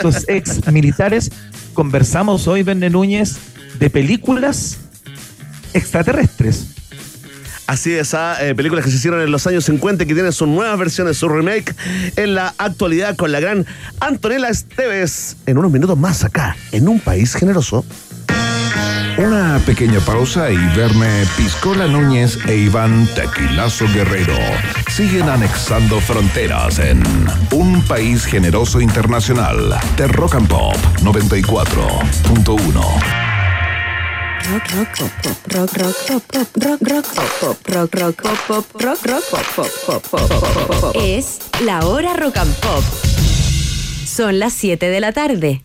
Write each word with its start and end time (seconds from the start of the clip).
estos 0.00 0.28
ex 0.28 0.64
militares, 0.72 1.28
conversamos 1.74 2.46
hoy, 2.46 2.62
Verne 2.62 2.88
Núñez, 2.88 3.36
de 3.80 3.90
películas 3.90 4.78
extraterrestres. 5.74 6.68
Así 7.66 7.94
es, 7.94 8.14
ah, 8.14 8.36
eh, 8.40 8.54
películas 8.54 8.84
que 8.84 8.92
se 8.92 8.96
hicieron 8.98 9.20
en 9.20 9.32
los 9.32 9.44
años 9.48 9.64
50 9.64 10.06
que 10.06 10.14
tienen 10.14 10.32
sus 10.32 10.46
nuevas 10.46 10.78
versiones, 10.78 11.16
su 11.16 11.28
remake 11.28 11.74
en 12.14 12.36
la 12.36 12.54
actualidad 12.58 13.16
con 13.16 13.32
la 13.32 13.40
gran 13.40 13.66
Antonella 13.98 14.48
Esteves. 14.50 15.36
En 15.46 15.58
unos 15.58 15.72
minutos 15.72 15.98
más 15.98 16.22
acá, 16.22 16.56
en 16.70 16.86
un 16.86 17.00
país 17.00 17.34
generoso. 17.34 17.84
Una 19.18 19.60
pequeña 19.66 19.98
pausa 19.98 20.50
y 20.52 20.56
verme 20.76 21.24
Piscola 21.36 21.88
Núñez 21.88 22.38
e 22.46 22.54
Iván 22.54 23.08
Tequilazo 23.16 23.86
Guerrero 23.92 24.36
siguen 24.88 25.28
anexando 25.28 26.00
fronteras 26.00 26.78
en 26.78 27.02
un 27.50 27.82
país 27.82 28.24
generoso 28.24 28.80
internacional 28.80 29.76
de 29.96 30.06
Rock 30.06 30.36
and 30.36 30.46
Pop 30.46 30.76
94.1. 31.02 33.18
Rock, 34.50 34.62
rock, 34.76 34.88
pop, 34.96 35.10
pop, 35.20 35.36
rock, 35.48 35.76
rock, 35.76 35.96
pop, 36.06 36.22
pop, 36.32 36.48
rock, 36.62 36.80
rock, 36.88 37.04
pop, 37.14 37.30
pop, 37.40 37.58
rock, 37.66 37.94
rock, 37.94 38.22
pop, 38.22 38.38
pop, 38.46 38.64
rock, 38.80 39.04
rock, 39.04 39.24
pop, 39.30 39.44
pop, 39.56 39.70
pop, 39.84 40.02
pop, 40.30 40.80
pop. 40.80 40.96
Es 40.96 41.40
la 41.64 41.84
hora 41.84 42.14
rock 42.14 42.36
and 42.36 42.54
pop. 42.60 42.84
Son 44.06 44.38
las 44.38 44.52
7 44.52 44.88
de 44.88 45.00
la 45.00 45.10
tarde. 45.12 45.64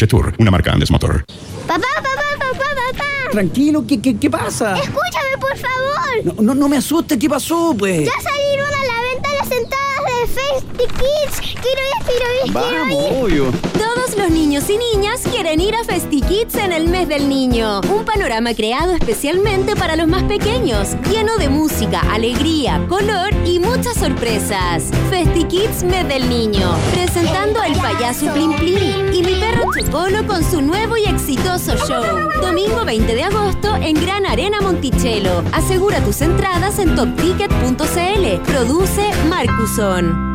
Tour, 0.07 0.33
una 0.37 0.51
marca 0.51 0.71
Andes 0.71 0.91
Motor. 0.91 1.23
Papá, 1.67 1.81
papá, 1.95 2.11
papá, 2.37 2.75
papá. 2.75 3.31
Tranquilo, 3.31 3.85
¿qué, 3.87 4.01
qué, 4.01 4.17
qué 4.17 4.29
pasa? 4.29 4.75
Escúchame, 4.77 5.37
por 5.39 5.57
favor. 5.57 6.25
No, 6.25 6.41
no, 6.41 6.55
no 6.55 6.69
me 6.69 6.77
asustes, 6.77 7.17
¿qué 7.17 7.29
pasó, 7.29 7.73
pues? 7.77 8.05
Ya 8.05 8.21
salieron 8.21 8.67
a 8.67 8.83
la 8.85 9.01
venta 9.13 9.29
las 9.39 9.51
entradas 9.51 10.05
de 10.05 10.35
Festy 10.53 10.85
Kids. 10.85 11.39
Quiero 11.39 11.81
ir, 11.81 12.05
quiero 12.05 12.45
ir, 12.45 12.53
Vamos, 12.53 13.23
obvio. 13.23 13.51
Todos 13.73 14.17
los 14.17 14.29
niños 14.29 14.69
y 14.69 14.77
niñas 14.77 15.21
quieren 15.29 15.61
ir 15.61 15.75
a 15.75 15.83
FestiKids 15.85 16.55
en 16.55 16.73
el 16.73 16.89
mes 16.89 17.07
del 17.07 17.29
niño. 17.29 17.79
Un 17.81 18.03
panorama 18.03 18.53
creado 18.53 18.93
especialmente 18.93 19.75
para 19.77 19.95
los 19.95 20.07
más 20.07 20.23
pequeños, 20.23 20.89
lleno 21.09 21.37
de 21.37 21.47
música, 21.47 22.01
alegría, 22.11 22.85
color 22.89 23.29
y 23.45 23.59
muchas 23.59 23.95
sorpresas. 23.95 24.91
FestiKids 25.09 25.83
mes 25.83 26.07
del 26.09 26.27
niño, 26.29 26.75
presentando 26.91 27.61
al 27.61 27.73
payaso 27.75 28.31
Plim 28.33 28.53
Plim 28.57 29.13
y 29.13 29.23
mi 29.23 29.35
perro 29.35 29.63
Chocolo 29.73 30.27
con 30.27 30.43
su 30.43 30.61
nuevo 30.61 30.97
y 30.97 31.05
exitoso 31.05 31.77
show. 31.87 32.03
Domingo 32.41 32.83
20 32.83 33.15
de 33.15 33.23
agosto 33.23 33.75
en 33.77 33.93
Gran 33.93 34.25
Arena 34.25 34.59
Monticello. 34.59 35.43
Asegura 35.53 36.03
tus 36.03 36.21
entradas 36.21 36.79
en 36.79 36.95
topticket.cl. 36.95 38.41
Produce 38.51 39.11
Marcuson. 39.29 40.30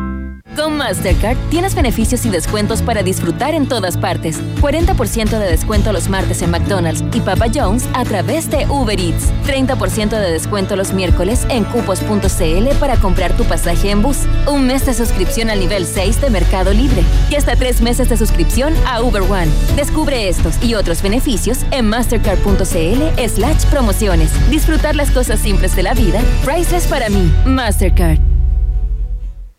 Con 0.57 0.75
Mastercard 0.75 1.37
tienes 1.51 1.75
beneficios 1.75 2.25
y 2.25 2.31
descuentos 2.31 2.81
para 2.81 3.03
disfrutar 3.03 3.53
en 3.53 3.67
todas 3.67 3.95
partes. 3.95 4.41
40% 4.59 5.37
de 5.37 5.51
descuento 5.51 5.93
los 5.93 6.09
martes 6.09 6.41
en 6.41 6.49
McDonald's 6.49 7.03
y 7.13 7.21
Papa 7.21 7.45
Jones 7.53 7.87
a 7.93 8.03
través 8.03 8.49
de 8.49 8.65
Uber 8.65 8.99
Eats. 8.99 9.31
30% 9.45 10.09
de 10.09 10.31
descuento 10.31 10.75
los 10.75 10.93
miércoles 10.93 11.45
en 11.49 11.63
cupos.cl 11.65 12.75
para 12.79 12.95
comprar 12.97 13.37
tu 13.37 13.43
pasaje 13.43 13.91
en 13.91 14.01
bus. 14.01 14.21
Un 14.51 14.65
mes 14.65 14.83
de 14.87 14.95
suscripción 14.95 15.51
al 15.51 15.59
nivel 15.59 15.85
6 15.85 16.21
de 16.21 16.31
Mercado 16.31 16.73
Libre. 16.73 17.03
Y 17.29 17.35
hasta 17.35 17.55
tres 17.55 17.81
meses 17.81 18.09
de 18.09 18.17
suscripción 18.17 18.73
a 18.87 19.03
Uber 19.03 19.21
One. 19.21 19.51
Descubre 19.75 20.27
estos 20.27 20.55
y 20.63 20.73
otros 20.73 21.03
beneficios 21.03 21.59
en 21.69 21.87
mastercard.cl 21.87 23.27
slash 23.29 23.65
promociones. 23.69 24.31
Disfrutar 24.49 24.95
las 24.95 25.11
cosas 25.11 25.39
simples 25.39 25.75
de 25.75 25.83
la 25.83 25.93
vida. 25.93 26.19
Priceless 26.43 26.87
para 26.87 27.09
mí. 27.09 27.31
Mastercard. 27.45 28.36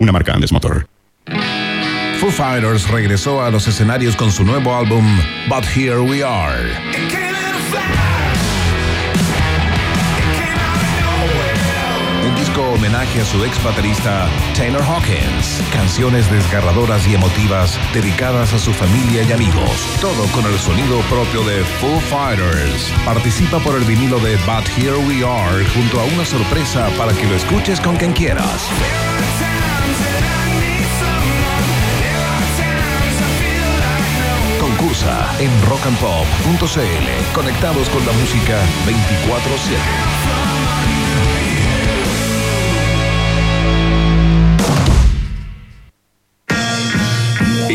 Una 0.00 0.12
marca 0.12 0.32
Andes 0.32 0.52
Motor. 0.52 0.86
Foo 2.20 2.30
Fighters 2.30 2.88
regresó 2.88 3.42
a 3.42 3.50
los 3.50 3.66
escenarios 3.68 4.16
con 4.16 4.32
su 4.32 4.44
nuevo 4.44 4.74
álbum 4.74 5.04
But 5.48 5.64
Here 5.64 5.98
We 5.98 6.24
Are. 6.24 6.72
Homenaje 12.86 13.20
a 13.20 13.24
su 13.24 13.44
ex 13.44 13.60
baterista 13.64 14.28
Taylor 14.54 14.82
Hawkins. 14.82 15.60
Canciones 15.72 16.30
desgarradoras 16.30 17.04
y 17.08 17.14
emotivas 17.14 17.76
dedicadas 17.92 18.52
a 18.52 18.60
su 18.60 18.72
familia 18.72 19.24
y 19.24 19.32
amigos. 19.32 19.98
Todo 20.00 20.24
con 20.30 20.46
el 20.46 20.56
sonido 20.56 21.00
propio 21.10 21.42
de 21.42 21.64
Foo 21.64 21.98
Fighters. 22.02 22.92
Participa 23.04 23.58
por 23.58 23.74
el 23.74 23.82
vinilo 23.82 24.20
de 24.20 24.36
But 24.46 24.68
Here 24.78 24.98
We 24.98 25.26
Are 25.26 25.64
junto 25.74 26.00
a 26.00 26.04
una 26.04 26.24
sorpresa 26.24 26.88
para 26.96 27.12
que 27.12 27.26
lo 27.26 27.34
escuches 27.34 27.80
con 27.80 27.96
quien 27.96 28.12
quieras. 28.12 28.68
Concursa 34.60 35.34
en 35.40 35.50
rockandpop.cl. 35.62 37.34
Conectados 37.34 37.88
con 37.88 38.06
la 38.06 38.12
música 38.12 38.60
24-7. 38.86 40.55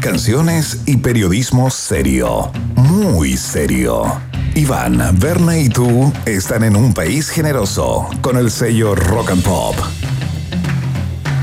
Canciones 0.00 0.80
y 0.86 0.96
periodismo 0.96 1.70
serio. 1.70 2.50
Muy 2.74 3.36
serio. 3.36 4.20
Iván, 4.56 5.00
Berna 5.20 5.56
y 5.56 5.68
tú 5.68 6.12
están 6.26 6.64
en 6.64 6.74
un 6.74 6.92
país 6.92 7.30
generoso 7.30 8.08
con 8.20 8.36
el 8.36 8.50
sello 8.50 8.96
Rock 8.96 9.30
and 9.30 9.44
Pop. 9.44 9.76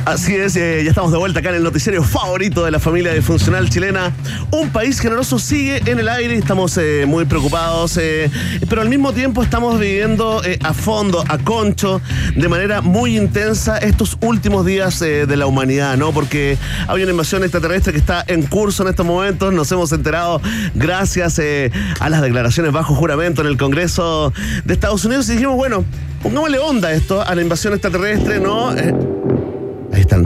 Así 0.05 0.35
es, 0.35 0.55
eh, 0.55 0.83
ya 0.83 0.91
estamos 0.91 1.11
de 1.11 1.17
vuelta 1.17 1.39
acá 1.39 1.49
en 1.49 1.55
el 1.55 1.63
noticiario 1.63 2.03
favorito 2.03 2.63
de 2.63 2.69
la 2.69 2.79
familia 2.79 3.11
disfuncional 3.11 3.71
chilena. 3.71 4.13
Un 4.51 4.69
país 4.69 4.99
generoso 4.99 5.39
sigue 5.39 5.81
en 5.89 5.97
el 5.97 6.07
aire, 6.07 6.35
estamos 6.35 6.77
eh, 6.77 7.05
muy 7.07 7.25
preocupados, 7.25 7.97
eh, 7.97 8.29
pero 8.69 8.83
al 8.83 8.89
mismo 8.89 9.13
tiempo 9.13 9.41
estamos 9.41 9.79
viviendo 9.79 10.43
a 10.61 10.73
fondo, 10.75 11.23
a 11.27 11.39
concho, 11.39 12.01
de 12.35 12.47
manera 12.47 12.81
muy 12.81 13.17
intensa 13.17 13.79
estos 13.79 14.15
últimos 14.21 14.63
días 14.63 14.99
de 14.99 15.35
la 15.35 15.47
humanidad, 15.47 15.97
¿no? 15.97 16.11
Porque 16.11 16.59
hay 16.87 17.01
una 17.01 17.11
invasión 17.11 17.41
extraterrestre 17.41 17.91
que 17.91 17.99
está 17.99 18.23
en 18.27 18.43
curso 18.43 18.83
en 18.83 18.89
estos 18.89 19.07
momentos, 19.07 19.51
nos 19.53 19.71
hemos 19.71 19.91
enterado 19.91 20.39
gracias 20.75 21.41
a 21.99 22.09
las 22.09 22.21
declaraciones 22.21 22.71
bajo 22.71 22.93
juramento 22.93 23.41
en 23.41 23.47
el 23.47 23.57
Congreso 23.57 24.31
de 24.65 24.73
Estados 24.73 25.03
Unidos 25.03 25.27
y 25.29 25.33
dijimos, 25.33 25.55
bueno, 25.55 25.83
pongámosle 26.21 26.59
onda 26.59 26.91
esto, 26.91 27.23
a 27.23 27.33
la 27.33 27.41
invasión 27.41 27.73
extraterrestre, 27.73 28.39
¿no? 28.39 28.71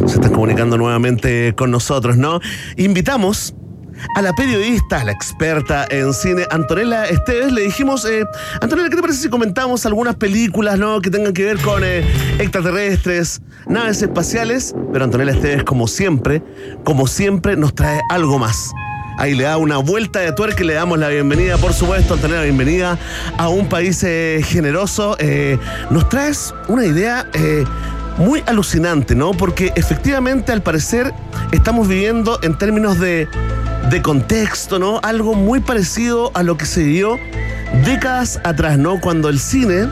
Se 0.09 0.15
están 0.15 0.31
comunicando 0.31 0.75
nuevamente 0.75 1.53
con 1.55 1.69
nosotros, 1.69 2.17
¿no? 2.17 2.39
Invitamos 2.77 3.53
a 4.15 4.23
la 4.23 4.33
periodista, 4.33 5.01
a 5.01 5.03
la 5.03 5.11
experta 5.11 5.85
en 5.91 6.15
cine, 6.15 6.47
Antonella 6.49 7.05
Esteves. 7.05 7.53
Le 7.53 7.61
dijimos, 7.61 8.05
eh, 8.05 8.25
Antonella, 8.59 8.89
¿qué 8.89 8.95
te 8.95 9.03
parece 9.03 9.19
si 9.19 9.29
comentamos 9.29 9.85
algunas 9.85 10.15
películas, 10.15 10.79
¿no? 10.79 10.99
Que 10.99 11.11
tengan 11.11 11.31
que 11.31 11.45
ver 11.45 11.59
con 11.59 11.83
eh, 11.83 12.03
extraterrestres, 12.39 13.39
naves 13.67 14.01
espaciales? 14.01 14.73
Pero 14.91 15.05
Antonella 15.05 15.33
Esteves, 15.33 15.63
como 15.63 15.87
siempre, 15.87 16.41
como 16.83 17.05
siempre, 17.05 17.55
nos 17.55 17.75
trae 17.75 18.01
algo 18.09 18.39
más. 18.39 18.71
Ahí 19.19 19.35
le 19.35 19.43
da 19.43 19.57
una 19.57 19.77
vuelta 19.77 20.21
de 20.21 20.31
tuerca 20.31 20.63
y 20.63 20.65
le 20.65 20.73
damos 20.73 20.97
la 20.97 21.09
bienvenida, 21.09 21.57
por 21.57 21.73
supuesto, 21.73 22.15
Antonella, 22.15 22.41
bienvenida 22.41 22.97
a 23.37 23.49
un 23.49 23.69
país 23.69 24.03
eh, 24.03 24.41
generoso. 24.43 25.15
Nos 25.91 26.09
traes 26.09 26.55
una 26.67 26.83
idea 26.83 27.29
muy 28.19 28.43
alucinante, 28.45 29.15
¿no? 29.15 29.31
Porque 29.31 29.71
efectivamente, 29.75 30.51
al 30.51 30.61
parecer, 30.61 31.13
estamos 31.51 31.87
viviendo 31.87 32.37
en 32.43 32.57
términos 32.57 32.99
de, 32.99 33.27
de 33.89 34.01
contexto, 34.01 34.77
¿no? 34.77 34.99
Algo 35.01 35.33
muy 35.33 35.61
parecido 35.61 36.31
a 36.35 36.43
lo 36.43 36.57
que 36.57 36.65
se 36.65 36.83
vivió 36.83 37.17
décadas 37.85 38.39
atrás, 38.43 38.77
¿no? 38.77 38.99
Cuando 38.99 39.29
el 39.29 39.39
cine 39.39 39.87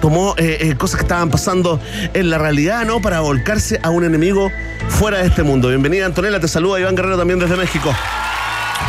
tomó 0.00 0.34
eh, 0.38 0.58
eh, 0.60 0.74
cosas 0.76 0.98
que 0.98 1.02
estaban 1.02 1.28
pasando 1.28 1.80
en 2.14 2.30
la 2.30 2.38
realidad, 2.38 2.84
¿no? 2.86 3.02
Para 3.02 3.20
volcarse 3.20 3.80
a 3.82 3.90
un 3.90 4.04
enemigo 4.04 4.50
fuera 4.88 5.18
de 5.18 5.26
este 5.26 5.42
mundo. 5.42 5.68
Bienvenida, 5.68 6.06
Antonella, 6.06 6.38
te 6.38 6.48
saluda 6.48 6.78
Iván 6.78 6.94
Guerrero 6.94 7.18
también 7.18 7.40
desde 7.40 7.56
México. 7.56 7.92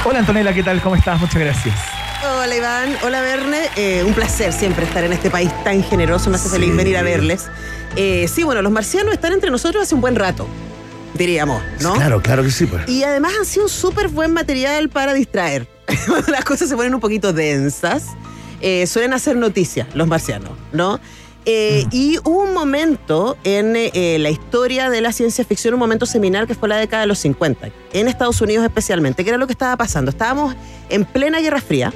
Hola 0.06 0.20
Antonella, 0.20 0.54
¿qué 0.54 0.64
tal? 0.64 0.82
¿Cómo 0.82 0.96
estás? 0.96 1.20
Muchas 1.20 1.42
gracias. 1.42 1.76
Hola 2.24 2.56
Iván, 2.56 2.96
hola 3.04 3.22
Verne, 3.22 3.70
Eh, 3.76 4.04
un 4.04 4.14
placer 4.14 4.52
siempre 4.52 4.86
estar 4.86 5.04
en 5.04 5.14
este 5.14 5.30
país 5.30 5.52
tan 5.64 5.84
generoso, 5.84 6.30
me 6.30 6.36
hace 6.36 6.50
feliz 6.50 6.76
venir 6.76 6.98
a 6.98 7.02
verles. 7.02 7.48
Eh, 7.96 8.28
sí, 8.28 8.44
bueno, 8.44 8.62
los 8.62 8.72
marcianos 8.72 9.14
están 9.14 9.34
entre 9.34 9.50
nosotros 9.50 9.84
hace 9.84 9.96
un 9.96 10.02
buen 10.02 10.16
rato, 10.16 10.48
diríamos, 11.14 11.62
¿no? 11.82 11.94
Claro, 11.94 12.22
claro 12.22 12.44
que 12.44 12.52
sí, 12.52 12.66
pues. 12.66 12.88
Y 12.88 13.04
además 13.04 13.34
han 13.40 13.46
sido 13.46 13.64
un 13.66 13.70
súper 13.70 14.08
buen 14.10 14.34
material 14.34 14.90
para 14.90 15.14
distraer. 15.14 15.68
Cuando 16.08 16.32
las 16.32 16.46
cosas 16.46 16.70
se 16.70 16.76
ponen 16.76 16.94
un 16.94 17.00
poquito 17.00 17.34
densas, 17.34 18.06
eh, 18.62 18.86
suelen 18.88 19.14
hacer 19.14 19.36
noticias 19.36 19.88
los 19.94 20.08
marcianos, 20.08 20.52
¿no? 20.72 21.00
Eh, 21.50 21.86
Y 21.92 22.18
hubo 22.26 22.44
un 22.44 22.54
momento 22.54 23.38
en 23.46 23.74
eh, 23.78 24.18
la 24.20 24.30
historia 24.30 24.90
de 24.90 25.00
la 25.00 25.14
ciencia 25.14 25.46
ficción, 25.46 25.74
un 25.76 25.80
momento 25.80 26.06
seminal 26.06 26.46
que 26.46 26.56
fue 26.56 26.68
la 26.68 26.76
década 26.76 27.02
de 27.04 27.08
los 27.08 27.20
50, 27.20 27.70
en 27.94 28.10
Estados 28.10 28.42
Unidos 28.42 28.66
especialmente, 28.66 29.24
que 29.24 29.30
era 29.30 29.38
lo 29.38 29.48
que 29.48 29.54
estaba 29.54 29.78
pasando. 29.78 30.12
Estábamos 30.12 30.56
en 30.90 31.06
plena 31.06 31.40
Guerra 31.40 31.62
Fría. 31.62 31.94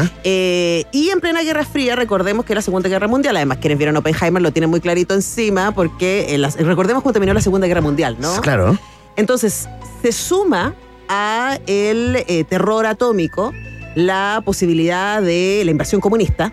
Ajá. 0.00 0.10
Eh, 0.24 0.84
y 0.92 1.10
en 1.10 1.20
plena 1.20 1.42
Guerra 1.42 1.64
Fría, 1.64 1.96
recordemos 1.96 2.44
que 2.44 2.54
la 2.54 2.62
Segunda 2.62 2.88
Guerra 2.88 3.08
Mundial. 3.08 3.36
Además, 3.36 3.58
quienes 3.60 3.78
vieron 3.78 3.96
Oppenheimer 3.96 4.42
lo 4.42 4.52
tienen 4.52 4.70
muy 4.70 4.80
clarito 4.80 5.14
encima, 5.14 5.72
porque 5.72 6.34
en 6.34 6.42
las- 6.42 6.56
recordemos 6.56 7.02
cómo 7.02 7.12
terminó 7.12 7.32
la 7.34 7.40
Segunda 7.40 7.66
Guerra 7.66 7.80
Mundial, 7.80 8.16
¿no? 8.20 8.40
Claro. 8.40 8.76
Entonces, 9.16 9.68
se 10.02 10.12
suma 10.12 10.74
a 11.08 11.58
el 11.66 12.24
eh, 12.26 12.44
terror 12.44 12.86
atómico 12.86 13.52
la 13.94 14.42
posibilidad 14.44 15.22
de 15.22 15.62
la 15.64 15.70
invasión 15.70 16.00
comunista, 16.00 16.52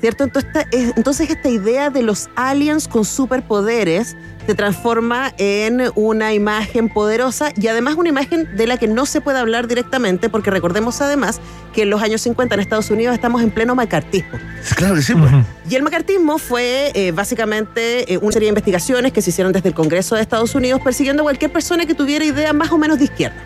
¿cierto? 0.00 0.24
Entonces 0.24 0.50
esta, 0.54 0.68
es- 0.76 0.92
entonces 0.96 1.30
esta 1.30 1.48
idea 1.48 1.90
de 1.90 2.02
los 2.02 2.28
aliens 2.36 2.88
con 2.88 3.04
superpoderes 3.04 4.16
se 4.46 4.54
transforma 4.54 5.32
en 5.38 5.82
una 5.96 6.32
imagen 6.32 6.88
poderosa 6.88 7.50
y 7.56 7.66
además 7.66 7.96
una 7.96 8.08
imagen 8.10 8.56
de 8.56 8.66
la 8.68 8.76
que 8.76 8.86
no 8.86 9.04
se 9.04 9.20
puede 9.20 9.38
hablar 9.40 9.66
directamente 9.66 10.28
porque 10.28 10.52
recordemos 10.52 11.00
además 11.00 11.40
que 11.74 11.82
en 11.82 11.90
los 11.90 12.00
años 12.00 12.20
50 12.20 12.54
en 12.54 12.60
Estados 12.60 12.88
Unidos 12.90 13.12
estamos 13.14 13.42
en 13.42 13.50
pleno 13.50 13.74
macartismo. 13.74 14.38
Claro 14.76 14.94
que 14.94 15.02
sí, 15.02 15.14
pues. 15.14 15.32
Y 15.68 15.74
el 15.74 15.82
macartismo 15.82 16.38
fue 16.38 16.92
eh, 16.94 17.10
básicamente 17.12 18.12
eh, 18.12 18.18
una 18.18 18.32
serie 18.32 18.46
de 18.46 18.50
investigaciones 18.50 19.12
que 19.12 19.20
se 19.20 19.30
hicieron 19.30 19.52
desde 19.52 19.68
el 19.68 19.74
Congreso 19.74 20.14
de 20.14 20.22
Estados 20.22 20.54
Unidos 20.54 20.80
persiguiendo 20.80 21.22
a 21.22 21.24
cualquier 21.24 21.50
persona 21.52 21.84
que 21.84 21.94
tuviera 21.94 22.24
ideas 22.24 22.54
más 22.54 22.70
o 22.70 22.78
menos 22.78 22.98
de 22.98 23.04
izquierda. 23.04 23.36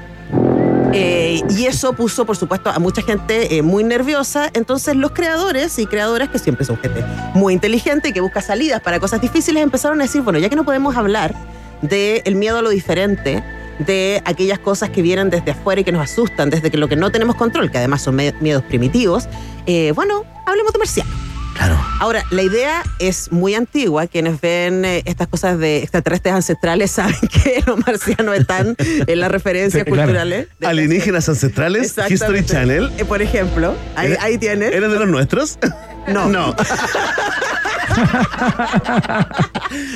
Eh, 0.92 1.40
y 1.50 1.66
eso 1.66 1.92
puso, 1.92 2.24
por 2.24 2.36
supuesto, 2.36 2.70
a 2.70 2.78
mucha 2.78 3.02
gente 3.02 3.56
eh, 3.56 3.62
muy 3.62 3.84
nerviosa. 3.84 4.50
Entonces, 4.54 4.96
los 4.96 5.12
creadores 5.12 5.78
y 5.78 5.86
creadoras, 5.86 6.28
que 6.28 6.38
siempre 6.38 6.64
son 6.64 6.78
gente 6.78 7.04
muy 7.34 7.54
inteligente 7.54 8.08
y 8.08 8.12
que 8.12 8.20
busca 8.20 8.40
salidas 8.40 8.80
para 8.80 8.98
cosas 8.98 9.20
difíciles, 9.20 9.62
empezaron 9.62 10.00
a 10.00 10.04
decir: 10.04 10.22
bueno, 10.22 10.38
ya 10.38 10.48
que 10.48 10.56
no 10.56 10.64
podemos 10.64 10.96
hablar 10.96 11.34
del 11.82 12.34
miedo 12.34 12.58
a 12.58 12.62
lo 12.62 12.70
diferente, 12.70 13.42
de 13.78 14.22
aquellas 14.24 14.58
cosas 14.58 14.90
que 14.90 15.02
vienen 15.02 15.30
desde 15.30 15.52
afuera 15.52 15.80
y 15.80 15.84
que 15.84 15.92
nos 15.92 16.02
asustan, 16.02 16.50
desde 16.50 16.70
que 16.70 16.76
lo 16.76 16.88
que 16.88 16.96
no 16.96 17.10
tenemos 17.10 17.36
control, 17.36 17.70
que 17.70 17.78
además 17.78 18.02
son 18.02 18.16
miedos 18.16 18.62
primitivos, 18.64 19.28
eh, 19.66 19.92
bueno, 19.94 20.24
hablemos 20.46 20.72
de 20.72 20.78
marcianos. 20.78 21.29
Claro. 21.60 21.78
Ahora, 22.00 22.24
la 22.30 22.40
idea 22.42 22.82
es 22.98 23.30
muy 23.30 23.54
antigua. 23.54 24.06
Quienes 24.06 24.40
ven 24.40 24.82
eh, 24.86 25.02
estas 25.04 25.28
cosas 25.28 25.58
de 25.58 25.78
extraterrestres 25.82 26.32
ancestrales 26.34 26.90
saben 26.92 27.14
que 27.30 27.62
los 27.66 27.78
marcianos 27.86 28.34
están 28.38 28.74
en 28.78 29.20
las 29.20 29.30
referencias 29.30 29.84
Sí, 29.84 29.90
claro. 29.92 30.06
culturales. 30.08 30.48
de- 30.58 30.66
Alienígenas 30.66 31.28
ancestrales, 31.28 31.94
History. 32.08 32.44
Channel. 32.46 32.90
Eh, 32.96 33.04
por 33.04 33.20
ejemplo, 33.20 33.74
ahí, 33.94 34.06
¿Eres- 34.12 34.18
ahí 34.22 34.38
tienes. 34.38 34.72
¿Eres 34.72 34.90
de 34.90 34.98
los 35.00 35.08
nuestros? 35.08 35.58
No. 36.08 36.28
No. 36.28 36.54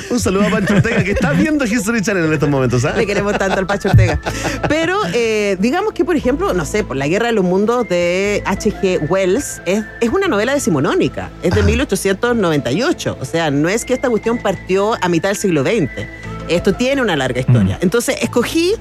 Un 0.09 0.19
saludo 0.19 0.47
a 0.47 0.49
Pancho 0.49 0.75
Ortega 0.75 1.03
que 1.03 1.11
está 1.11 1.31
viendo 1.31 1.65
History 1.65 2.01
Channel 2.01 2.25
en 2.25 2.33
estos 2.33 2.49
momentos, 2.49 2.83
¿ah? 2.85 2.93
Le 2.95 3.05
queremos 3.05 3.37
tanto 3.37 3.59
al 3.59 3.67
Pacho 3.67 3.89
Ortega. 3.89 4.19
Pero 4.67 4.99
eh, 5.13 5.57
digamos 5.59 5.93
que, 5.93 6.03
por 6.05 6.15
ejemplo, 6.15 6.53
no 6.53 6.65
sé, 6.65 6.83
por 6.83 6.95
La 6.95 7.07
Guerra 7.07 7.27
de 7.27 7.33
los 7.33 7.43
Mundos 7.43 7.87
de 7.89 8.41
H.G. 8.45 9.09
Wells 9.09 9.61
es, 9.65 9.83
es 10.01 10.09
una 10.09 10.27
novela 10.27 10.53
decimonónica. 10.53 11.29
Es 11.41 11.53
de 11.55 11.63
1898. 11.63 13.17
O 13.19 13.25
sea, 13.25 13.51
no 13.51 13.69
es 13.69 13.85
que 13.85 13.93
esta 13.93 14.09
cuestión 14.09 14.37
partió 14.39 14.95
a 15.01 15.09
mitad 15.09 15.29
del 15.29 15.37
siglo 15.37 15.63
XX. 15.63 15.89
Esto 16.47 16.73
tiene 16.73 17.01
una 17.01 17.15
larga 17.15 17.39
historia. 17.39 17.77
Entonces, 17.81 18.17
escogí 18.21 18.75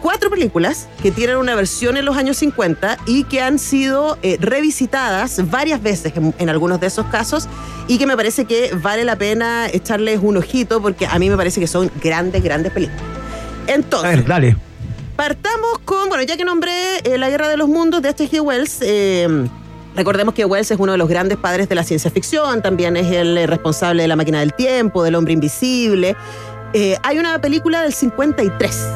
cuatro 0.00 0.30
películas 0.30 0.88
que 1.02 1.10
tienen 1.10 1.36
una 1.36 1.54
versión 1.54 1.96
en 1.96 2.04
los 2.04 2.16
años 2.16 2.36
50 2.38 2.98
y 3.06 3.24
que 3.24 3.40
han 3.40 3.58
sido 3.58 4.18
eh, 4.22 4.36
revisitadas 4.40 5.48
varias 5.50 5.82
veces 5.82 6.12
en, 6.16 6.34
en 6.38 6.48
algunos 6.48 6.80
de 6.80 6.86
esos 6.88 7.06
casos 7.06 7.48
y 7.88 7.98
que 7.98 8.06
me 8.06 8.16
parece 8.16 8.44
que 8.44 8.70
vale 8.82 9.04
la 9.04 9.16
pena 9.16 9.68
echarles 9.72 10.20
un 10.22 10.36
ojito 10.36 10.80
porque 10.80 11.06
a 11.06 11.18
mí 11.18 11.28
me 11.28 11.36
parece 11.36 11.60
que 11.60 11.66
son 11.66 11.90
grandes, 12.02 12.42
grandes 12.42 12.72
películas. 12.72 13.02
A 13.68 13.72
Entonces, 13.72 14.16
ver, 14.16 14.26
dale. 14.26 14.56
partamos 15.16 15.78
con, 15.84 16.08
bueno, 16.08 16.22
ya 16.24 16.36
que 16.36 16.44
nombré 16.44 16.98
eh, 17.04 17.18
La 17.18 17.28
Guerra 17.30 17.48
de 17.48 17.56
los 17.56 17.68
Mundos 17.68 18.02
de 18.02 18.08
H.G. 18.10 18.40
Wells, 18.40 18.78
eh, 18.82 19.46
recordemos 19.96 20.34
que 20.34 20.44
Wells 20.44 20.70
es 20.70 20.78
uno 20.78 20.92
de 20.92 20.98
los 20.98 21.08
grandes 21.08 21.38
padres 21.38 21.68
de 21.68 21.74
la 21.74 21.84
ciencia 21.84 22.10
ficción, 22.10 22.62
también 22.62 22.96
es 22.96 23.10
el 23.12 23.46
responsable 23.48 24.02
de 24.02 24.08
La 24.08 24.16
Máquina 24.16 24.40
del 24.40 24.54
Tiempo, 24.54 25.02
del 25.02 25.14
Hombre 25.14 25.32
Invisible. 25.34 26.16
Eh, 26.72 26.96
hay 27.02 27.18
una 27.18 27.40
película 27.40 27.82
del 27.82 27.92
53 27.92 28.86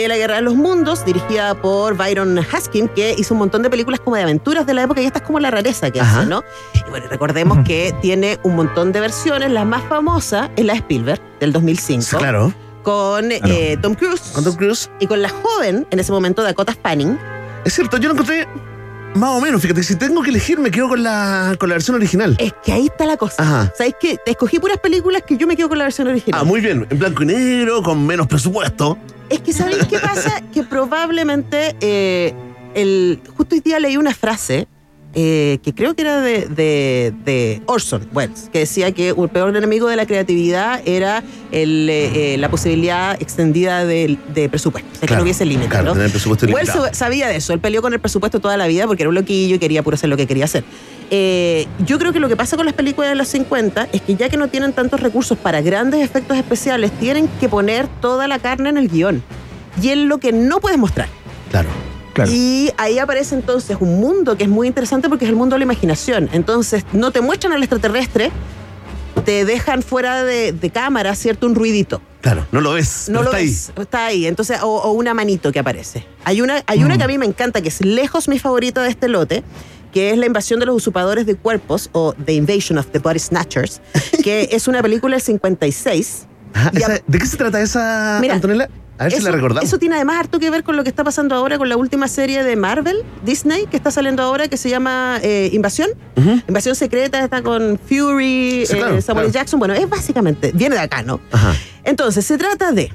de 0.00 0.08
La 0.08 0.16
Guerra 0.16 0.36
de 0.36 0.40
los 0.42 0.54
Mundos, 0.54 1.04
dirigida 1.04 1.54
por 1.54 1.96
Byron 1.98 2.38
Haskin, 2.38 2.88
que 2.88 3.14
hizo 3.18 3.34
un 3.34 3.38
montón 3.40 3.62
de 3.62 3.68
películas 3.68 4.00
como 4.00 4.16
de 4.16 4.22
aventuras 4.22 4.64
de 4.66 4.72
la 4.72 4.82
época, 4.84 5.02
y 5.02 5.04
esta 5.04 5.18
es 5.18 5.24
como 5.26 5.38
la 5.38 5.50
rareza 5.50 5.90
que 5.90 6.00
Ajá. 6.00 6.20
hace, 6.20 6.28
¿no? 6.30 6.42
Y 6.86 6.88
bueno, 6.88 7.06
recordemos 7.10 7.58
que 7.66 7.94
tiene 8.00 8.38
un 8.42 8.56
montón 8.56 8.90
de 8.92 9.00
versiones, 9.00 9.50
la 9.50 9.66
más 9.66 9.82
famosa 9.90 10.50
es 10.56 10.64
la 10.64 10.72
de 10.72 10.78
Spielberg, 10.78 11.20
del 11.40 11.52
2005, 11.52 12.16
Claro. 12.18 12.54
con 12.82 13.30
eh, 13.32 13.76
Tom 13.82 13.94
Cruise 13.94 14.30
Con 14.34 14.44
Tom 14.44 14.56
Cruise. 14.56 14.90
y 14.98 15.06
con 15.06 15.20
la 15.20 15.28
joven, 15.28 15.86
en 15.90 15.98
ese 16.00 16.10
momento, 16.10 16.42
Dakota 16.42 16.74
Fanning. 16.82 17.18
Es 17.66 17.74
cierto, 17.74 17.98
yo 17.98 18.08
lo 18.08 18.14
encontré 18.14 18.48
más 19.14 19.30
o 19.36 19.40
menos. 19.42 19.60
Fíjate, 19.60 19.82
si 19.82 19.96
tengo 19.96 20.22
que 20.22 20.30
elegir, 20.30 20.58
me 20.58 20.70
quedo 20.70 20.88
con 20.88 21.02
la, 21.02 21.54
con 21.60 21.68
la 21.68 21.74
versión 21.74 21.96
original. 21.96 22.34
Es 22.40 22.54
que 22.64 22.72
ahí 22.72 22.86
está 22.86 23.04
la 23.04 23.18
cosa. 23.18 23.42
Ajá. 23.42 23.72
¿Sabes 23.76 23.94
qué? 24.00 24.16
Te 24.24 24.30
escogí 24.30 24.58
puras 24.58 24.78
películas 24.78 25.22
que 25.26 25.36
yo 25.36 25.46
me 25.46 25.54
quedo 25.54 25.68
con 25.68 25.76
la 25.76 25.84
versión 25.84 26.08
original. 26.08 26.40
Ah, 26.40 26.44
muy 26.44 26.62
bien. 26.62 26.86
En 26.88 26.98
blanco 26.98 27.22
y 27.24 27.26
negro, 27.26 27.82
con 27.82 28.06
menos 28.06 28.26
presupuesto. 28.26 28.96
Es 29.32 29.40
que 29.40 29.54
¿sabéis 29.54 29.86
qué 29.86 29.98
pasa? 29.98 30.42
que 30.52 30.62
probablemente 30.62 31.74
eh, 31.80 32.34
el, 32.74 33.22
justo 33.34 33.54
hoy 33.54 33.60
día 33.60 33.80
leí 33.80 33.96
una 33.96 34.12
frase 34.12 34.68
eh, 35.14 35.58
que 35.62 35.74
creo 35.74 35.94
que 35.94 36.02
era 36.02 36.20
de, 36.20 36.46
de- 36.46 37.12
de 37.24 37.62
Orson 37.66 38.06
Welles, 38.14 38.48
que 38.52 38.60
decía 38.60 38.92
que 38.92 39.10
el 39.10 39.28
peor 39.28 39.54
enemigo 39.56 39.88
de 39.88 39.96
la 39.96 40.06
creatividad 40.06 40.80
era 40.86 41.22
el, 41.50 41.88
eh, 41.90 42.34
eh, 42.34 42.38
la 42.38 42.50
posibilidad 42.50 43.20
extendida 43.20 43.84
de, 43.84 44.16
de 44.34 44.48
presupuesto, 44.48 44.88
o 44.90 44.92
sea, 44.94 45.00
que 45.00 45.06
Claro, 45.08 45.20
no 45.20 45.24
hubiese 45.24 45.44
límite. 45.44 45.68
claro, 45.68 45.94
¿no? 45.94 46.00
ilimitado. 46.04 46.94
sabía 46.94 47.28
de 47.28 47.36
eso, 47.36 47.52
él 47.52 47.60
peleó 47.60 47.82
con 47.82 47.92
el 47.92 48.00
presupuesto 48.00 48.40
toda 48.40 48.56
la 48.56 48.66
vida 48.66 48.86
porque 48.86 49.02
era 49.02 49.08
un 49.10 49.14
loquillo 49.14 49.56
y 49.56 49.58
quería 49.58 49.82
puro 49.82 49.94
hacer 49.96 50.08
lo 50.08 50.16
que 50.16 50.26
quería 50.26 50.44
hacer. 50.46 50.64
Eh, 51.14 51.66
yo 51.86 51.98
creo 51.98 52.14
que 52.14 52.20
lo 52.20 52.28
que 52.30 52.36
pasa 52.36 52.56
con 52.56 52.64
las 52.64 52.74
películas 52.74 53.10
de 53.10 53.16
los 53.16 53.28
50 53.28 53.88
es 53.92 54.00
que 54.00 54.14
ya 54.16 54.30
que 54.30 54.38
no 54.38 54.48
tienen 54.48 54.72
tantos 54.72 55.00
recursos 55.00 55.36
para 55.36 55.60
grandes 55.60 56.02
efectos 56.02 56.38
especiales, 56.38 56.90
tienen 56.98 57.28
que 57.38 57.50
poner 57.50 57.86
toda 58.00 58.26
la 58.28 58.38
carne 58.38 58.70
en 58.70 58.78
el 58.78 58.88
guion. 58.88 59.22
Y 59.82 59.90
es 59.90 59.98
lo 59.98 60.16
que 60.18 60.32
no 60.32 60.58
puedes 60.60 60.78
mostrar. 60.78 61.08
Claro. 61.50 61.68
Claro. 62.12 62.30
Y 62.32 62.70
ahí 62.76 62.98
aparece 62.98 63.34
entonces 63.34 63.76
un 63.80 64.00
mundo 64.00 64.36
que 64.36 64.44
es 64.44 64.50
muy 64.50 64.66
interesante 64.66 65.08
porque 65.08 65.24
es 65.24 65.30
el 65.30 65.36
mundo 65.36 65.54
de 65.54 65.60
la 65.60 65.64
imaginación. 65.64 66.28
Entonces, 66.32 66.84
no 66.92 67.10
te 67.10 67.20
muestran 67.20 67.52
al 67.54 67.62
extraterrestre, 67.62 68.30
te 69.24 69.44
dejan 69.44 69.82
fuera 69.82 70.24
de, 70.24 70.52
de 70.52 70.70
cámara, 70.70 71.14
¿cierto? 71.14 71.46
Un 71.46 71.54
ruidito. 71.54 72.02
Claro, 72.20 72.46
no 72.52 72.60
lo 72.60 72.72
ves. 72.72 73.08
No 73.08 73.20
pero 73.20 73.32
lo 73.32 73.36
está 73.38 73.42
ves, 73.44 73.72
está 73.82 74.06
ahí. 74.06 74.26
Entonces, 74.26 74.58
o, 74.62 74.66
o 74.80 74.92
una 74.92 75.14
manito 75.14 75.50
que 75.52 75.58
aparece. 75.58 76.06
Hay 76.24 76.40
una, 76.40 76.62
hay 76.66 76.80
Mm. 76.80 76.84
una 76.86 76.98
que 76.98 77.04
a 77.04 77.08
mí 77.08 77.18
me 77.18 77.26
encanta, 77.26 77.60
que 77.62 77.68
es 77.68 77.80
lejos 77.84 78.28
mi 78.28 78.38
favorita 78.38 78.82
de 78.82 78.90
este 78.90 79.08
lote, 79.08 79.42
que 79.92 80.10
es 80.10 80.18
La 80.18 80.26
invasión 80.26 80.58
de 80.60 80.66
los 80.66 80.76
usurpadores 80.76 81.26
de 81.26 81.34
cuerpos, 81.36 81.90
o 81.92 82.14
The 82.14 82.32
Invasion 82.34 82.78
of 82.78 82.86
the 82.92 82.98
Body 82.98 83.18
Snatchers, 83.18 83.80
que 84.22 84.48
es 84.52 84.68
una 84.68 84.82
película 84.82 85.16
del 85.16 85.22
56. 85.22 85.86
ahí. 86.22 86.28
Ajá, 86.54 86.70
Y 86.74 86.76
a- 86.82 86.86
esa- 86.86 87.02
¿De 87.06 87.18
qué 87.18 87.26
se 87.26 87.36
trata 87.36 87.60
esa, 87.60 88.18
Mira, 88.20 88.34
Antonella? 88.34 88.68
A 89.02 89.04
ver 89.04 89.12
si 89.12 89.18
eso, 89.18 89.26
la 89.28 89.32
recordamos. 89.36 89.64
eso 89.68 89.78
tiene 89.78 89.96
además 89.96 90.16
harto 90.20 90.38
que 90.38 90.50
ver 90.50 90.64
con 90.64 90.76
lo 90.76 90.82
que 90.82 90.88
está 90.90 91.04
pasando 91.04 91.34
ahora 91.34 91.58
con 91.58 91.68
la 91.68 91.76
última 91.76 92.08
serie 92.08 92.42
de 92.44 92.56
Marvel, 92.56 92.98
Disney, 93.24 93.66
que 93.66 93.76
está 93.76 93.90
saliendo 93.90 94.22
ahora, 94.22 94.48
que 94.48 94.56
se 94.56 94.68
llama 94.70 95.18
eh, 95.22 95.50
Invasión. 95.52 95.90
Invasión 96.48 96.74
secreta, 96.74 97.22
está 97.22 97.42
con 97.42 97.78
Fury, 97.78 98.64
Sí, 98.66 98.76
eh, 98.76 99.00
Samuel 99.02 99.02
claro. 99.04 99.28
Jackson. 99.30 99.58
Bueno, 99.58 99.74
es 99.74 99.88
básicamente, 99.88 100.52
viene 100.54 100.76
de 100.76 100.82
acá, 100.82 101.02
¿no? 101.02 101.20
Ajá. 101.32 101.54
Entonces, 101.84 102.24
se 102.24 102.38
trata 102.38 102.72
de, 102.72 102.92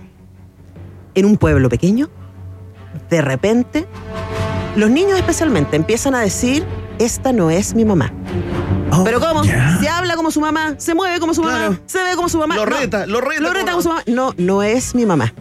en 1.16 1.26
un 1.26 1.38
pueblo 1.38 1.70
pequeño, 1.70 2.10
de 3.10 3.22
repente, 3.22 3.86
los 4.76 4.90
niños 4.90 5.18
especialmente 5.18 5.76
empiezan 5.76 6.16
a 6.16 6.22
decir, 6.22 6.64
esta 7.00 7.32
no 7.34 7.50
es 7.52 7.74
mi 7.76 7.86
mamá. 7.86 8.12
Oh, 8.92 9.04
¿Pero 9.04 9.20
cómo? 9.20 9.44
Se 9.44 9.90
habla 9.90 10.16
como 10.16 10.32
su 10.32 10.40
mamá, 10.40 10.76
se 10.78 10.96
mueve 10.96 11.20
como 11.20 11.34
su 11.34 11.44
mamá, 11.44 11.78
se 11.86 12.00
ve 12.04 12.16
como 12.16 12.30
su 12.30 12.38
mamá. 12.38 12.56
Lo 12.56 12.66
No. 12.66 12.78
reta, 12.78 13.06
lo 13.06 13.20
reta. 13.22 13.42
Lo 13.42 13.50
reta 13.54 13.72
como- 13.72 13.72
como 13.72 13.82
su 13.84 13.90
mamá. 13.90 14.04
No, 14.08 14.34
no 14.38 14.64
es 14.64 14.96
mi 14.96 15.06
mamá. 15.06 15.34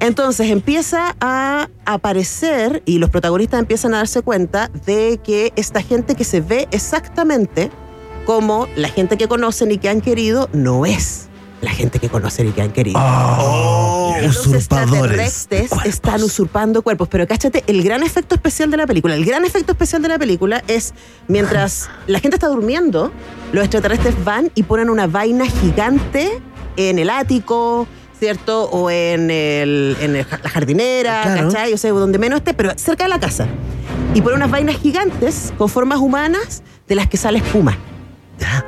Entonces 0.00 0.50
empieza 0.50 1.14
a 1.20 1.68
aparecer 1.84 2.82
y 2.86 2.98
los 2.98 3.10
protagonistas 3.10 3.60
empiezan 3.60 3.94
a 3.94 3.98
darse 3.98 4.22
cuenta 4.22 4.70
de 4.86 5.20
que 5.22 5.52
esta 5.56 5.82
gente 5.82 6.14
que 6.14 6.24
se 6.24 6.40
ve 6.40 6.68
exactamente 6.70 7.70
como 8.24 8.66
la 8.76 8.88
gente 8.88 9.18
que 9.18 9.28
conocen 9.28 9.72
y 9.72 9.78
que 9.78 9.88
han 9.88 10.00
querido 10.00 10.48
no 10.52 10.86
es 10.86 11.28
la 11.60 11.70
gente 11.70 11.98
que 11.98 12.08
conocen 12.08 12.48
y 12.48 12.52
que 12.52 12.62
han 12.62 12.72
querido. 12.72 12.98
Oh, 12.98 14.14
Los 14.22 14.46
usurpadores. 14.46 15.48
están 15.84 16.22
usurpando 16.22 16.80
cuerpos. 16.80 17.08
Pero 17.08 17.26
cáchate, 17.26 17.64
el 17.66 17.82
gran 17.82 18.02
efecto 18.02 18.34
especial 18.34 18.70
de 18.70 18.78
la 18.78 18.86
película, 18.86 19.14
el 19.14 19.24
gran 19.24 19.44
efecto 19.44 19.72
especial 19.72 20.00
de 20.00 20.08
la 20.08 20.18
película 20.18 20.62
es 20.68 20.94
mientras 21.28 21.90
la 22.06 22.20
gente 22.20 22.36
está 22.36 22.48
durmiendo, 22.48 23.12
los 23.52 23.64
extraterrestres 23.64 24.14
van 24.24 24.50
y 24.54 24.62
ponen 24.62 24.88
una 24.88 25.06
vaina 25.06 25.46
gigante 25.46 26.40
en 26.76 26.98
el 26.98 27.10
ático, 27.10 27.86
¿cierto? 28.20 28.64
O 28.70 28.90
en, 28.90 29.30
el, 29.30 29.96
en 30.00 30.14
el- 30.14 30.26
la 30.42 30.48
jardinera, 30.50 31.22
Claro. 31.24 31.48
¿cachai? 31.48 31.72
O 31.72 31.78
sea, 31.78 31.90
donde 31.90 32.18
menos 32.18 32.38
esté, 32.40 32.54
pero 32.54 32.70
cerca 32.76 33.04
de 33.04 33.08
la 33.10 33.18
casa. 33.18 33.46
Y 34.14 34.20
ponen 34.20 34.36
unas 34.36 34.50
vainas 34.50 34.76
gigantes 34.76 35.52
con 35.58 35.68
formas 35.68 35.98
humanas 35.98 36.62
de 36.86 36.94
las 36.94 37.08
que 37.08 37.16
sale 37.16 37.38
espuma. 37.38 37.76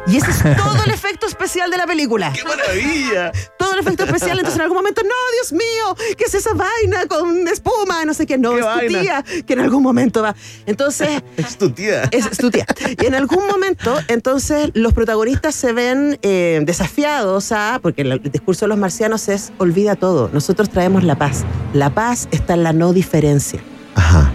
Y 0.06 0.16
ese 0.16 0.30
es 0.30 0.56
todo 0.56 0.84
el 0.84 0.90
efecto 0.90 1.26
especial 1.26 1.70
de 1.70 1.76
la 1.76 1.86
película 1.86 2.32
¡Qué 2.32 2.44
maravilla! 2.44 3.32
todo 3.58 3.74
el 3.74 3.80
efecto 3.80 4.04
especial. 4.04 4.38
Entonces 4.38 4.56
en 4.56 4.62
algún 4.62 4.78
momento, 4.78 5.02
no, 5.02 5.14
Dios 5.34 5.52
mío, 5.52 6.14
¿qué 6.16 6.24
es 6.24 6.34
esa 6.34 6.50
vaina 6.54 7.06
con 7.06 7.46
espuma? 7.48 8.04
No 8.04 8.14
sé 8.14 8.26
qué, 8.26 8.38
no, 8.38 8.54
¿Qué 8.54 8.60
es 8.60 8.66
tu 8.80 9.00
tía, 9.00 9.24
que 9.46 9.52
en 9.52 9.60
algún 9.60 9.82
momento 9.82 10.22
va. 10.22 10.34
Entonces, 10.66 11.22
Es 11.36 11.56
tu 11.56 11.70
tía. 11.70 12.02
es, 12.10 12.26
es 12.26 12.38
tu 12.38 12.50
tía. 12.50 12.66
Y 13.00 13.06
en 13.06 13.14
algún 13.14 13.46
momento, 13.46 13.98
entonces, 14.08 14.70
los 14.74 14.92
protagonistas 14.92 15.54
se 15.54 15.72
ven 15.72 16.18
eh, 16.22 16.60
desafiados 16.64 17.52
a, 17.52 17.78
porque 17.82 18.02
el, 18.02 18.12
el 18.12 18.22
discurso 18.22 18.66
de 18.66 18.70
los 18.70 18.78
marcianos 18.78 19.28
es, 19.28 19.52
olvida 19.58 19.96
todo, 19.96 20.30
nosotros 20.32 20.70
traemos 20.70 21.04
la 21.04 21.16
paz. 21.16 21.44
La 21.72 21.90
paz 21.90 22.28
está 22.30 22.54
en 22.54 22.62
la 22.64 22.72
no 22.72 22.92
diferencia. 22.92 23.60
Ajá. 23.94 24.31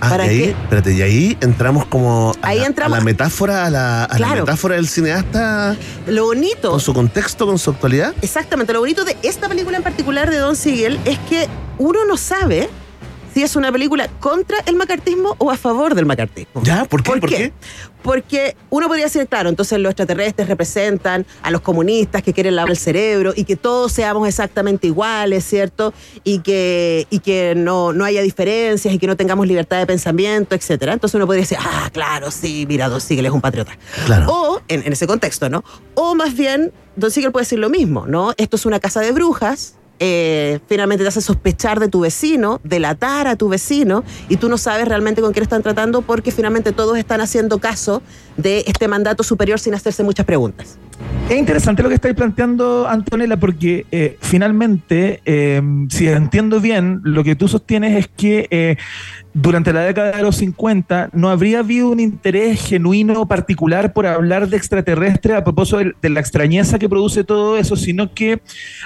Ah, 0.00 0.10
¿Para 0.10 0.26
y 0.26 0.28
ahí, 0.28 0.42
espérate, 0.62 0.92
y 0.94 1.02
ahí 1.02 1.38
entramos 1.40 1.86
como 1.86 2.32
a, 2.42 2.48
Ahí 2.48 2.58
la, 2.60 2.66
entramos- 2.66 2.96
a 2.96 2.98
la 2.98 3.04
metáfora, 3.04 3.64
a 3.66 3.70
la, 3.70 4.04
a 4.04 4.08
la 4.18 4.26
Claro. 4.26 4.44
metáfora 4.44 4.74
del 4.76 4.88
cineasta 4.88 5.76
Lo 6.06 6.26
bonito... 6.26 6.70
con 6.70 6.80
su 6.80 6.92
contexto, 6.92 7.46
con 7.46 7.58
su 7.58 7.70
actualidad. 7.70 8.14
Exactamente, 8.22 8.72
lo 8.72 8.80
bonito 8.80 9.04
de 9.04 9.16
esta 9.22 9.48
película 9.48 9.76
en 9.78 9.82
particular 9.82 10.30
de 10.30 10.38
Don 10.38 10.54
Siegel 10.56 10.98
es 11.04 11.18
que 11.28 11.48
uno 11.78 12.04
no 12.06 12.16
sabe 12.16 12.68
si 13.34 13.42
es 13.42 13.54
una 13.56 13.70
película 13.70 14.08
contra 14.20 14.56
el 14.66 14.76
macartismo 14.76 15.34
o 15.38 15.50
a 15.50 15.56
favor 15.58 15.94
del 15.94 16.06
macartismo. 16.06 16.62
¿Ya? 16.62 16.84
¿Por 16.86 17.02
qué? 17.02 17.10
¿Por 17.20 17.28
qué? 17.28 17.52
Porque 18.06 18.56
uno 18.70 18.86
podría 18.86 19.06
decir, 19.06 19.26
claro, 19.26 19.48
entonces 19.48 19.80
los 19.80 19.90
extraterrestres 19.90 20.46
representan 20.46 21.26
a 21.42 21.50
los 21.50 21.60
comunistas 21.60 22.22
que 22.22 22.32
quieren 22.32 22.54
lavar 22.54 22.70
el 22.70 22.76
cerebro 22.76 23.32
y 23.34 23.42
que 23.42 23.56
todos 23.56 23.90
seamos 23.90 24.28
exactamente 24.28 24.86
iguales, 24.86 25.44
¿cierto? 25.44 25.92
Y 26.22 26.38
que, 26.38 27.08
y 27.10 27.18
que 27.18 27.54
no, 27.56 27.92
no 27.92 28.04
haya 28.04 28.22
diferencias 28.22 28.94
y 28.94 28.98
que 28.98 29.08
no 29.08 29.16
tengamos 29.16 29.48
libertad 29.48 29.78
de 29.78 29.86
pensamiento, 29.86 30.54
etcétera. 30.54 30.92
Entonces 30.92 31.16
uno 31.16 31.26
podría 31.26 31.42
decir, 31.42 31.58
ah, 31.60 31.90
claro, 31.92 32.30
sí, 32.30 32.64
mira, 32.68 32.88
Don 32.88 33.00
Siegel 33.00 33.26
es 33.26 33.32
un 33.32 33.40
patriota. 33.40 33.76
Claro. 34.06 34.26
O, 34.32 34.62
en, 34.68 34.86
en 34.86 34.92
ese 34.92 35.08
contexto, 35.08 35.50
¿no? 35.50 35.64
O 35.94 36.14
más 36.14 36.34
bien, 36.34 36.72
Don 36.94 37.10
Siegel 37.10 37.32
puede 37.32 37.42
decir 37.42 37.58
lo 37.58 37.70
mismo, 37.70 38.06
¿no? 38.06 38.34
Esto 38.36 38.54
es 38.54 38.66
una 38.66 38.78
casa 38.78 39.00
de 39.00 39.10
brujas. 39.10 39.74
Eh, 39.98 40.60
finalmente 40.68 41.04
te 41.04 41.08
hace 41.08 41.20
sospechar 41.20 41.80
de 41.80 41.88
tu 41.88 42.00
vecino, 42.00 42.60
delatar 42.64 43.28
a 43.28 43.36
tu 43.36 43.48
vecino, 43.48 44.04
y 44.28 44.36
tú 44.36 44.48
no 44.48 44.58
sabes 44.58 44.88
realmente 44.88 45.22
con 45.22 45.32
quién 45.32 45.42
están 45.42 45.62
tratando 45.62 46.02
porque 46.02 46.32
finalmente 46.32 46.72
todos 46.72 46.98
están 46.98 47.20
haciendo 47.20 47.58
caso 47.58 48.02
de 48.36 48.64
este 48.66 48.88
mandato 48.88 49.22
superior 49.22 49.58
sin 49.58 49.74
hacerse 49.74 50.02
muchas 50.02 50.26
preguntas. 50.26 50.78
Es 51.28 51.36
interesante 51.36 51.82
lo 51.82 51.88
que 51.88 51.96
estáis 51.96 52.14
planteando, 52.14 52.86
Antonella, 52.88 53.36
porque 53.36 53.84
eh, 53.90 54.16
finalmente, 54.20 55.20
eh, 55.24 55.60
si 55.88 56.06
entiendo 56.06 56.60
bien, 56.60 57.00
lo 57.02 57.24
que 57.24 57.34
tú 57.34 57.48
sostienes 57.48 57.96
es 57.96 58.06
que 58.06 58.46
eh, 58.50 58.76
durante 59.34 59.72
la 59.72 59.80
década 59.80 60.12
de 60.12 60.22
los 60.22 60.36
50 60.36 61.10
no 61.12 61.28
habría 61.28 61.58
habido 61.58 61.90
un 61.90 61.98
interés 61.98 62.62
genuino 62.68 63.26
particular 63.26 63.92
por 63.92 64.06
hablar 64.06 64.48
de 64.48 64.56
extraterrestre 64.56 65.34
a 65.34 65.42
propósito 65.42 65.78
de, 65.78 65.94
de 66.00 66.10
la 66.10 66.20
extrañeza 66.20 66.78
que 66.78 66.88
produce 66.88 67.24
todo 67.24 67.58
eso, 67.58 67.74
sino 67.74 68.14
que 68.14 68.40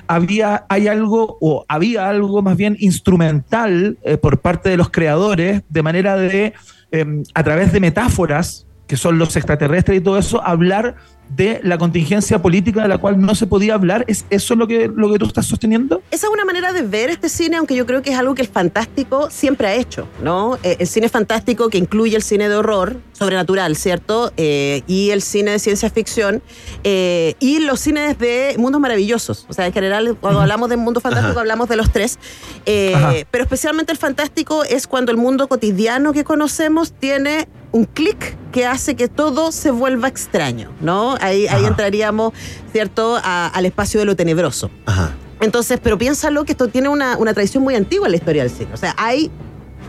había, 0.08 0.64
hay 0.70 0.88
algo, 0.88 1.36
o 1.42 1.66
había 1.68 2.08
algo 2.08 2.40
más 2.40 2.56
bien 2.56 2.74
instrumental 2.80 3.98
eh, 4.02 4.16
por 4.16 4.40
parte 4.40 4.70
de 4.70 4.78
los 4.78 4.88
creadores, 4.88 5.62
de 5.68 5.82
manera 5.82 6.16
de, 6.16 6.54
eh, 6.90 7.22
a 7.34 7.44
través 7.44 7.70
de 7.72 7.80
metáforas, 7.80 8.66
que 8.90 8.96
son 8.96 9.20
los 9.20 9.36
extraterrestres 9.36 9.98
y 9.98 10.00
todo 10.00 10.18
eso, 10.18 10.42
hablar 10.44 10.96
de 11.28 11.60
la 11.62 11.78
contingencia 11.78 12.42
política 12.42 12.82
de 12.82 12.88
la 12.88 12.98
cual 12.98 13.20
no 13.20 13.36
se 13.36 13.46
podía 13.46 13.74
hablar. 13.74 14.04
¿Es 14.08 14.24
eso 14.30 14.56
lo 14.56 14.66
que, 14.66 14.90
lo 14.92 15.12
que 15.12 15.18
tú 15.20 15.26
estás 15.26 15.46
sosteniendo? 15.46 16.02
Esa 16.10 16.26
es 16.26 16.32
una 16.32 16.44
manera 16.44 16.72
de 16.72 16.82
ver 16.82 17.08
este 17.08 17.28
cine, 17.28 17.56
aunque 17.56 17.76
yo 17.76 17.86
creo 17.86 18.02
que 18.02 18.10
es 18.10 18.18
algo 18.18 18.34
que 18.34 18.42
el 18.42 18.48
fantástico 18.48 19.30
siempre 19.30 19.68
ha 19.68 19.74
hecho, 19.76 20.08
¿no? 20.24 20.58
Eh, 20.64 20.78
el 20.80 20.88
cine 20.88 21.08
fantástico 21.08 21.68
que 21.68 21.78
incluye 21.78 22.16
el 22.16 22.22
cine 22.22 22.48
de 22.48 22.56
horror, 22.56 22.96
sobrenatural, 23.12 23.76
¿cierto? 23.76 24.32
Eh, 24.36 24.82
y 24.88 25.10
el 25.10 25.22
cine 25.22 25.52
de 25.52 25.60
ciencia 25.60 25.88
ficción, 25.88 26.42
eh, 26.82 27.34
y 27.38 27.60
los 27.60 27.78
cines 27.78 28.18
de 28.18 28.56
mundos 28.58 28.80
maravillosos. 28.80 29.46
O 29.48 29.52
sea, 29.52 29.68
en 29.68 29.72
general, 29.72 30.16
cuando 30.20 30.40
hablamos 30.40 30.68
de 30.68 30.76
mundo 30.76 31.00
fantástico, 31.00 31.32
Ajá. 31.32 31.40
hablamos 31.42 31.68
de 31.68 31.76
los 31.76 31.92
tres. 31.92 32.18
Eh, 32.66 33.24
pero 33.30 33.44
especialmente 33.44 33.92
el 33.92 33.98
fantástico 33.98 34.64
es 34.64 34.88
cuando 34.88 35.12
el 35.12 35.16
mundo 35.16 35.46
cotidiano 35.46 36.12
que 36.12 36.24
conocemos 36.24 36.92
tiene 36.92 37.46
un 37.72 37.84
clic 37.84 38.36
que 38.52 38.66
hace 38.66 38.96
que 38.96 39.08
todo 39.08 39.52
se 39.52 39.70
vuelva 39.70 40.08
extraño, 40.08 40.70
¿no? 40.80 41.16
Ahí, 41.20 41.46
ahí 41.46 41.64
entraríamos, 41.64 42.32
¿cierto?, 42.72 43.16
a- 43.22 43.46
al 43.48 43.64
espacio 43.66 44.00
de 44.00 44.06
lo 44.06 44.16
tenebroso. 44.16 44.70
Ajá. 44.86 45.14
Entonces, 45.40 45.78
pero 45.82 45.96
piénsalo 45.96 46.44
que 46.44 46.52
esto 46.52 46.68
tiene 46.68 46.88
una, 46.88 47.16
una 47.16 47.32
tradición 47.32 47.62
muy 47.62 47.74
antigua 47.74 48.06
en 48.08 48.12
la 48.12 48.16
historia 48.16 48.42
del 48.42 48.50
cine. 48.52 48.70
O 48.74 48.76
sea, 48.76 48.94
hay 48.98 49.30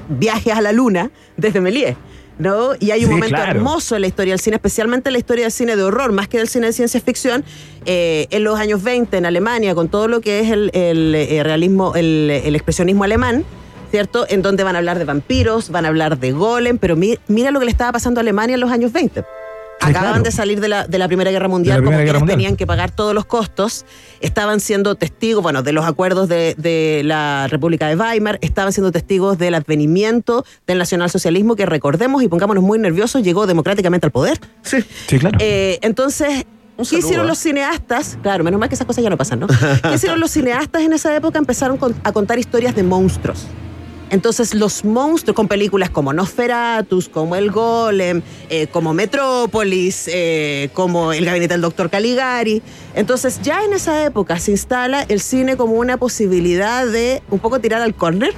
viajes 0.09 0.53
a 0.53 0.61
la 0.61 0.71
luna 0.71 1.11
desde 1.37 1.59
Méliès. 1.61 1.95
¿No? 2.39 2.69
Y 2.79 2.89
hay 2.89 3.01
un 3.03 3.09
Sí, 3.09 3.13
momento 3.15 3.35
claro. 3.35 3.51
hermoso 3.51 3.93
en 3.95 4.01
la 4.01 4.07
historia 4.07 4.33
del 4.33 4.39
cine, 4.39 4.55
especialmente 4.55 5.09
en 5.09 5.13
la 5.13 5.19
historia 5.19 5.43
del 5.45 5.51
cine 5.51 5.75
de 5.75 5.83
horror, 5.83 6.11
más 6.11 6.27
que 6.27 6.39
del 6.39 6.47
cine 6.47 6.67
de 6.67 6.73
ciencia 6.73 6.99
ficción, 6.99 7.43
eh, 7.85 8.25
en 8.31 8.43
los 8.43 8.57
años 8.59 8.81
20 8.81 9.15
en 9.15 9.27
Alemania, 9.27 9.75
con 9.75 9.89
todo 9.89 10.07
lo 10.07 10.21
que 10.21 10.39
es 10.39 10.49
el, 10.49 10.71
el, 10.73 11.13
eh, 11.13 11.43
realismo, 11.43 11.93
el, 11.93 12.31
el 12.43 12.55
expresionismo 12.55 13.03
alemán, 13.03 13.43
¿cierto? 13.91 14.25
En 14.29 14.41
donde 14.41 14.63
van 14.63 14.75
a 14.75 14.79
hablar 14.79 14.97
de 14.97 15.05
vampiros, 15.05 15.69
van 15.69 15.85
a 15.85 15.89
hablar 15.89 16.17
de 16.17 16.31
golem, 16.31 16.77
pero 16.77 16.95
mi- 16.95 17.17
mira 17.27 17.51
lo 17.51 17.59
que 17.59 17.65
le 17.65 17.71
estaba 17.71 17.91
pasando 17.91 18.19
a 18.19 18.21
Alemania 18.21 18.55
en 18.55 18.61
los 18.61 18.71
años 18.71 18.91
20. 18.91 19.23
acababan 19.83 20.09
claro. 20.11 20.23
de 20.23 20.31
salir 20.31 20.59
de 20.61 20.67
la, 20.67 20.85
de 20.87 20.97
la 20.99 21.07
Primera 21.07 21.31
Guerra 21.31 21.47
Mundial, 21.47 21.83
como 21.83 21.97
Guerra 21.97 22.19
Mundial. 22.19 22.37
tenían 22.37 22.55
que 22.55 22.67
pagar 22.67 22.91
todos 22.91 23.15
los 23.15 23.25
costos, 23.25 23.83
estaban 24.19 24.59
siendo 24.59 24.93
testigos, 24.93 25.41
bueno, 25.41 25.63
de 25.63 25.71
los 25.73 25.85
acuerdos 25.85 26.29
de, 26.29 26.53
de 26.55 27.01
la 27.03 27.47
República 27.49 27.87
de 27.87 27.95
Weimar, 27.95 28.37
estaban 28.41 28.73
siendo 28.73 28.91
testigos 28.91 29.39
del 29.39 29.55
advenimiento 29.55 30.45
del 30.67 30.77
nacionalsocialismo, 30.77 31.55
que 31.55 31.65
recordemos 31.65 32.21
y 32.21 32.27
pongámonos 32.27 32.63
muy 32.63 32.77
nerviosos, 32.77 33.23
llegó 33.23 33.47
democráticamente 33.47 34.05
al 34.05 34.11
poder. 34.11 34.39
Sí. 34.61 34.77
Sí, 35.07 35.17
claro. 35.17 35.39
Eh, 35.41 35.79
entonces, 35.81 36.45
Un 36.77 36.85
¿qué 36.85 36.97
hicieron 36.99 37.25
los 37.25 37.39
cineastas? 37.39 38.19
Claro, 38.21 38.43
menos 38.43 38.59
mal 38.59 38.69
que 38.69 38.75
esas 38.75 38.85
cosas 38.85 39.03
ya 39.03 39.09
no 39.09 39.17
pasan, 39.17 39.39
¿no? 39.39 39.47
¿Qué 39.81 39.95
hicieron 39.95 40.19
los 40.19 40.29
cineastas 40.29 40.83
en 40.83 40.93
esa 40.93 41.15
época? 41.15 41.39
Empezaron 41.39 41.77
con- 41.77 41.95
a 42.03 42.11
contar 42.11 42.37
historias 42.37 42.75
de 42.75 42.83
monstruos. 42.83 43.47
Entonces 44.11 44.53
los 44.53 44.85
monstruos 44.85 45.35
con 45.35 45.47
películas 45.47 45.89
como 45.89 46.13
Nosferatus, 46.13 47.09
como 47.09 47.35
El 47.35 47.49
Golem, 47.49 48.21
eh, 48.49 48.67
como 48.67 48.93
Metrópolis, 48.93 50.07
eh, 50.13 50.69
como 50.73 51.13
El 51.13 51.25
Gabinete 51.25 51.53
del 51.55 51.61
Doctor 51.61 51.89
Caligari. 51.89 52.61
Entonces 52.93 53.41
ya 53.41 53.63
en 53.63 53.73
esa 53.73 54.03
época 54.05 54.37
se 54.39 54.51
instala 54.51 55.03
el 55.07 55.21
cine 55.21 55.55
como 55.57 55.73
una 55.73 55.97
posibilidad 55.97 56.85
de 56.85 57.23
un 57.31 57.39
poco 57.39 57.59
tirar 57.59 57.81
al 57.81 57.95
córner 57.95 58.33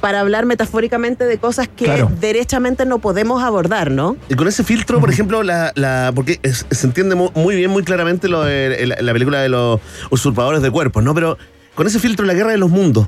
para 0.00 0.18
hablar 0.20 0.46
metafóricamente 0.46 1.24
de 1.26 1.38
cosas 1.38 1.68
que 1.68 1.84
Claro. 1.84 2.10
derechamente 2.20 2.84
no 2.86 2.98
podemos 2.98 3.42
abordar, 3.42 3.90
¿no? 3.92 4.16
Y 4.28 4.34
con 4.34 4.48
ese 4.48 4.64
filtro, 4.64 4.98
por 5.00 5.10
ejemplo, 5.10 5.42
la, 5.44 5.70
la- 5.76 6.10
porque 6.14 6.40
es- 6.42 6.66
se 6.70 6.86
entiende 6.86 7.14
mu- 7.14 7.30
muy 7.34 7.54
bien, 7.54 7.70
muy 7.70 7.84
claramente 7.84 8.26
lo 8.28 8.42
de 8.42 8.84
la, 8.86 8.96
la 9.00 9.12
película 9.12 9.40
de 9.40 9.48
los 9.48 9.80
usurpadores 10.10 10.60
de 10.62 10.70
cuerpos, 10.72 11.04
¿no? 11.04 11.14
Pero 11.14 11.38
con 11.76 11.86
ese 11.86 12.00
filtro, 12.00 12.26
la 12.26 12.34
guerra 12.34 12.50
de 12.50 12.58
los 12.58 12.68
mundos, 12.70 13.06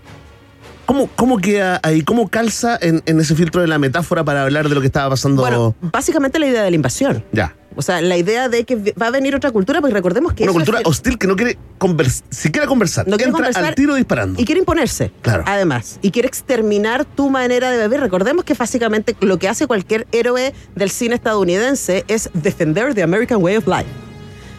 ¿cómo, 0.86 1.08
cómo 1.16 1.38
queda 1.38 1.80
ahí? 1.82 2.02
¿Cómo 2.02 2.28
calza 2.28 2.78
en, 2.80 3.02
en 3.06 3.20
ese 3.20 3.34
filtro 3.34 3.60
de 3.60 3.66
la 3.68 3.78
metáfora 3.78 4.24
para 4.24 4.42
hablar 4.42 4.68
de 4.68 4.74
lo 4.74 4.80
que 4.80 4.86
estaba 4.88 5.10
pasando? 5.10 5.42
Bueno, 5.42 5.74
básicamente 5.80 6.38
la 6.38 6.46
idea 6.46 6.62
de 6.62 6.70
la 6.70 6.76
invasión. 6.76 7.24
ya. 7.32 7.54
O 7.76 7.82
sea, 7.82 8.00
la 8.00 8.16
idea 8.16 8.48
de 8.48 8.62
que 8.62 8.94
va 8.94 9.08
a 9.08 9.10
venir 9.10 9.34
otra 9.34 9.50
cultura, 9.50 9.80
porque 9.80 9.94
recordemos 9.94 10.32
que 10.32 10.44
Una 10.44 10.52
cultura 10.52 10.78
es- 10.78 10.86
hostil 10.86 11.18
que 11.18 11.26
no 11.26 11.34
quiere 11.34 11.58
convers- 11.80 12.22
siquiera 12.30 12.68
conversar. 12.68 13.04
No 13.08 13.16
quiere 13.16 13.30
Entra 13.30 13.38
conversar 13.46 13.64
al 13.64 13.74
tiro 13.74 13.96
disparando. 13.96 14.40
y 14.40 14.44
quiere 14.44 14.60
imponerse. 14.60 15.10
Claro. 15.22 15.42
Además, 15.44 15.98
y 16.00 16.12
quiere 16.12 16.28
exterminar 16.28 17.04
tu 17.04 17.30
manera 17.30 17.72
de 17.72 17.78
beber. 17.78 17.98
Recordemos 17.98 18.44
que 18.44 18.54
básicamente 18.54 19.16
lo 19.18 19.40
que 19.40 19.48
hace 19.48 19.66
cualquier 19.66 20.06
héroe 20.12 20.54
del 20.76 20.88
cine 20.90 21.16
estadounidense 21.16 22.04
es 22.06 22.30
defender 22.32 22.94
the 22.94 23.02
American 23.02 23.42
way 23.42 23.56
of 23.56 23.66
life. 23.66 23.86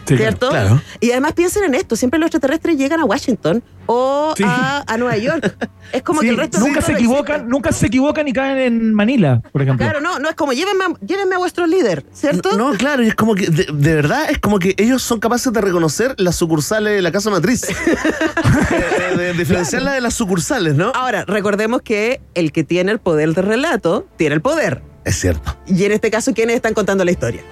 Sí, 0.06 0.16
¿Cierto? 0.16 0.48
claro. 0.50 0.80
Y 1.00 1.10
además 1.10 1.32
piensen 1.32 1.64
en 1.64 1.74
esto, 1.74 1.96
siempre 1.96 2.18
los 2.20 2.26
extraterrestres 2.28 2.76
llegan 2.78 3.00
a 3.00 3.04
Washington 3.04 3.62
o 3.86 4.34
Sí. 4.36 4.42
a, 4.46 4.84
a 4.86 4.96
Nueva 4.98 5.16
York. 5.16 5.56
Es 5.92 6.02
como 6.02 6.20
Sí, 6.20 6.26
que 6.26 6.30
el 6.32 6.36
resto 6.38 6.58
nunca 6.60 6.80
se 6.80 6.92
equivocan, 6.92 7.36
existe. 7.36 7.50
nunca 7.50 7.72
se 7.72 7.86
equivocan 7.86 8.28
y 8.28 8.32
caen 8.32 8.58
en 8.58 8.94
Manila, 8.94 9.40
por 9.52 9.62
ejemplo. 9.62 9.84
Claro, 9.84 10.00
no, 10.00 10.18
no 10.18 10.28
es 10.28 10.34
como 10.34 10.52
llévenme 10.52 10.84
a, 10.84 10.88
llévenme 11.06 11.34
a 11.34 11.38
vuestro 11.38 11.66
líder, 11.66 12.04
¿cierto? 12.12 12.56
No, 12.56 12.72
claro, 12.72 13.02
y 13.02 13.08
es 13.08 13.14
como 13.14 13.34
que, 13.34 13.46
de, 13.48 13.66
de 13.72 13.94
verdad, 13.94 14.30
es 14.30 14.38
como 14.38 14.58
que 14.58 14.74
ellos 14.78 15.02
son 15.02 15.18
capaces 15.20 15.52
de 15.52 15.60
reconocer 15.60 16.14
las 16.18 16.36
sucursales 16.36 16.94
de 16.94 17.02
la 17.02 17.10
casa 17.12 17.30
matriz. 17.30 17.64
Eh, 17.68 19.16
de 19.16 19.32
diferenciarla 19.34 19.92
de 19.92 20.00
las 20.00 20.14
sucursales, 20.14 20.74
¿no? 20.74 20.92
Ahora, 20.94 21.24
recordemos 21.26 21.82
que 21.82 22.20
el 22.34 22.52
que 22.52 22.64
tiene 22.64 22.92
el 22.92 22.98
poder 22.98 23.34
de 23.34 23.42
relato 23.42 24.06
tiene 24.16 24.34
el 24.36 24.40
poder. 24.40 24.82
Es 25.04 25.20
cierto. 25.20 25.56
Y 25.66 25.84
en 25.84 25.92
este 25.92 26.10
caso, 26.10 26.32
¿quiénes 26.34 26.56
están 26.56 26.74
contando 26.74 27.04
la 27.04 27.10
historia? 27.12 27.42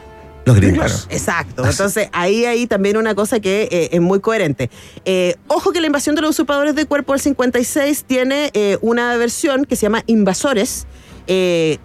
Los 0.44 0.56
gringos. 0.56 0.84
claro. 0.84 0.94
Exacto. 1.10 1.64
Entonces, 1.64 2.08
ahí 2.12 2.44
hay 2.44 2.66
también 2.66 2.96
una 2.96 3.14
cosa 3.14 3.40
que 3.40 3.68
eh, 3.70 3.88
es 3.92 4.00
muy 4.00 4.20
coherente. 4.20 4.70
Eh, 5.04 5.36
ojo 5.48 5.72
que 5.72 5.80
la 5.80 5.86
invasión 5.86 6.14
de 6.14 6.22
los 6.22 6.30
usurpadores 6.30 6.74
de 6.74 6.84
cuerpo 6.86 7.12
del 7.12 7.20
56 7.20 8.04
tiene 8.04 8.50
eh, 8.54 8.78
una 8.80 9.16
versión 9.16 9.64
que 9.64 9.76
se 9.76 9.82
llama 9.82 10.02
Invasores. 10.06 10.86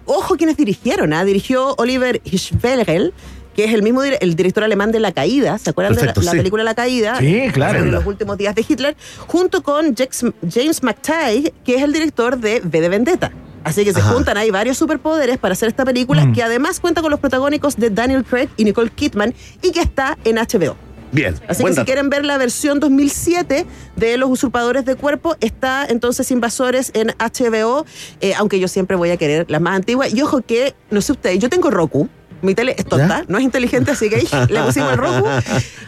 Ojo 0.04 0.36
quienes 0.36 0.56
dirigieron, 0.56 1.12
¿ah? 1.14 1.24
Dirigió 1.24 1.74
Oliver 1.78 2.20
Hirschfeld, 2.24 3.12
que 3.54 3.64
es 3.64 3.72
el 3.72 3.82
mismo 3.82 4.02
el 4.02 4.36
director 4.36 4.62
alemán 4.62 4.92
de 4.92 5.00
La 5.00 5.12
Caída. 5.12 5.56
¿Se 5.58 5.70
acuerdan 5.70 5.94
Perfecto, 5.94 6.20
de 6.20 6.26
la, 6.26 6.32
película 6.32 6.62
La 6.62 6.74
Caída? 6.74 7.18
Sí, 7.18 7.44
claro. 7.52 7.78
En 7.78 7.90
los 7.90 8.04
últimos 8.04 8.36
días 8.36 8.54
de 8.54 8.64
Hitler, 8.68 8.96
junto 9.26 9.62
con 9.62 9.94
James 9.96 10.82
McTighe, 10.82 11.54
que 11.64 11.76
es 11.76 11.82
el 11.82 11.92
director 11.92 12.38
de 12.38 12.60
V 12.60 12.80
de 12.80 12.88
Vendetta. 12.90 13.32
Así 13.64 13.84
que 13.84 13.92
se 13.92 14.00
Ajá. 14.00 14.12
juntan 14.12 14.36
ahí 14.36 14.50
varios 14.50 14.78
superpoderes 14.78 15.38
para 15.38 15.52
hacer 15.52 15.68
esta 15.68 15.84
película, 15.84 16.24
Mm. 16.24 16.32
que 16.32 16.42
además 16.42 16.80
cuenta 16.80 17.02
con 17.02 17.10
los 17.10 17.20
protagónicos 17.20 17.76
de 17.76 17.90
Daniel 17.90 18.24
Craig 18.24 18.48
y 18.56 18.64
Nicole 18.64 18.90
Kidman 18.90 19.34
y 19.62 19.70
que 19.72 19.80
está 19.80 20.16
en 20.24 20.38
HBO. 20.38 20.76
Bien. 21.12 21.34
Así 21.48 21.64
que 21.64 21.72
si 21.74 21.84
quieren 21.84 22.08
ver 22.08 22.24
la 22.24 22.38
versión 22.38 22.78
2007 22.78 23.66
de 23.96 24.16
Los 24.16 24.30
Usurpadores 24.30 24.84
de 24.84 24.94
Cuerpo, 24.94 25.36
está 25.40 25.84
entonces 25.88 26.30
Invasores 26.30 26.92
en 26.94 27.08
HBO, 27.18 27.84
eh, 28.20 28.32
aunque 28.36 28.60
yo 28.60 28.68
siempre 28.68 28.96
voy 28.96 29.10
a 29.10 29.16
querer 29.16 29.44
las 29.50 29.60
más 29.60 29.74
antiguas. 29.76 30.14
Y 30.14 30.22
ojo 30.22 30.40
que, 30.40 30.74
no 30.90 31.00
sé 31.02 31.12
ustedes, 31.12 31.38
yo 31.40 31.48
tengo 31.50 31.70
Roku. 31.70 32.08
Mi 32.42 32.54
tele 32.54 32.74
es 32.78 32.86
tonta, 32.86 33.18
¿Ya? 33.20 33.24
no 33.28 33.36
es 33.36 33.44
inteligente, 33.44 33.90
así 33.90 34.08
que 34.08 34.16
ahí 34.16 34.28
le 34.48 34.62
pusimos 34.62 34.92
el 34.92 34.98
Roku. 34.98 35.28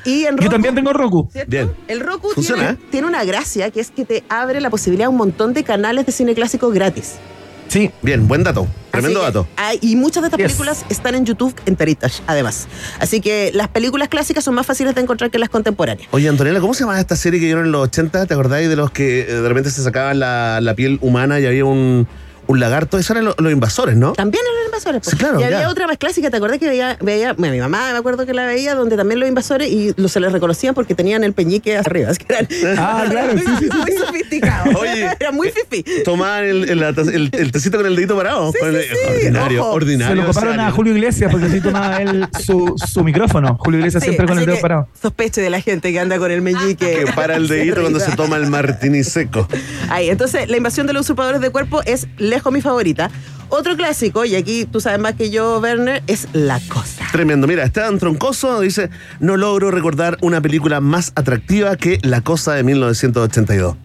Y 0.04 0.24
en 0.26 0.36
Yo 0.38 0.50
también 0.50 0.74
tengo 0.74 0.92
Roku. 0.92 1.28
¿cierto? 1.32 1.50
Bien. 1.50 1.72
El 1.88 2.00
Roku 2.00 2.28
Funciona, 2.30 2.62
tiene, 2.62 2.78
¿eh? 2.78 2.88
tiene 2.90 3.06
una 3.06 3.24
gracia 3.24 3.70
que 3.70 3.80
es 3.80 3.90
que 3.92 4.04
te 4.04 4.24
abre 4.28 4.60
la 4.60 4.68
posibilidad 4.70 5.04
de 5.06 5.10
un 5.10 5.16
montón 5.16 5.54
de 5.54 5.62
canales 5.64 6.04
de 6.04 6.12
cine 6.12 6.34
clásico 6.34 6.68
gratis. 6.70 7.14
Sí. 7.72 7.90
Bien, 8.02 8.28
buen 8.28 8.42
dato. 8.44 8.66
Tremendo 8.90 9.20
que 9.20 9.26
dato. 9.26 9.48
hay- 9.56 9.78
y 9.80 9.96
muchas 9.96 10.22
de 10.22 10.26
estas 10.26 10.36
Yes. 10.38 10.46
películas 10.48 10.84
están 10.90 11.14
en 11.14 11.24
YouTube 11.24 11.54
enteritas, 11.64 12.22
además. 12.26 12.68
Así 12.98 13.22
que 13.22 13.50
las 13.54 13.68
películas 13.68 14.08
clásicas 14.10 14.44
son 14.44 14.54
más 14.54 14.66
fáciles 14.66 14.94
de 14.94 15.00
encontrar 15.00 15.30
que 15.30 15.38
las 15.38 15.48
contemporáneas. 15.48 16.06
Oye, 16.10 16.28
Antonella, 16.28 16.60
¿cómo 16.60 16.74
se 16.74 16.80
llamaba 16.80 17.00
esta 17.00 17.16
serie 17.16 17.40
que 17.40 17.46
dieron 17.46 17.64
en 17.64 17.72
los 17.72 17.84
80? 17.84 18.26
¿Te 18.26 18.34
acordáis 18.34 18.68
de 18.68 18.76
los 18.76 18.90
que 18.90 19.20
eh, 19.22 19.24
de 19.24 19.48
repente 19.48 19.70
se 19.70 19.82
sacaban 19.82 20.18
la, 20.20 20.60
la 20.60 20.74
piel 20.74 20.98
humana 21.00 21.40
y 21.40 21.46
había 21.46 21.64
un, 21.64 22.06
un 22.46 22.60
lagarto? 22.60 22.98
Esos 22.98 23.10
eran 23.12 23.24
lo- 23.26 23.34
los 23.38 23.52
invasores, 23.52 23.96
¿no? 23.96 24.12
También 24.12 24.42
en 24.48 24.56
los 24.56 24.66
invasores. 24.66 25.00
pues. 25.02 25.10
Sí, 25.12 25.16
claro, 25.16 25.40
y 25.40 25.44
había 25.44 25.60
ya. 25.62 25.68
otra 25.70 25.86
más 25.86 25.98
clásica, 25.98 26.30
¿te 26.30 26.36
acordás 26.36 26.58
que 26.58 26.68
veía, 26.68 26.96
veía 27.00 27.32
bueno, 27.34 27.54
mi 27.54 27.60
mamá 27.60 27.92
me 27.92 27.98
acuerdo 27.98 28.26
que 28.26 28.34
la 28.34 28.46
veía, 28.46 28.74
donde 28.74 28.96
también 28.96 29.20
los 29.20 29.28
invasores 29.28 29.68
y 29.70 29.94
los, 29.96 30.12
se 30.12 30.20
les 30.20 30.32
reconocían 30.32 30.74
porque 30.74 30.94
tenían 30.94 31.24
el 31.24 31.32
peñique 31.32 31.76
hacia 31.76 31.90
arriba. 31.90 32.10
Es 32.10 32.18
que 32.18 32.26
eran 32.32 32.48
Ah, 32.78 33.04
claro, 33.10 33.32
sí, 33.38 33.44
sí, 33.58 33.68
sí. 33.70 33.78
muy 33.78 33.92
sofisticados. 33.92 34.74
Oye. 34.74 35.08
Era 35.20 35.32
muy 35.32 35.50
fifi. 35.50 35.84
Tomaban 36.04 36.44
el, 36.44 36.68
el, 36.70 36.82
el- 36.82 37.30
el 37.32 37.52
tecito 37.52 37.76
con 37.78 37.86
el 37.86 37.96
dedito 37.96 38.16
parado. 38.16 38.50
Sí, 38.52 38.58
Con 38.60 38.74
el- 38.74 38.82
sí, 38.82 38.88
sí. 38.90 39.08
Ordinario, 39.16 39.62
Ojo. 39.62 39.72
ordinario. 39.72 40.16
Se 40.16 40.22
lo 40.22 40.26
coparon 40.32 40.60
a. 40.60 40.70
Julio 40.72 40.94
Iglesias 40.94 41.30
porque 41.30 41.46
así 41.46 41.60
tomaba 41.60 41.98
él 42.02 42.26
su, 42.44 42.74
su 42.86 43.04
micrófono. 43.04 43.56
Julio 43.60 43.78
Iglesias 43.80 44.02
Sí, 44.02 44.08
siempre 44.10 44.26
con 44.26 44.38
el 44.38 44.46
dedo 44.46 44.56
que 44.56 44.62
parado. 44.62 44.88
Sospeche 45.00 45.40
de 45.40 45.50
la 45.50 45.60
gente 45.60 45.92
que 45.92 46.00
anda 46.00 46.18
con 46.18 46.30
el 46.30 46.40
meñique. 46.42 47.04
Que 47.04 47.12
para 47.12 47.36
el 47.36 47.46
dedito 47.48 47.80
cuando 47.82 48.00
se 48.00 48.16
toma 48.16 48.36
el 48.36 48.46
martini 48.48 49.04
seco. 49.04 49.46
Ahí, 49.90 50.08
entonces, 50.10 50.48
la 50.48 50.56
invasión 50.56 50.86
de 50.86 50.92
los 50.92 51.02
usurpadores 51.02 51.40
de 51.40 51.50
cuerpo 51.50 51.82
es 51.84 52.06
lejos 52.32 52.52
mi 52.52 52.60
favorita. 52.60 53.10
Otro 53.48 53.76
clásico, 53.76 54.24
y 54.24 54.34
aquí 54.34 54.64
tú 54.64 54.80
sabes 54.80 54.98
más 54.98 55.12
que 55.14 55.30
yo, 55.30 55.60
Werner, 55.60 56.02
es 56.06 56.26
La 56.32 56.58
Cosa. 56.68 57.04
Tremendo. 57.12 57.46
Mira, 57.46 57.64
Esteban 57.64 57.98
Troncoso 57.98 58.60
dice: 58.60 58.88
No 59.20 59.36
logro 59.36 59.70
recordar 59.70 60.16
una 60.22 60.40
película 60.40 60.80
más 60.80 61.12
atractiva 61.14 61.76
que 61.76 61.98
La 62.02 62.22
Cosa 62.22 62.54
de 62.54 62.64
1982. 62.64 63.76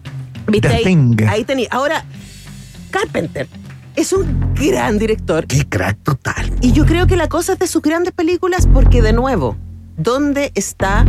¿Viste? 0.46 0.68
Ahí, 0.68 1.16
ahí 1.28 1.44
tenía. 1.44 1.68
Ahora, 1.70 2.02
Carpenter 2.90 3.46
es 3.94 4.14
un 4.14 4.54
gran 4.54 4.98
director. 4.98 5.46
Qué 5.46 5.68
crack 5.68 5.98
total. 6.02 6.50
Y 6.62 6.72
yo 6.72 6.86
creo 6.86 7.06
que 7.06 7.16
La 7.16 7.28
Cosa 7.28 7.52
es 7.52 7.58
de 7.58 7.66
sus 7.66 7.82
grandes 7.82 8.14
películas 8.14 8.66
porque, 8.72 9.02
de 9.02 9.12
nuevo, 9.12 9.58
¿dónde 9.98 10.50
está 10.54 11.04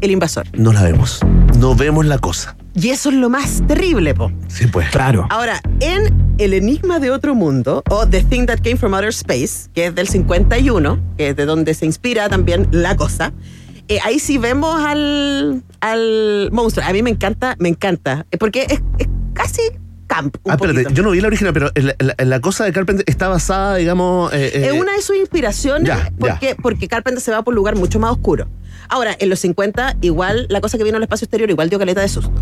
el 0.00 0.10
invasor? 0.10 0.46
No 0.52 0.72
la 0.72 0.82
vemos. 0.82 1.20
No 1.58 1.74
vemos 1.74 2.06
la 2.06 2.18
cosa. 2.18 2.56
Y 2.74 2.90
eso 2.90 3.08
es 3.08 3.16
lo 3.16 3.28
más 3.28 3.62
terrible, 3.66 4.14
po. 4.14 4.30
Sí, 4.48 4.66
pues. 4.66 4.88
Claro. 4.90 5.26
Ahora, 5.30 5.60
en 5.80 6.34
El 6.38 6.54
Enigma 6.54 7.00
de 7.00 7.10
Otro 7.10 7.34
Mundo, 7.34 7.82
o 7.90 8.06
The 8.06 8.22
Thing 8.22 8.46
That 8.46 8.58
Came 8.62 8.76
from 8.76 8.94
Outer 8.94 9.08
Space, 9.10 9.68
que 9.74 9.86
es 9.86 9.94
del 9.94 10.08
51, 10.08 10.98
que 11.16 11.30
es 11.30 11.36
de 11.36 11.44
donde 11.44 11.74
se 11.74 11.86
inspira 11.86 12.28
también 12.28 12.68
la 12.70 12.96
cosa, 12.96 13.32
eh, 13.88 13.98
ahí 14.04 14.18
sí 14.18 14.38
vemos 14.38 14.80
al, 14.80 15.62
al 15.80 16.50
monstruo. 16.52 16.86
A 16.86 16.92
mí 16.92 17.02
me 17.02 17.10
encanta, 17.10 17.56
me 17.58 17.68
encanta, 17.68 18.26
eh, 18.30 18.38
porque 18.38 18.66
es, 18.68 18.80
es 18.98 19.08
casi 19.32 19.62
camp. 20.08 20.36
Un 20.42 20.50
Ah, 20.50 20.54
espérate, 20.54 20.82
poquito. 20.82 20.94
yo 20.96 21.02
no 21.04 21.10
vi 21.12 21.20
la 21.20 21.28
original, 21.28 21.52
pero 21.52 21.70
la, 21.76 21.94
la- 22.00 22.24
la 22.24 22.40
cosa 22.40 22.64
de 22.64 22.72
Carpenter 22.72 23.04
está 23.06 23.28
basada, 23.28 23.76
digamos. 23.76 24.32
eh, 24.32 24.50
eh, 24.54 24.66
Es 24.66 24.72
una 24.80 24.92
de 24.94 25.02
sus 25.02 25.16
inspiraciones 25.16 25.86
ya, 25.86 26.04
ya. 26.04 26.12
porque, 26.18 26.56
porque 26.60 26.88
Carpenter 26.88 27.20
se 27.22 27.30
va 27.30 27.42
por 27.42 27.52
un 27.52 27.56
lugar 27.56 27.76
mucho 27.76 28.00
más 28.00 28.10
oscuro. 28.10 28.48
Ahora, 28.88 29.14
en 29.18 29.28
los 29.28 29.38
50, 29.40 29.96
igual, 30.00 30.46
la 30.48 30.60
cosa 30.60 30.78
que 30.78 30.84
vino 30.84 30.96
al 30.96 31.02
espacio 31.02 31.26
exterior 31.26 31.48
igual 31.50 31.68
dio 31.68 31.78
caleta 31.78 32.00
de 32.00 32.08
susto. 32.08 32.32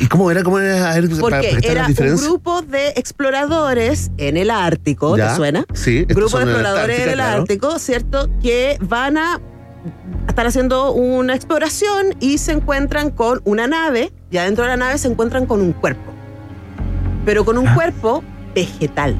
¿Y 0.00 0.06
cómo 0.08 0.30
era? 0.30 0.42
¿Cómo 0.42 0.58
era? 0.58 0.90
A 0.92 0.94
ver, 1.00 1.08
Porque 1.20 1.58
era 1.62 1.86
un 1.86 2.16
grupo 2.16 2.60
de 2.62 2.88
exploradores 2.96 4.10
en 4.18 4.36
el 4.36 4.50
Ártico, 4.50 5.16
¿te 5.16 5.34
suena? 5.36 5.64
Sí. 5.74 6.04
Grupo 6.08 6.38
de 6.38 6.42
en 6.44 6.48
exploradores 6.50 6.96
en 6.98 7.02
Antártica, 7.02 7.10
el 7.10 7.14
claro. 7.14 7.42
Ártico, 7.42 7.78
¿cierto? 7.78 8.28
Que 8.42 8.76
van 8.80 9.16
a 9.16 9.40
estar 10.28 10.46
haciendo 10.46 10.92
una 10.92 11.34
exploración 11.36 12.14
y 12.20 12.38
se 12.38 12.52
encuentran 12.52 13.10
con 13.10 13.40
una 13.44 13.66
nave, 13.68 14.12
y 14.30 14.38
adentro 14.38 14.64
de 14.64 14.70
la 14.70 14.76
nave 14.76 14.98
se 14.98 15.08
encuentran 15.08 15.46
con 15.46 15.60
un 15.60 15.72
cuerpo. 15.72 16.12
Pero 17.26 17.44
con 17.44 17.58
un 17.58 17.68
Ah. 17.68 17.74
cuerpo 17.74 18.24
vegetal. 18.54 19.14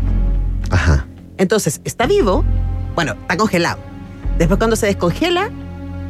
Ajá. 0.70 1.06
Entonces, 1.36 1.82
está 1.84 2.06
vivo, 2.06 2.42
bueno, 2.94 3.12
está 3.20 3.36
congelado. 3.36 3.78
Después 4.38 4.56
cuando 4.56 4.76
se 4.76 4.86
descongela, 4.86 5.50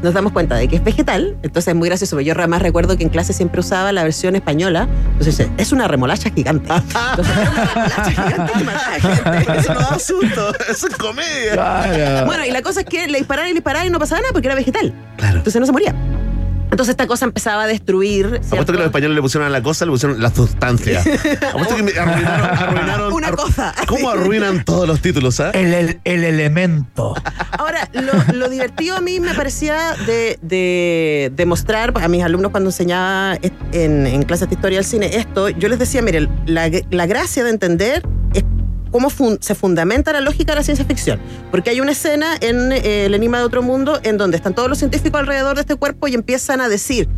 nos 0.02 0.12
damos 0.14 0.32
cuenta 0.32 0.54
de 0.56 0.68
que 0.68 0.76
es 0.76 0.85
vegetal, 0.85 1.37
entonces 1.42 1.68
es 1.68 1.74
muy 1.74 1.88
gracioso. 1.88 2.20
Yo 2.20 2.35
además 2.37 2.61
recuerdo 2.62 2.96
que 2.96 3.02
en 3.02 3.09
clase 3.09 3.32
siempre 3.32 3.61
usaba 3.61 3.90
la 3.92 4.04
versión 4.04 4.37
española, 4.37 4.87
entonces 5.18 5.48
es 5.56 5.72
una 5.72 5.88
remolacha 5.88 6.30
gigante. 6.30 6.68
Entonces, 7.11 7.35
era 7.38 7.50
una 7.50 7.66
remolacha 7.66 8.11
gigante 8.11 8.52
que 8.59 8.64
mataba 8.64 9.00
gente. 9.00 9.59
Eso 9.59 9.74
no 9.74 9.80
da 9.80 9.98
susto, 9.98 10.52
eso 10.70 10.87
es 10.88 10.96
comedia. 10.96 11.52
Claro. 11.54 12.26
Bueno, 12.26 12.44
y 12.44 12.50
la 12.50 12.61
cosa 12.62 12.80
es 12.80 12.87
que 12.87 13.09
le 13.09 13.18
disparaban 13.18 13.48
y 13.48 13.52
le 13.52 13.54
disparaban 13.61 13.87
y 13.88 13.90
no 13.90 13.98
pasaba 13.98 14.20
nada 14.20 14.32
porque 14.32 14.48
era 14.48 14.54
vegetal. 14.54 14.92
Claro. 15.16 15.38
Entonces 15.38 15.59
no 15.61 15.66
se 15.66 15.72
moría. 15.72 15.94
Entonces 16.70 16.90
esta 16.94 17.07
cosa 17.07 17.24
empezaba 17.24 17.62
a 17.62 17.66
destruir. 17.66 18.26
Apuesto 18.26 18.48
¿cierto? 18.48 18.72
que 18.72 18.79
los 18.79 18.87
españoles 18.87 19.14
le 19.14 19.22
pusieron 19.22 19.46
a 19.46 19.50
la 19.50 19.62
cosa, 19.62 19.85
le 19.87 19.92
pusieron 19.92 20.20
la 20.20 20.35
sustancia. 20.35 21.00
Apuesto 21.55 21.76
que 21.76 21.83
me 21.83 21.92
arruinaron, 21.92 22.46
arruinaron- 22.59 23.12
Una 23.12 23.33
cosa. 23.33 23.74
¿Cómo 23.87 24.11
arruinan 24.11 24.64
todos 24.64 24.87
los 24.87 25.00
títulos, 25.00 25.38
ah? 25.40 25.50
El, 25.52 25.72
el- 25.72 26.00
el 26.05 26.24
elemento. 26.24 27.14
Ahora, 27.59 27.88
lo, 27.92 28.12
lo 28.35 28.48
divertido 28.48 28.96
a 28.96 29.00
mí 29.00 29.20
me 29.20 29.33
parecía 29.35 29.94
de, 30.07 30.38
de, 30.42 31.33
de 31.35 31.46
mostrar 31.46 31.92
a 32.02 32.09
mis 32.09 32.22
alumnos 32.22 32.50
cuando 32.50 32.70
enseñaba 32.70 33.38
en, 33.72 34.07
en 34.07 34.22
clases 34.24 34.48
de 34.48 34.55
historia 34.57 34.79
del 34.79 34.85
cine 34.87 35.16
esto, 35.16 35.48
yo 35.48 35.68
les 35.68 35.79
decía, 35.79 36.02
mire, 36.02 36.29
la, 36.46 36.70
la 36.90 37.07
gracia 37.07 37.44
de 37.44 37.50
entender 37.50 38.02
es 38.35 38.44
cómo 38.90 39.11
fun- 39.11 39.38
se 39.40 39.55
fundamenta 39.55 40.12
la 40.12 40.20
lógica 40.20 40.53
de 40.53 40.57
la 40.57 40.62
ciencia 40.62 40.85
ficción. 40.85 41.20
Porque 41.51 41.70
hay 41.70 41.81
una 41.81 41.92
escena 41.92 42.37
en 42.40 42.72
eh, 42.72 43.07
El 43.07 43.14
Enigma 43.14 43.38
de 43.38 43.44
Otro 43.44 43.62
Mundo 43.62 44.01
en 44.03 44.18
donde 44.18 44.37
están 44.37 44.55
todos 44.55 44.68
los 44.68 44.79
científicos 44.79 45.20
alrededor 45.20 45.55
de 45.57 45.62
este 45.62 45.77
cuerpo 45.77 46.09
y 46.09 46.14
empiezan 46.14 46.61
a 46.61 46.68
decir, 46.68 47.09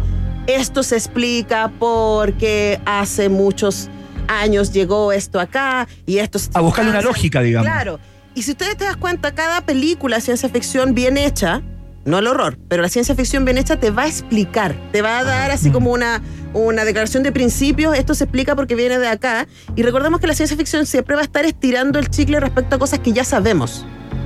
esto 0.47 0.83
se 0.83 0.97
explica 0.97 1.71
porque 1.79 2.81
hace 2.87 3.29
muchos 3.29 3.89
años 4.29 4.73
llegó 4.73 5.13
esto 5.13 5.41
acá 5.41 5.89
y 6.07 6.19
esto... 6.19 6.39
A 6.55 6.61
buscarle 6.61 6.91
una 6.91 7.01
lógica, 7.03 7.41
digamos. 7.43 7.67
Claro. 7.71 7.99
Y 8.35 8.43
si 8.43 8.53
ustedes 8.53 8.77
te 8.77 8.85
das 8.85 8.97
cuenta, 8.97 9.35
cada 9.35 9.63
película 9.63 10.17
de 10.17 10.23
ciencia 10.23 10.49
ficción 10.49 10.95
bien 10.95 11.17
hecha, 11.17 11.63
no 12.05 12.19
el 12.19 12.27
horror, 12.27 12.57
pero 12.69 12.83
la 12.83 12.89
ciencia 12.89 13.15
ficción 13.15 13.45
bien 13.45 13.59
hecha 13.59 13.81
te 13.81 13.91
va 13.91 14.03
a 14.05 14.07
explicar, 14.07 14.75
te 14.93 15.03
va 15.03 15.19
a 15.19 15.25
dar 15.25 15.51
así 15.51 15.71
como 15.71 15.91
una, 15.93 16.23
una 16.55 16.85
declaración 16.85 17.23
de 17.23 17.33
principios, 17.33 17.97
esto 17.97 18.15
se 18.15 18.25
explica 18.25 18.57
porque 18.57 18.75
viene 18.75 18.99
de 18.99 19.09
acá. 19.09 19.47
Y 19.77 19.83
recordemos 19.83 20.21
que 20.21 20.27
la 20.27 20.35
ciencia 20.35 20.57
ficción 20.57 20.87
siempre 20.87 21.15
va 21.15 21.21
a 21.23 21.25
estar 21.25 21.45
estirando 21.45 21.99
el 21.99 22.09
chicle 22.09 22.41
respecto 22.41 22.77
a 22.77 22.79
cosas 22.79 22.99
que 23.01 23.13
ya 23.13 23.25
sabemos. 23.25 23.85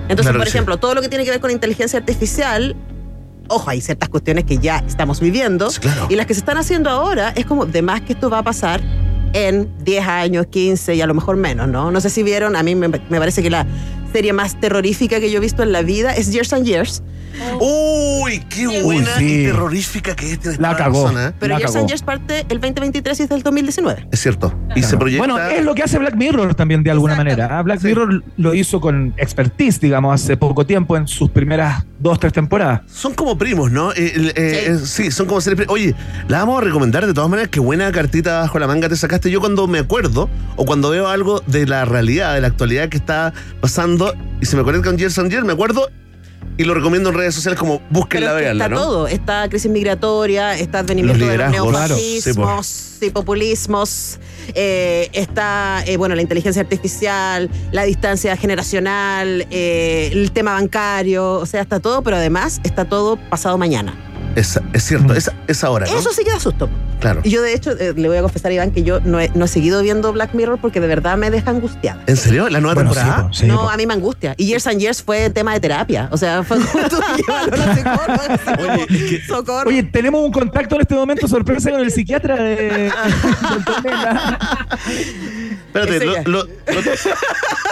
Entonces, 0.08 0.26
Claro 0.26 0.38
por 0.38 0.46
sí. 0.46 0.50
ejemplo, 0.56 0.76
todo 0.78 0.94
lo 0.94 1.00
que 1.02 1.08
tiene 1.08 1.24
que 1.24 1.30
ver 1.30 1.40
con 1.40 1.50
inteligencia 1.50 1.98
artificial, 1.98 2.76
ojo, 3.48 3.70
hay 3.70 3.80
ciertas 3.80 4.08
cuestiones 4.08 4.44
que 4.44 4.58
ya 4.58 4.78
estamos 4.86 5.20
viviendo. 5.20 5.70
Sí, 5.70 5.80
claro. 5.80 6.06
Y 6.10 6.16
las 6.16 6.26
que 6.26 6.34
se 6.34 6.40
están 6.40 6.58
haciendo 6.58 6.90
ahora 6.90 7.32
es 7.36 7.46
como, 7.46 7.66
de 7.66 7.82
más 7.82 8.00
que 8.02 8.12
esto 8.12 8.28
va 8.30 8.38
a 8.38 8.42
pasar 8.42 8.80
en 9.34 9.72
10 9.84 10.06
años, 10.06 10.46
15 10.48 10.94
y 10.94 11.00
a 11.00 11.06
lo 11.06 11.14
mejor 11.14 11.36
menos, 11.36 11.66
¿no? 11.68 11.90
No 11.90 12.00
sé 12.00 12.10
si 12.10 12.22
vieron, 12.22 12.54
a 12.56 12.62
mí 12.62 12.74
me, 12.74 12.88
me 12.88 13.18
parece 13.18 13.42
que 13.42 13.48
la 13.50 13.66
serie 14.12 14.32
más 14.32 14.60
terrorífica 14.60 15.18
que 15.20 15.30
yo 15.30 15.38
he 15.38 15.40
visto 15.40 15.62
en 15.62 15.72
la 15.72 15.82
vida 15.82 16.12
es 16.14 16.30
Years 16.32 16.52
and 16.52 16.64
Years. 16.66 17.02
Uy, 17.60 18.40
qué 18.50 18.82
buena 18.82 19.16
sí. 19.16 19.24
y 19.42 19.44
terrorífica 19.46 20.14
que 20.14 20.32
es. 20.32 20.38
tienes 20.40 20.60
La 20.60 20.76
cagó. 20.76 21.06
razón, 21.08 21.20
¿eh? 21.28 21.32
Pero 21.38 21.54
La 21.54 21.58
Years 21.60 21.72
cagó. 21.72 21.80
and 21.82 21.88
Years 21.88 22.02
parte 22.02 22.40
el 22.48 22.60
2023 22.60 23.20
y 23.20 23.22
es 23.22 23.28
del 23.28 23.42
2019. 23.42 24.06
Es 24.12 24.20
cierto. 24.20 24.52
Y 24.76 24.82
se 24.82 24.96
proyecta. 24.96 25.26
Bueno, 25.26 25.38
es 25.48 25.64
lo 25.64 25.74
que 25.74 25.82
hace 25.82 25.98
Black 25.98 26.14
Mirror 26.16 26.54
también 26.54 26.82
de 26.82 26.90
alguna 26.90 27.14
Exacto. 27.14 27.30
manera. 27.30 27.58
¿ah? 27.58 27.62
Black 27.62 27.80
Sí. 27.80 27.86
Mirror 27.88 28.22
lo 28.36 28.54
hizo 28.54 28.80
con 28.80 29.14
expertise, 29.16 29.80
digamos, 29.80 30.14
hace 30.14 30.36
poco 30.36 30.66
tiempo 30.66 30.96
en 30.96 31.08
sus 31.08 31.30
primeras 31.30 31.84
dos, 32.02 32.18
tres 32.20 32.32
temporadas. 32.32 32.80
Son 32.92 33.14
como 33.14 33.38
primos, 33.38 33.70
¿no? 33.70 33.92
Eh, 33.92 34.12
el- 34.16 34.28
eh, 34.36 34.74
Sí. 34.84 35.02
eh, 35.04 35.04
sí, 35.06 35.10
son 35.10 35.26
como 35.26 35.40
seres 35.40 35.56
primos. 35.56 35.72
Oye, 35.74 35.94
la 36.28 36.38
vamos 36.40 36.60
a 36.60 36.64
recomendar 36.64 37.06
de 37.06 37.14
todas 37.14 37.30
maneras. 37.30 37.50
Qué 37.50 37.60
buena 37.60 37.90
cartita 37.92 38.40
bajo 38.40 38.58
la 38.58 38.66
manga 38.66 38.88
te 38.88 38.96
sacaste. 38.96 39.30
Yo 39.30 39.40
cuando 39.40 39.66
me 39.68 39.78
acuerdo 39.78 40.28
o 40.56 40.64
cuando 40.64 40.90
veo 40.90 41.08
algo 41.08 41.40
de 41.46 41.66
la 41.66 41.84
realidad, 41.84 42.34
de 42.34 42.40
la 42.40 42.48
actualidad 42.48 42.88
que 42.88 42.96
está 42.96 43.32
pasando 43.60 44.14
y 44.40 44.46
se 44.46 44.56
me 44.56 44.64
conecta 44.64 44.88
con 44.88 44.98
Years 44.98 45.18
and 45.18 45.30
Years, 45.30 45.44
me 45.46 45.52
acuerdo 45.52 45.88
y 46.62 46.64
lo 46.64 46.74
recomiendo 46.74 47.08
en 47.10 47.16
redes 47.16 47.34
sociales 47.34 47.58
como 47.58 47.82
es 47.90 48.06
que 48.06 48.20
veanla, 48.20 48.64
está 48.64 48.68
¿no? 48.68 48.80
todo. 48.80 49.08
Está 49.08 49.48
crisis 49.48 49.70
migratoria, 49.70 50.56
está 50.56 50.78
advenimiento 50.78 51.18
Los 51.18 51.28
de 51.28 51.38
los 51.38 51.50
neofascismos 51.50 52.98
y 53.00 53.10
populismos. 53.10 54.20
eh, 54.54 55.08
está, 55.12 55.82
eh, 55.86 55.96
bueno, 55.96 56.14
la 56.14 56.22
inteligencia 56.22 56.62
artificial, 56.62 57.50
la 57.72 57.82
distancia 57.82 58.36
generacional, 58.36 59.44
eh, 59.50 60.10
el 60.12 60.30
tema 60.30 60.52
bancario. 60.52 61.34
O 61.34 61.46
sea, 61.46 61.62
está 61.62 61.80
todo, 61.80 62.02
pero 62.02 62.16
además 62.16 62.60
está 62.62 62.84
todo 62.84 63.16
pasado 63.28 63.58
mañana. 63.58 64.11
Es, 64.34 64.58
es 64.72 64.82
cierto, 64.84 65.14
es, 65.14 65.30
es 65.46 65.64
ahora, 65.64 65.86
¿no? 65.86 65.98
Eso 65.98 66.10
sí 66.12 66.24
que 66.24 66.30
da 66.30 66.40
susto. 66.40 66.68
Claro. 67.00 67.20
Y 67.24 67.30
yo, 67.30 67.42
de 67.42 67.52
hecho, 67.52 67.72
eh, 67.72 67.92
le 67.96 68.08
voy 68.08 68.16
a 68.16 68.22
confesar 68.22 68.50
a 68.50 68.54
Iván 68.54 68.70
que 68.70 68.82
yo 68.84 69.00
no 69.00 69.18
he, 69.20 69.28
no 69.34 69.44
he 69.44 69.48
seguido 69.48 69.82
viendo 69.82 70.12
Black 70.12 70.34
Mirror 70.34 70.58
porque 70.60 70.80
de 70.80 70.86
verdad 70.86 71.16
me 71.18 71.30
deja 71.30 71.50
angustiada. 71.50 72.02
¿En 72.06 72.16
serio? 72.16 72.48
¿La 72.48 72.60
nueva 72.60 72.74
Bueno, 72.74 72.90
sí, 72.90 72.96
temporada? 73.00 73.26
po, 73.28 73.34
sí, 73.34 73.46
no, 73.46 73.60
po. 73.62 73.68
a 73.70 73.76
mí 73.76 73.86
me 73.86 73.94
angustia. 73.94 74.34
Y 74.38 74.46
Years 74.46 74.66
and 74.68 74.78
Years 74.80 75.02
fue 75.02 75.28
tema 75.30 75.52
de 75.52 75.60
terapia. 75.60 76.08
O 76.12 76.16
sea, 76.16 76.42
fue 76.44 76.60
justo 76.62 77.00
llevarlo 77.16 77.54
a 77.54 77.56
la 77.66 77.74
psicóloga, 77.74 78.34
así 78.34 78.44
como, 79.26 79.36
socorro. 79.36 79.68
Oye, 79.68 79.82
tenemos 79.82 80.24
un 80.24 80.32
contacto 80.32 80.76
en 80.76 80.80
este 80.82 80.94
momento 80.94 81.26
sorpresa 81.28 81.70
con 81.70 81.80
el 81.80 81.90
psiquiatra 81.90 82.36
de. 82.36 82.86
Espérate, 85.66 85.96
Ese 85.96 86.06
lo, 86.06 86.14
ya. 86.14 86.22
lo- 86.26 86.44
lo- 86.44 86.82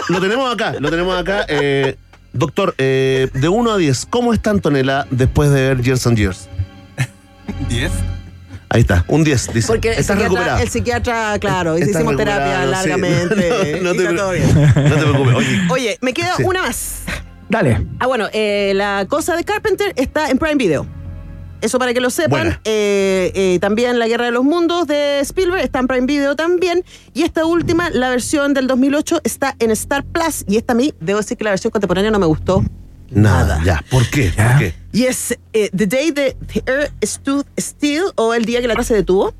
lo 0.08 0.20
tenemos 0.20 0.52
acá, 0.54 0.74
lo 0.78 0.90
tenemos 0.90 1.18
acá. 1.20 1.44
eh, 1.48 1.96
doctor, 2.32 2.74
eh, 2.78 3.28
de 3.32 3.48
1 3.48 3.72
a 3.72 3.76
10, 3.76 4.06
¿cómo 4.06 4.32
está 4.32 4.50
Antonella 4.50 5.06
después 5.10 5.50
de 5.50 5.68
ver 5.68 5.82
Years 5.82 6.06
and 6.06 6.16
Years? 6.18 6.48
10. 7.68 7.90
Ahí 8.72 8.82
está, 8.82 9.04
un 9.08 9.24
10, 9.24 9.52
dice. 9.52 9.66
Porque 9.66 9.88
el 9.88 9.98
Estás 9.98 10.16
psiquiatra, 10.16 10.28
recuperada. 10.28 10.62
el 10.62 10.68
psiquiatra, 10.68 11.38
claro, 11.40 11.74
Estás 11.74 11.88
hicimos 11.90 12.16
terapia 12.16 12.62
sí. 12.64 12.70
largamente. 12.70 13.80
No, 13.82 13.92
no 13.92 13.94
y 13.94 13.96
te, 13.96 14.02
está 14.04 14.16
todo 14.16 14.30
bien. 14.32 14.54
no 14.54 14.94
te 14.94 15.02
preocupes. 15.02 15.34
Oye, 15.34 15.66
Oye, 15.70 15.98
me 16.02 16.12
queda 16.12 16.36
Sí. 16.36 16.44
una 16.44 16.62
más. 16.62 17.02
Dale. 17.48 17.84
Ah, 17.98 18.06
bueno, 18.06 18.28
eh, 18.32 18.72
la 18.76 19.06
cosa 19.08 19.34
de 19.36 19.42
Carpenter 19.42 19.92
está 19.96 20.30
en 20.30 20.38
Prime 20.38 20.54
Video. 20.54 20.86
Eso 21.60 21.78
para 21.78 21.94
que 21.94 22.00
lo 22.00 22.10
sepan. 22.10 22.58
Eh, 22.64 23.32
eh, 23.34 23.58
también 23.60 23.98
La 23.98 24.08
Guerra 24.08 24.26
de 24.26 24.30
los 24.30 24.44
Mundos 24.44 24.86
de 24.86 25.20
Spielberg 25.20 25.62
está 25.62 25.78
en 25.78 25.86
Prime 25.86 26.06
Video 26.06 26.36
también. 26.36 26.84
Y 27.14 27.22
esta 27.22 27.44
última, 27.44 27.90
la 27.90 28.10
versión 28.10 28.54
del 28.54 28.66
2008, 28.66 29.20
está 29.24 29.56
en 29.58 29.70
Star 29.70 30.04
Plus. 30.04 30.44
Y 30.48 30.56
esta 30.56 30.72
a 30.72 30.76
mí, 30.76 30.94
debo 31.00 31.18
decir 31.18 31.36
que 31.36 31.44
la 31.44 31.50
versión 31.50 31.70
contemporánea 31.70 32.10
no 32.10 32.18
me 32.18 32.26
gustó 32.26 32.64
nada, 33.10 33.58
nada. 33.58 33.64
ya. 33.64 33.84
¿Por 33.90 34.08
qué? 34.08 34.32
¿Por 34.36 34.58
qué? 34.58 34.74
Y 34.92 35.04
es 35.04 35.36
eh, 35.52 35.70
The 35.76 35.86
Day 35.86 36.12
the, 36.12 36.36
the 36.52 36.62
Earth 36.66 36.92
Stood 37.04 37.44
Still 37.58 38.04
o 38.16 38.34
El 38.34 38.44
Día 38.44 38.60
que 38.60 38.68
la 38.68 38.74
Tierra 38.74 38.84
se 38.84 38.94
detuvo. 38.94 39.34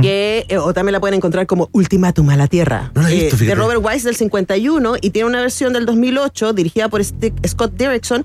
Que, 0.00 0.46
eh, 0.48 0.56
o 0.56 0.72
también 0.72 0.94
la 0.94 1.00
pueden 1.00 1.16
encontrar 1.16 1.46
como 1.46 1.68
Ultimátum 1.72 2.30
a 2.30 2.36
la 2.36 2.46
Tierra. 2.46 2.90
No 2.94 3.02
la 3.02 3.10
visto, 3.10 3.36
eh, 3.36 3.46
de. 3.46 3.54
Robert 3.54 3.80
Wise 3.84 4.06
del 4.06 4.16
51 4.16 4.94
y 5.00 5.10
tiene 5.10 5.28
una 5.28 5.40
versión 5.40 5.74
del 5.74 5.84
2008 5.84 6.54
dirigida 6.54 6.88
por 6.88 7.04
Scott 7.04 7.74
Derrickson, 7.76 8.24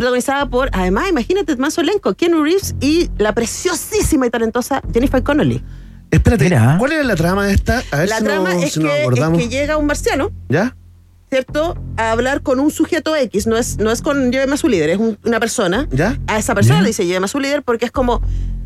protagonizada 0.00 0.46
por, 0.48 0.70
además, 0.72 1.10
imagínate, 1.10 1.54
más 1.56 1.76
elenco, 1.76 2.14
Keanu 2.14 2.42
Reeves 2.42 2.74
y 2.80 3.10
la 3.18 3.34
preciosísima 3.34 4.26
y 4.26 4.30
talentosa 4.30 4.80
Jennifer 4.94 5.22
Connelly. 5.22 5.62
Espérate, 6.10 6.44
Mira. 6.44 6.76
¿cuál 6.78 6.92
era 6.92 7.04
la 7.04 7.14
trama 7.16 7.46
de 7.46 7.52
esta? 7.52 7.82
A 7.90 7.98
ver 7.98 8.08
la 8.08 8.18
si, 8.18 8.24
trama 8.24 8.54
no, 8.54 8.60
es, 8.60 8.72
si 8.72 8.80
nos 8.80 8.90
que, 8.90 8.96
es 8.96 9.02
acordamos. 9.06 9.38
que 9.38 9.48
llega 9.48 9.76
un 9.76 9.86
marciano, 9.86 10.30
¿Ya? 10.48 10.74
¿cierto? 11.28 11.76
A 11.98 12.12
hablar 12.12 12.42
con 12.42 12.58
un 12.60 12.70
sujeto 12.70 13.14
X, 13.14 13.46
no 13.46 13.56
es, 13.58 13.76
no 13.78 13.90
es 13.92 14.00
con 14.02 14.32
lléveme 14.32 14.54
a 14.54 14.56
su 14.56 14.68
líder, 14.68 14.90
es 14.90 14.98
un- 14.98 15.18
una 15.24 15.38
persona. 15.38 15.86
¿Ya? 15.92 16.18
A 16.26 16.38
esa 16.38 16.54
persona 16.54 16.76
Ya. 16.78 16.82
le 16.82 16.88
dice 16.88 17.06
lléveme 17.06 17.26
a 17.26 17.28
su 17.28 17.38
líder 17.38 17.62
porque 17.62 17.84
es 17.84 17.92
como 17.92 18.20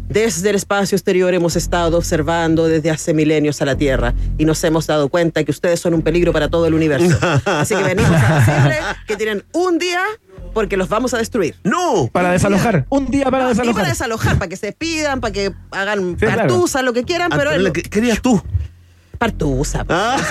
desde 0.09 0.51
el 0.51 0.57
espacio 0.57 0.97
exterior 0.97 1.33
hemos 1.35 1.57
estado 1.57 1.99
observando 1.99 2.67
desde 2.69 2.91
hace 2.91 3.15
milenios 3.15 3.61
a 3.63 3.65
la 3.65 3.77
Tierra 3.77 4.15
y 4.39 4.45
nos 4.45 4.63
hemos 4.65 4.87
dado 4.87 5.09
cuenta 5.09 5.43
que 5.45 5.51
ustedes 5.51 5.81
son 5.81 5.95
un 5.95 6.03
peligro 6.03 6.33
para 6.33 6.49
todo 6.49 6.67
el 6.67 6.75
universo. 6.75 7.17
Así 7.45 7.75
que 7.75 7.83
venimos 7.83 8.11
a 8.13 8.39
decirle 8.41 8.77
que 9.07 9.17
tienen 9.17 9.45
un 9.53 9.79
día 9.79 10.03
porque 10.53 10.77
los 10.77 10.89
vamos 10.89 11.15
a 11.15 11.19
destruir. 11.19 11.57
¡No! 11.65 12.09
Para 12.13 12.31
desalojar. 12.31 12.87
Un 12.91 13.11
día 13.11 13.25
para 13.31 13.47
Y 13.47 13.49
desalojar. 13.49 13.75
para 13.75 13.89
desalojar, 13.89 14.39
para 14.39 14.49
que 14.49 14.57
se 14.57 14.67
despidan, 14.67 15.21
para 15.21 15.33
que 15.33 15.53
hagan 15.73 16.17
Sí, 16.19 16.27
claro. 16.27 16.65
lo 16.83 16.93
que 16.93 17.03
quieran, 17.05 17.31
pero 17.31 17.51
Antonella, 17.51 17.67
él- 17.69 17.73
¿qué 17.73 17.83
querías 17.83 18.21
tú? 18.23 18.41
Partusa. 19.17 19.85
Ah. 19.89 20.17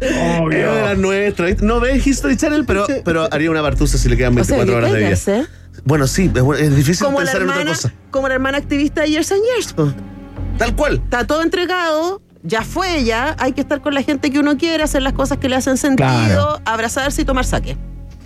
Es 0.00 0.50
de 0.50 0.82
las 0.82 0.98
nuestras. 0.98 1.50
¿viste? 1.50 1.64
No 1.66 1.80
ves 1.80 2.06
History 2.06 2.36
Channel, 2.36 2.64
pero, 2.64 2.86
pero 3.04 3.28
haría 3.32 3.50
una 3.50 3.62
partusa 3.62 3.98
si 3.98 4.08
le 4.08 4.16
quedan 4.16 4.38
O 4.38 4.44
sea, 4.44 4.56
24 4.58 4.66
¿qué 4.66 4.76
horas 4.76 4.92
de 5.26 5.32
vida. 5.32 5.42
eh? 5.42 5.46
Bueno, 5.84 6.06
sí, 6.06 6.30
es, 6.58 6.76
difícil 6.76 7.04
Como 7.06 7.18
pensar 7.18 7.42
en 7.42 7.50
otra 7.50 7.64
cosa. 7.64 7.92
como 8.10 8.28
la 8.28 8.34
hermana 8.34 8.58
activista 8.58 9.02
de 9.02 9.10
Years 9.10 9.30
and 9.32 9.42
Years. 9.44 9.74
Tal 10.58 10.74
cual. 10.74 10.94
Está 11.04 11.26
todo 11.26 11.42
entregado, 11.42 12.22
ya 12.42 12.62
fue 12.62 13.04
ya, 13.04 13.36
hay 13.38 13.52
que 13.52 13.60
estar 13.60 13.82
con 13.82 13.94
la 13.94 14.02
gente 14.02 14.30
que 14.30 14.38
uno 14.38 14.56
quiere, 14.56 14.82
hacer 14.82 15.02
las 15.02 15.12
cosas 15.12 15.38
que 15.38 15.48
le 15.48 15.56
hacen 15.56 15.76
sentido, 15.76 16.08
Claro. 16.08 16.60
abrazarse 16.64 17.22
y 17.22 17.24
tomar 17.24 17.44
saque, 17.44 17.76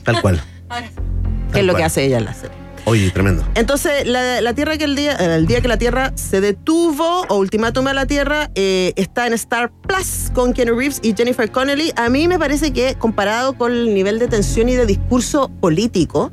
Tal 0.04 0.20
cual. 0.22 0.40
es 1.54 1.64
lo 1.64 1.72
cual. 1.72 1.76
que 1.76 1.84
hace 1.84 2.04
ella 2.04 2.18
en 2.18 2.24
la 2.24 2.34
serie. 2.34 2.56
Oye, 2.84 3.10
tremendo. 3.10 3.44
Entonces, 3.54 4.06
la, 4.06 4.40
la 4.40 4.54
Tierra 4.54 4.76
que 4.76 4.84
el 4.84 4.96
día, 4.96 5.14
el 5.14 5.46
día 5.46 5.60
que 5.60 5.68
la 5.68 5.76
Tierra 5.76 6.12
se 6.14 6.40
detuvo, 6.40 7.22
o 7.28 7.36
ultimátum 7.36 7.86
a 7.86 7.94
la 7.94 8.06
Tierra, 8.06 8.50
eh, 8.54 8.92
está 8.96 9.26
en 9.26 9.32
Star 9.34 9.70
Plus 9.70 10.30
con 10.32 10.52
Keanu 10.52 10.76
Reeves 10.76 11.00
y 11.02 11.14
Jennifer 11.14 11.50
Connelly. 11.50 11.92
A 11.96 12.08
mí 12.08 12.28
me 12.28 12.38
parece 12.38 12.72
que 12.72 12.94
comparado 12.96 13.54
con 13.54 13.72
el 13.72 13.94
nivel 13.94 14.18
de 14.18 14.28
tensión 14.28 14.68
y 14.68 14.74
de 14.74 14.86
discurso 14.86 15.50
político 15.60 16.32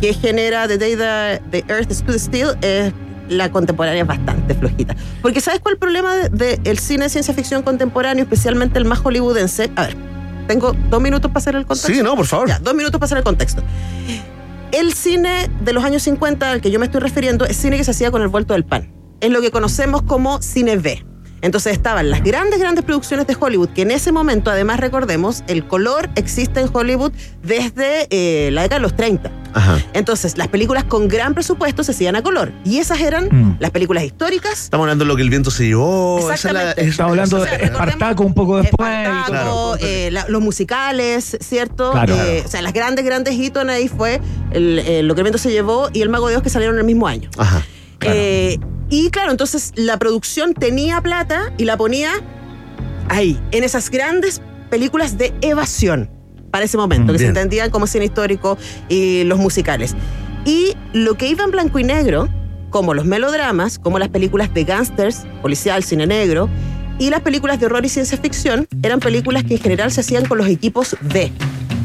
que 0.00 0.14
genera 0.14 0.68
The 0.68 0.78
Day 0.78 0.96
the, 0.96 1.42
the 1.50 1.72
Earth 1.72 1.90
Stood 1.90 2.18
Still, 2.18 2.48
eh, 2.62 2.92
la 3.28 3.50
contemporánea 3.50 4.02
es 4.02 4.08
bastante 4.08 4.54
flojita. 4.54 4.94
Porque 5.22 5.40
¿sabes 5.40 5.60
cuál 5.60 5.72
es 5.72 5.76
el 5.76 5.80
problema 5.80 6.14
del 6.14 6.30
de, 6.36 6.60
el 6.64 6.78
cine 6.78 7.04
de 7.04 7.10
ciencia 7.10 7.34
ficción 7.34 7.62
contemporáneo, 7.62 8.24
especialmente 8.24 8.78
el 8.78 8.84
más 8.84 9.00
hollywoodense? 9.00 9.70
A 9.76 9.86
ver, 9.86 9.96
tengo 10.46 10.74
dos 10.88 11.02
minutos 11.02 11.30
para 11.30 11.40
hacer 11.40 11.56
el 11.56 11.66
contexto. 11.66 11.92
Sí, 11.92 12.02
no, 12.02 12.16
por 12.16 12.26
favor. 12.26 12.48
Ya, 12.48 12.58
dos 12.58 12.74
minutos 12.74 12.98
para 12.98 13.06
hacer 13.06 13.18
el 13.18 13.24
contexto. 13.24 13.62
El 14.72 14.92
cine 14.92 15.50
de 15.60 15.72
los 15.72 15.84
años 15.84 16.02
50 16.02 16.50
al 16.50 16.60
que 16.60 16.70
yo 16.70 16.78
me 16.78 16.86
estoy 16.86 17.00
refiriendo 17.00 17.44
es 17.44 17.56
cine 17.56 17.76
que 17.76 17.84
se 17.84 17.90
hacía 17.92 18.10
con 18.10 18.22
el 18.22 18.28
vuelto 18.28 18.54
del 18.54 18.64
pan. 18.64 18.92
Es 19.20 19.30
lo 19.30 19.40
que 19.40 19.50
conocemos 19.50 20.02
como 20.02 20.40
cine 20.42 20.76
B. 20.76 21.04
Entonces 21.40 21.72
estaban 21.72 22.10
las 22.10 22.22
grandes, 22.22 22.58
grandes 22.58 22.84
producciones 22.84 23.26
de 23.26 23.36
Hollywood, 23.38 23.68
que 23.70 23.82
en 23.82 23.90
ese 23.90 24.12
momento, 24.12 24.50
además, 24.50 24.80
recordemos, 24.80 25.44
el 25.46 25.66
color 25.66 26.08
existe 26.16 26.60
en 26.60 26.68
Hollywood 26.72 27.12
desde 27.42 28.06
eh, 28.10 28.50
la 28.52 28.62
década 28.62 28.78
de 28.78 28.82
los 28.82 28.96
30. 28.96 29.30
Ajá. 29.54 29.78
Entonces, 29.94 30.36
las 30.36 30.48
películas 30.48 30.84
con 30.84 31.08
gran 31.08 31.34
presupuesto 31.34 31.82
se 31.82 31.92
hacían 31.92 32.16
a 32.16 32.22
color. 32.22 32.52
Y 32.64 32.78
esas 32.78 33.00
eran 33.00 33.28
Mm. 33.30 33.56
las 33.60 33.70
películas 33.70 34.04
históricas. 34.04 34.64
Estamos 34.64 34.84
hablando 34.84 35.04
de 35.04 35.08
lo 35.08 35.16
que 35.16 35.22
el 35.22 35.30
viento 35.30 35.50
se 35.50 35.66
llevó. 35.66 36.18
esa 36.32 36.34
es 36.34 36.44
la- 36.44 36.50
Exactamente. 36.72 36.80
es- 36.82 36.88
Estamos 36.90 37.10
hablando 37.12 37.36
O 37.36 37.44
sea, 37.44 37.58
de 37.58 37.64
Espartaco 37.64 38.22
un 38.24 38.34
poco 38.34 38.56
después. 38.58 38.88
Espartaco, 38.90 39.26
Claro. 39.30 39.76
eh, 39.80 40.10
la- 40.12 40.26
los 40.28 40.42
musicales, 40.42 41.36
¿cierto? 41.40 41.92
Claro. 41.92 42.14
Eh, 42.14 42.42
o 42.44 42.48
sea, 42.48 42.62
las 42.62 42.72
grandes, 42.72 43.04
grandes 43.04 43.34
hitos 43.34 43.66
ahí 43.68 43.88
fue 43.88 44.20
el, 44.50 44.78
eh, 44.80 45.02
Lo 45.02 45.14
que 45.14 45.20
el 45.20 45.24
viento 45.24 45.38
se 45.38 45.50
llevó 45.50 45.88
y 45.92 46.02
El 46.02 46.08
Mago 46.10 46.26
de 46.26 46.32
Dios 46.34 46.42
que 46.42 46.50
salieron 46.50 46.76
el 46.78 46.84
mismo 46.84 47.06
año. 47.08 47.30
Ajá. 47.38 47.62
Claro. 47.98 48.16
Eh, 48.18 48.58
y 48.90 49.10
claro, 49.10 49.30
entonces 49.30 49.72
la 49.76 49.98
producción 49.98 50.54
tenía 50.54 51.00
plata 51.00 51.52
y 51.58 51.64
la 51.64 51.76
ponía 51.76 52.12
ahí, 53.08 53.38
en 53.50 53.64
esas 53.64 53.90
grandes 53.90 54.40
películas 54.70 55.18
de 55.18 55.34
evasión 55.40 56.10
para 56.50 56.64
ese 56.64 56.76
momento, 56.76 57.12
que 57.12 57.18
se 57.18 57.26
entendían 57.26 57.70
como 57.70 57.86
cine 57.86 58.06
histórico 58.06 58.56
y 58.88 59.24
los 59.24 59.38
musicales. 59.38 59.94
Y 60.44 60.74
lo 60.94 61.14
que 61.14 61.28
iba 61.28 61.44
en 61.44 61.50
blanco 61.50 61.78
y 61.78 61.84
negro, 61.84 62.28
como 62.70 62.94
los 62.94 63.04
melodramas, 63.04 63.78
como 63.78 63.98
las 63.98 64.08
películas 64.08 64.52
de 64.54 64.64
gángsters, 64.64 65.26
policial, 65.42 65.82
cine 65.84 66.06
negro, 66.06 66.48
y 66.98 67.10
las 67.10 67.20
películas 67.20 67.60
de 67.60 67.66
horror 67.66 67.84
y 67.84 67.88
ciencia 67.88 68.16
ficción, 68.18 68.66
eran 68.82 68.98
películas 69.00 69.44
que 69.44 69.54
en 69.54 69.60
general 69.60 69.92
se 69.92 70.00
hacían 70.00 70.24
con 70.24 70.38
los 70.38 70.48
equipos 70.48 70.96
B. 71.02 71.32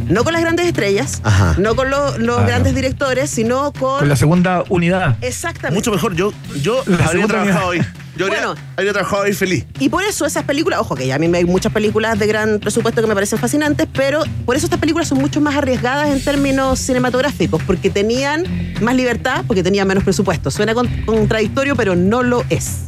No 0.08 0.24
con 0.24 0.34
las 0.34 0.42
grandes 0.42 0.66
estrellas, 0.66 1.22
Ajá. 1.24 1.56
no 1.58 1.76
con 1.76 1.90
lo- 1.90 2.18
los 2.18 2.36
Claro. 2.38 2.48
grandes 2.48 2.76
directores, 2.76 3.30
sino 3.30 3.72
con... 3.74 4.00
Con 4.00 4.10
la 4.10 4.16
segunda 4.16 4.64
unidad. 4.70 5.18
Exactamente. 5.22 5.76
Mucho 5.80 5.92
mejor. 5.92 6.16
Yo, 6.16 6.34
yo 6.62 6.84
La 6.86 7.06
habría 7.06 7.28
trabajado 7.28 7.68
hoy. 7.68 7.82
Yo 8.16 8.26
habría, 8.28 8.46
Bueno. 8.46 8.62
habría 8.78 8.94
trabajado 8.94 9.24
hoy 9.24 9.34
feliz. 9.34 9.66
Y 9.80 9.90
por 9.90 10.04
eso 10.04 10.26
esas 10.26 10.44
películas, 10.44 10.80
ojo 10.80 10.94
que 10.96 11.08
ya 11.08 11.16
a 11.16 11.20
mí 11.20 11.28
me 11.28 11.40
hay 11.40 11.46
muchas 11.46 11.72
películas 11.74 12.20
de 12.20 12.28
gran 12.28 12.60
presupuesto 12.60 13.02
que 13.02 13.08
me 13.08 13.16
parecen 13.16 13.40
fascinantes, 13.40 13.88
pero 13.92 14.22
por 14.46 14.56
eso 14.56 14.68
estas 14.68 14.80
películas 14.80 15.08
son 15.08 15.18
mucho 15.20 15.42
más 15.42 15.56
arriesgadas 15.56 16.10
en 16.12 16.24
términos 16.24 16.78
cinematográficos, 16.80 17.62
porque 17.64 17.90
tenían 17.90 18.46
más 18.82 18.96
libertad, 18.96 19.44
porque 19.48 19.64
tenían 19.64 19.88
menos 19.88 20.04
presupuesto. 20.04 20.52
Suena 20.52 20.76
con- 20.76 20.88
contradictorio, 21.06 21.76
pero 21.76 21.96
no 21.96 22.22
lo 22.22 22.44
es. 22.50 22.82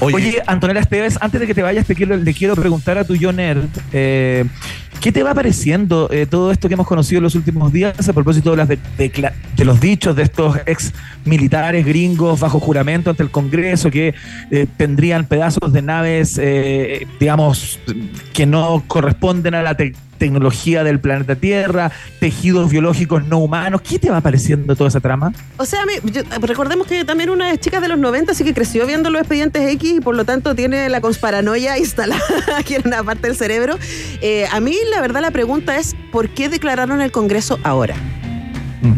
Oye, 0.00 0.42
Antonella 0.46 0.80
Esteves, 0.80 1.18
antes 1.20 1.38
de 1.40 1.46
que 1.46 1.54
te 1.54 1.62
vayas, 1.62 1.86
te 1.86 1.94
quiero, 1.94 2.16
le 2.16 2.34
quiero 2.34 2.56
preguntar 2.56 2.96
a 2.98 3.04
tu 3.04 3.14
John 3.20 3.36
Nerd, 3.36 3.66
eh, 3.92 4.44
¿qué 5.02 5.10
te 5.12 5.22
va 5.24 5.34
pareciendo 5.34 6.08
eh, 6.12 6.26
todo 6.26 6.52
esto 6.52 6.68
que 6.68 6.74
hemos 6.74 6.86
conocido 6.86 7.18
en 7.18 7.24
los 7.24 7.34
últimos 7.34 7.72
días 7.72 8.08
a 8.08 8.12
propósito 8.12 8.52
de, 8.52 8.56
las 8.56 8.68
de, 8.68 8.78
de 8.96 9.32
de 9.56 9.64
los 9.64 9.80
dichos 9.80 10.14
de 10.16 10.22
estos 10.22 10.56
ex 10.64 10.92
militares 11.24 11.84
gringos 11.84 12.40
bajo 12.40 12.60
juramento 12.60 13.10
ante 13.10 13.22
el 13.24 13.30
Congreso 13.30 13.90
que 13.90 14.14
eh, 14.50 14.66
tendrían 14.76 15.26
pedazos 15.26 15.72
de 15.72 15.82
naves, 15.82 16.38
eh, 16.40 17.06
digamos, 17.20 17.80
que 18.32 18.46
no 18.46 18.84
corresponden 18.86 19.54
a 19.54 19.62
la 19.62 19.74
te- 19.76 19.92
tecnología 20.26 20.84
del 20.84 21.00
planeta 21.00 21.34
Tierra, 21.34 21.90
tejidos 22.20 22.70
biológicos 22.70 23.26
no 23.26 23.38
humanos? 23.38 23.80
¿Qué 23.82 23.98
te 23.98 24.08
va 24.08 24.20
pareciendo 24.20 24.76
toda 24.76 24.86
esa 24.88 25.00
trama? 25.00 25.32
O 25.56 25.64
sea, 25.64 25.84
mí- 25.84 25.94
yo- 26.12 26.22
recordemos 26.40 26.86
que 26.86 27.04
también 27.04 27.28
una 27.28 27.50
es 27.50 27.58
chica 27.58 27.80
de 27.80 27.88
los 27.88 27.98
90, 27.98 28.30
así 28.30 28.44
que 28.44 28.54
creció 28.54 28.86
viendo 28.86 29.10
los 29.10 29.20
expedientes 29.22 29.68
X 29.74 29.94
y 29.96 30.00
por 30.00 30.14
lo 30.14 30.24
tanto 30.24 30.54
tiene 30.54 30.88
la 30.88 31.00
consparanoia 31.00 31.76
instalada 31.86 32.22
aquí 32.56 32.76
en 32.76 32.82
una 32.86 33.02
parte 33.02 33.26
del 33.26 33.36
cerebro. 33.36 33.76
Eh, 34.20 34.46
a 34.52 34.60
mí, 34.60 34.76
la 34.94 35.00
verdad, 35.00 35.20
la 35.22 35.32
pregunta 35.32 35.76
es: 35.76 35.96
¿por 36.12 36.28
qué 36.28 36.48
declararon 36.48 37.00
el 37.02 37.10
Congreso 37.10 37.58
ahora? 37.64 37.96
Mm. 38.82 38.92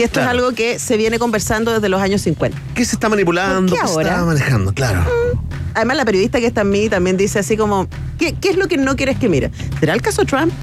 Si 0.00 0.04
esto 0.04 0.14
Claro. 0.20 0.30
es 0.30 0.44
algo 0.44 0.52
que 0.56 0.78
se 0.78 0.96
viene 0.96 1.18
conversando 1.18 1.74
desde 1.74 1.90
los 1.90 2.00
años 2.00 2.22
50. 2.22 2.56
¿Qué 2.74 2.86
se 2.86 2.94
está 2.96 3.10
manipulando? 3.10 3.76
¿Por 3.76 3.82
qué 3.86 3.92
se 3.92 4.00
está 4.00 4.24
manejando? 4.24 4.72
Claro. 4.72 5.04
Además, 5.74 5.98
la 5.98 6.06
periodista 6.06 6.40
que 6.40 6.46
está 6.46 6.62
en 6.62 6.70
mí 6.70 6.88
también 6.88 7.18
dice 7.18 7.38
así 7.38 7.54
como, 7.54 7.86
¿qué, 8.18 8.32
qué 8.40 8.48
es 8.48 8.56
lo 8.56 8.66
que 8.66 8.78
no 8.78 8.96
quieres 8.96 9.18
que 9.18 9.28
mire? 9.28 9.50
¿Será 9.78 9.92
el 9.92 10.00
caso 10.00 10.24
Trump? 10.24 10.54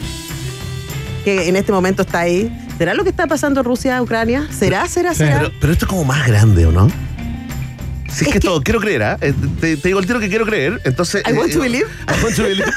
Que 1.24 1.50
en 1.50 1.56
este 1.56 1.72
momento 1.72 2.02
está 2.02 2.22
ahí. 2.22 2.52
¿Será 2.80 2.96
lo 2.96 3.04
que 3.04 3.12
está 3.12 3.28
pasando 3.28 3.60
en 3.60 3.66
Rusia, 3.68 4.02
Ucrania? 4.02 4.48
¿Será, 4.50 4.88
será, 4.88 5.14
será? 5.14 5.38
Pero, 5.38 5.52
pero 5.62 5.74
esto 5.74 5.86
es 5.86 5.90
como 5.90 6.04
más 6.04 6.26
grande, 6.26 6.66
¿o 6.66 6.72
no? 6.72 6.90
Si 8.08 8.14
es, 8.14 8.22
Es 8.22 8.28
que, 8.28 8.34
que- 8.34 8.40
todo, 8.48 8.62
quiero 8.64 8.80
creer, 8.80 9.04
¿ah? 9.04 9.18
Eh, 9.22 9.34
Te, 9.60 9.78
te 9.78 9.88
digo 9.90 10.00
el 10.00 10.06
tiro 10.08 10.20
que 10.20 10.30
quiero 10.30 10.46
creer. 10.46 10.82
Entonces. 10.86 11.24
I 11.28 11.34
want 11.34 11.50
eh, 11.52 11.54
to 11.54 11.60
believe. 11.62 11.86
I 12.08 12.24
want 12.24 12.36
to 12.36 12.44
believe. 12.44 12.72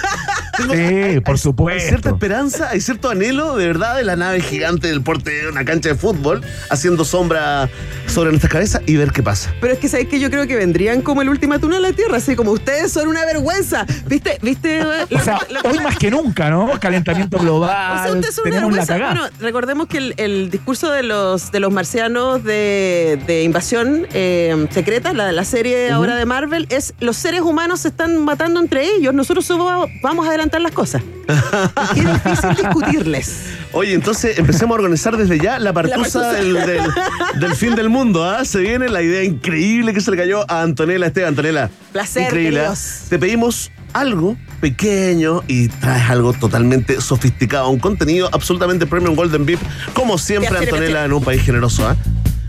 Tengo- 0.56 0.74
Sí, 0.74 1.20
por 1.20 1.34
Hay 1.34 1.38
supuesto. 1.38 1.88
cierta 1.88 2.10
esperanza, 2.10 2.68
hay 2.70 2.80
cierto 2.82 3.08
anhelo 3.08 3.56
de 3.56 3.66
verdad 3.66 3.96
de 3.96 4.04
la 4.04 4.14
nave 4.16 4.40
gigante 4.42 4.88
del 4.88 5.00
porte 5.02 5.30
de 5.30 5.48
una 5.48 5.64
cancha 5.64 5.88
de 5.88 5.94
fútbol 5.94 6.42
haciendo 6.68 7.04
sombra 7.06 7.70
sobre 8.06 8.28
nuestras 8.30 8.52
cabezas 8.52 8.82
y 8.84 8.96
ver 8.96 9.10
qué 9.12 9.22
pasa. 9.22 9.54
Pero 9.60 9.72
es 9.72 9.78
que 9.78 9.88
sabéis 9.88 10.08
que 10.10 10.20
yo 10.20 10.28
creo 10.30 10.46
que 10.46 10.56
vendrían 10.56 11.00
como 11.00 11.22
el 11.22 11.30
ultimátum 11.30 11.72
a 11.72 11.78
la 11.80 11.92
Tierra, 11.92 12.18
así 12.18 12.36
como 12.36 12.50
ustedes 12.50 12.92
son 12.92 13.08
una 13.08 13.24
vergüenza. 13.24 13.86
¿Viste? 14.06 14.38
¿Viste? 14.42 14.82
O 14.84 15.18
sea, 15.20 15.38
hoy 15.64 15.78
más 15.78 15.96
que 15.96 16.10
nunca, 16.10 16.50
¿no? 16.50 16.78
Calentamiento 16.78 17.38
O 17.38 17.40
global. 17.40 18.02
sea, 18.02 18.12
ustedes 18.12 18.34
son 18.34 18.48
una 18.48 18.60
vergüenza. 18.60 18.98
Bueno, 18.98 19.28
recordemos 19.40 19.86
que 19.86 19.96
el, 19.98 20.14
el 20.18 20.50
discurso 20.50 20.90
de 20.90 21.04
los, 21.04 21.52
de 21.52 21.60
los 21.60 21.72
marcianos 21.72 22.44
de, 22.44 23.18
de 23.26 23.44
invasión 23.44 24.06
eh, 24.12 24.66
secreta, 24.70 25.12
la, 25.26 25.32
la 25.32 25.44
serie 25.44 25.90
ahora 25.90 26.16
de 26.16 26.24
Marvel, 26.26 26.66
es 26.70 26.94
los 27.00 27.16
seres 27.16 27.42
humanos 27.42 27.80
se 27.80 27.88
están 27.88 28.18
matando 28.24 28.60
entre 28.60 28.86
ellos, 28.96 29.12
nosotros 29.14 29.46
vamos 30.02 30.26
a 30.26 30.28
adelantar 30.28 30.60
las 30.60 30.72
cosas. 30.72 31.02
Qué 31.94 32.00
difícil 32.00 32.50
discutirles. 32.56 33.36
Oye, 33.72 33.94
entonces 33.94 34.38
empecemos 34.38 34.74
a 34.76 34.80
organizar 34.80 35.16
desde 35.16 35.38
ya 35.38 35.58
la 35.58 35.72
partusa, 35.72 35.96
partusa. 36.20 36.32
Del, 36.32 36.54
del- 36.54 36.90
del 37.38 37.54
fin 37.54 37.74
del 37.76 37.88
mundo. 37.88 38.24
¿ah? 38.24 38.44
Se 38.44 38.58
viene 38.60 38.88
la 38.88 39.00
idea 39.02 39.22
increíble 39.22 39.94
que 39.94 40.00
se 40.00 40.10
le 40.10 40.16
cayó 40.16 40.44
a 40.50 40.62
Antonella 40.62 41.06
Esteban. 41.06 41.28
Antonella, 41.28 41.70
Placer, 41.92 42.24
increíble. 42.24 42.60
¿ah? 42.66 42.74
Te 43.08 43.18
pedimos 43.18 43.70
algo 43.92 44.36
pequeño 44.60 45.42
y 45.46 45.68
traes 45.68 46.10
algo 46.10 46.32
totalmente 46.32 47.00
sofisticado, 47.00 47.68
un 47.70 47.78
contenido 47.78 48.28
absolutamente 48.32 48.86
premium 48.86 49.14
Golden 49.14 49.46
Beep, 49.46 49.58
como 49.94 50.18
siempre 50.18 50.56
Antonella 50.58 51.04
en 51.04 51.12
un 51.12 51.22
país 51.22 51.42
generoso. 51.42 51.86
¿ah? 51.88 51.96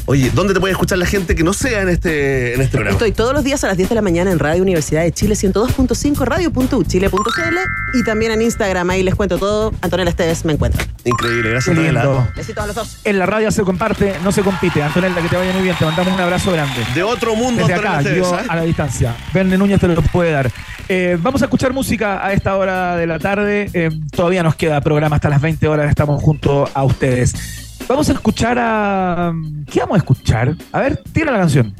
Oye, 0.05 0.31
¿dónde 0.33 0.53
te 0.53 0.59
puede 0.59 0.71
escuchar 0.71 0.97
la 0.97 1.05
gente 1.05 1.35
que 1.35 1.43
no 1.43 1.53
sea 1.53 1.81
en 1.81 1.89
este, 1.89 2.55
en 2.55 2.61
este 2.61 2.71
programa? 2.71 2.93
Estoy 2.93 3.11
todos 3.11 3.33
los 3.33 3.43
días 3.43 3.63
a 3.63 3.67
las 3.67 3.77
10 3.77 3.89
de 3.89 3.95
la 3.95 4.01
mañana 4.01 4.31
en 4.31 4.39
Radio 4.39 4.61
Universidad 4.61 5.03
de 5.03 5.11
Chile 5.11 5.35
102.5, 5.35 6.25
radio.uchile.cl 6.25 7.57
y 7.93 8.03
también 8.03 8.31
en 8.31 8.41
Instagram, 8.41 8.89
ahí 8.89 9.03
les 9.03 9.15
cuento 9.15 9.37
todo. 9.37 9.73
Antonella 9.81 10.09
Esteves 10.09 10.43
me 10.43 10.53
encuentra. 10.53 10.85
Increíble, 11.05 11.51
gracias 11.51 11.77
Antonella. 11.77 12.31
Besitos 12.35 12.63
a 12.63 12.67
los 12.67 12.75
dos. 12.75 12.97
En 13.03 13.19
la 13.19 13.25
radio 13.25 13.51
se 13.51 13.63
comparte, 13.63 14.15
no 14.23 14.31
se 14.31 14.41
compite. 14.41 14.81
Antonella, 14.81 15.21
que 15.21 15.29
te 15.29 15.35
vaya 15.35 15.53
muy 15.53 15.63
bien. 15.63 15.75
Te 15.77 15.85
mandamos 15.85 16.13
un 16.13 16.19
abrazo 16.19 16.51
grande. 16.51 16.85
De 16.95 17.03
otro 17.03 17.35
mundo, 17.35 17.61
Desde 17.61 17.73
Antonella 17.73 17.99
acá, 17.99 18.09
Esteves, 18.09 18.29
yo 18.29 18.35
¿ah? 18.35 18.43
a 18.47 18.55
la 18.55 18.63
distancia. 18.63 19.15
Verne 19.33 19.57
Núñez 19.57 19.79
te 19.79 19.87
lo 19.87 20.01
puede 20.01 20.31
dar. 20.31 20.51
Eh, 20.89 21.17
vamos 21.21 21.41
a 21.41 21.45
escuchar 21.45 21.73
música 21.73 22.25
a 22.25 22.33
esta 22.33 22.57
hora 22.57 22.95
de 22.95 23.07
la 23.07 23.19
tarde. 23.19 23.69
Eh, 23.73 23.89
todavía 24.11 24.43
nos 24.43 24.55
queda 24.55 24.81
programa 24.81 25.17
hasta 25.17 25.29
las 25.29 25.41
20 25.41 25.67
horas. 25.67 25.89
Estamos 25.89 26.21
junto 26.21 26.69
a 26.73 26.83
ustedes. 26.83 27.60
Vamos 27.87 28.09
a 28.09 28.13
escuchar 28.13 28.57
a. 28.59 29.33
¿Qué 29.69 29.79
vamos 29.81 29.95
a 29.95 29.97
escuchar? 29.97 30.55
A 30.71 30.79
ver, 30.79 31.01
tira 31.11 31.31
la 31.31 31.39
canción. 31.39 31.73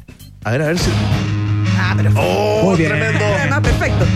A 0.44 0.50
ver, 0.50 0.62
a 0.62 0.66
ver 0.66 0.78
si. 0.78 0.90
Ah, 1.78 1.94
pero 1.96 2.10
¡Oh, 2.16 2.62
Muy 2.64 2.76
bien. 2.76 2.90
tremendo! 2.90 3.24
además 3.40 3.60
perfecto. 3.60 4.06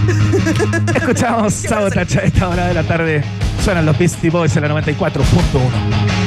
Escuchamos 0.95 1.53
Sabotage 1.55 2.19
a 2.19 2.23
esta 2.23 2.49
hora 2.49 2.67
de 2.69 2.75
la 2.75 2.83
tarde. 2.83 3.23
Suenan 3.65 3.87
los 3.87 3.99
Beastie 3.99 4.31
Boys 4.31 4.57
en 4.57 4.63
la 4.63 4.69
94.1. 4.69 6.26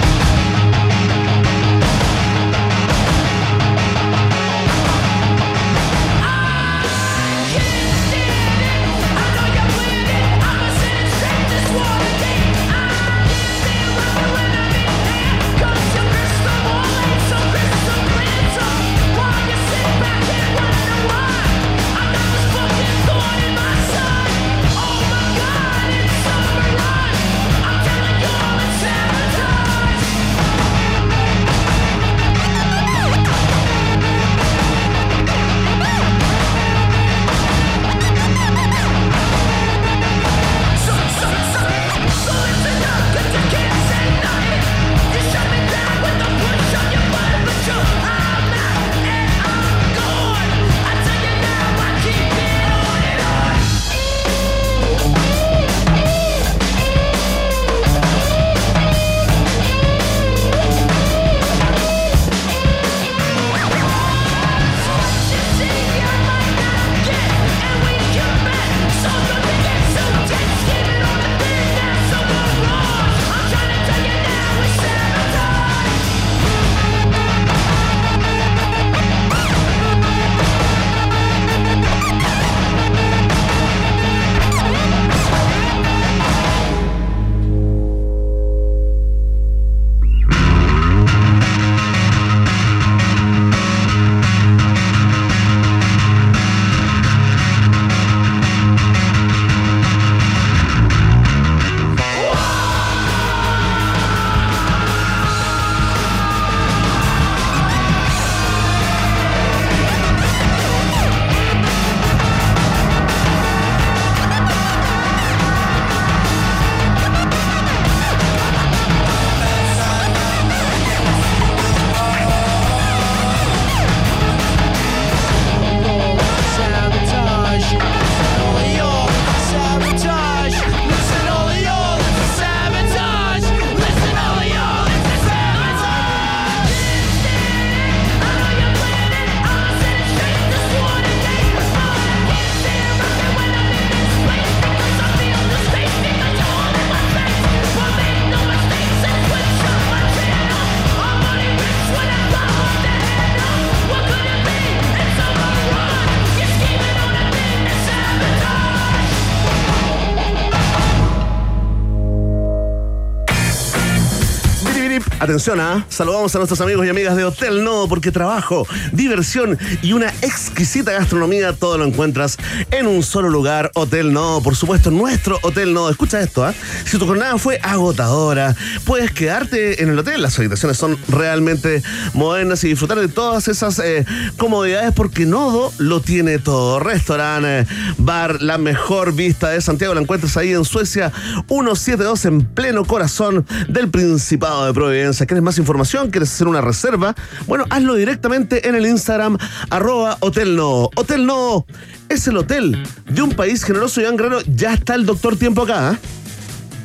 Atención, 165.29 165.59
¿ah? 165.59 165.85
Saludamos 165.89 166.33
a 166.33 166.39
nuestros 166.39 166.59
amigos 166.59 166.87
y 166.87 166.89
amigas 166.89 167.15
de 167.15 167.23
Hotel 167.23 167.63
Nodo 167.63 167.87
porque 167.87 168.11
trabajo, 168.11 168.65
diversión 168.93 169.59
y 169.83 169.93
una 169.93 170.09
exquisita 170.23 170.91
gastronomía, 170.91 171.53
todo 171.53 171.77
lo 171.77 171.85
encuentras 171.85 172.35
en 172.71 172.87
un 172.87 173.03
solo 173.03 173.29
lugar, 173.29 173.69
Hotel 173.75 174.11
Nodo. 174.11 174.41
Por 174.41 174.55
supuesto, 174.55 174.89
nuestro 174.89 175.37
Hotel 175.43 175.71
Nodo. 175.71 175.91
Escucha 175.91 176.19
esto, 176.19 176.43
¿ah? 176.43 176.55
Si 176.83 176.97
tu 176.97 177.05
jornada 177.05 177.37
fue 177.37 177.59
agotadora, 177.61 178.55
puedes 178.85 179.11
quedarte 179.11 179.83
en 179.83 179.89
el 179.89 179.99
hotel. 179.99 180.19
Las 180.23 180.39
habitaciones 180.39 180.77
son 180.77 180.97
realmente 181.07 181.83
modernas 182.15 182.63
y 182.63 182.69
disfrutar 182.69 182.99
de 182.99 183.07
todas 183.07 183.47
esas 183.49 183.77
eh, 183.77 184.07
comodidades 184.35 184.93
porque 184.95 185.27
Nodo 185.27 185.71
lo 185.77 186.01
tiene 186.01 186.39
todo. 186.39 186.79
Restaurante, 186.79 187.71
bar, 187.99 188.41
la 188.41 188.57
mejor 188.57 189.13
vista 189.13 189.49
de 189.49 189.61
Santiago 189.61 189.93
la 189.93 190.01
encuentras 190.01 190.35
ahí 190.37 190.53
en 190.53 190.65
Suecia 190.65 191.11
172 191.47 192.25
en 192.25 192.45
pleno 192.45 192.83
corazón 192.83 193.45
del 193.67 193.89
Principado 193.89 194.65
de 194.65 194.73
Providencia. 194.73 195.18
¿Quieres 195.25 195.43
más 195.43 195.57
información? 195.57 196.09
¿Quieres 196.09 196.31
hacer 196.33 196.47
una 196.47 196.61
reserva? 196.61 197.15
Bueno, 197.47 197.65
hazlo 197.69 197.95
directamente 197.95 198.67
en 198.67 198.75
el 198.75 198.85
Instagram 198.85 199.37
arroba 199.69 200.17
Hotel 200.21 200.55
No. 200.55 200.89
Hotel 200.95 201.25
No 201.25 201.65
es 202.09 202.27
el 202.27 202.37
hotel 202.37 202.83
de 203.09 203.21
un 203.21 203.31
país 203.31 203.63
generoso 203.63 204.01
y 204.01 204.03
gran 204.17 204.33
Ya 204.55 204.73
está 204.73 204.95
el 204.95 205.05
doctor 205.05 205.37
Tiempo 205.37 205.63
acá. 205.63 205.93
¿eh? 205.93 206.18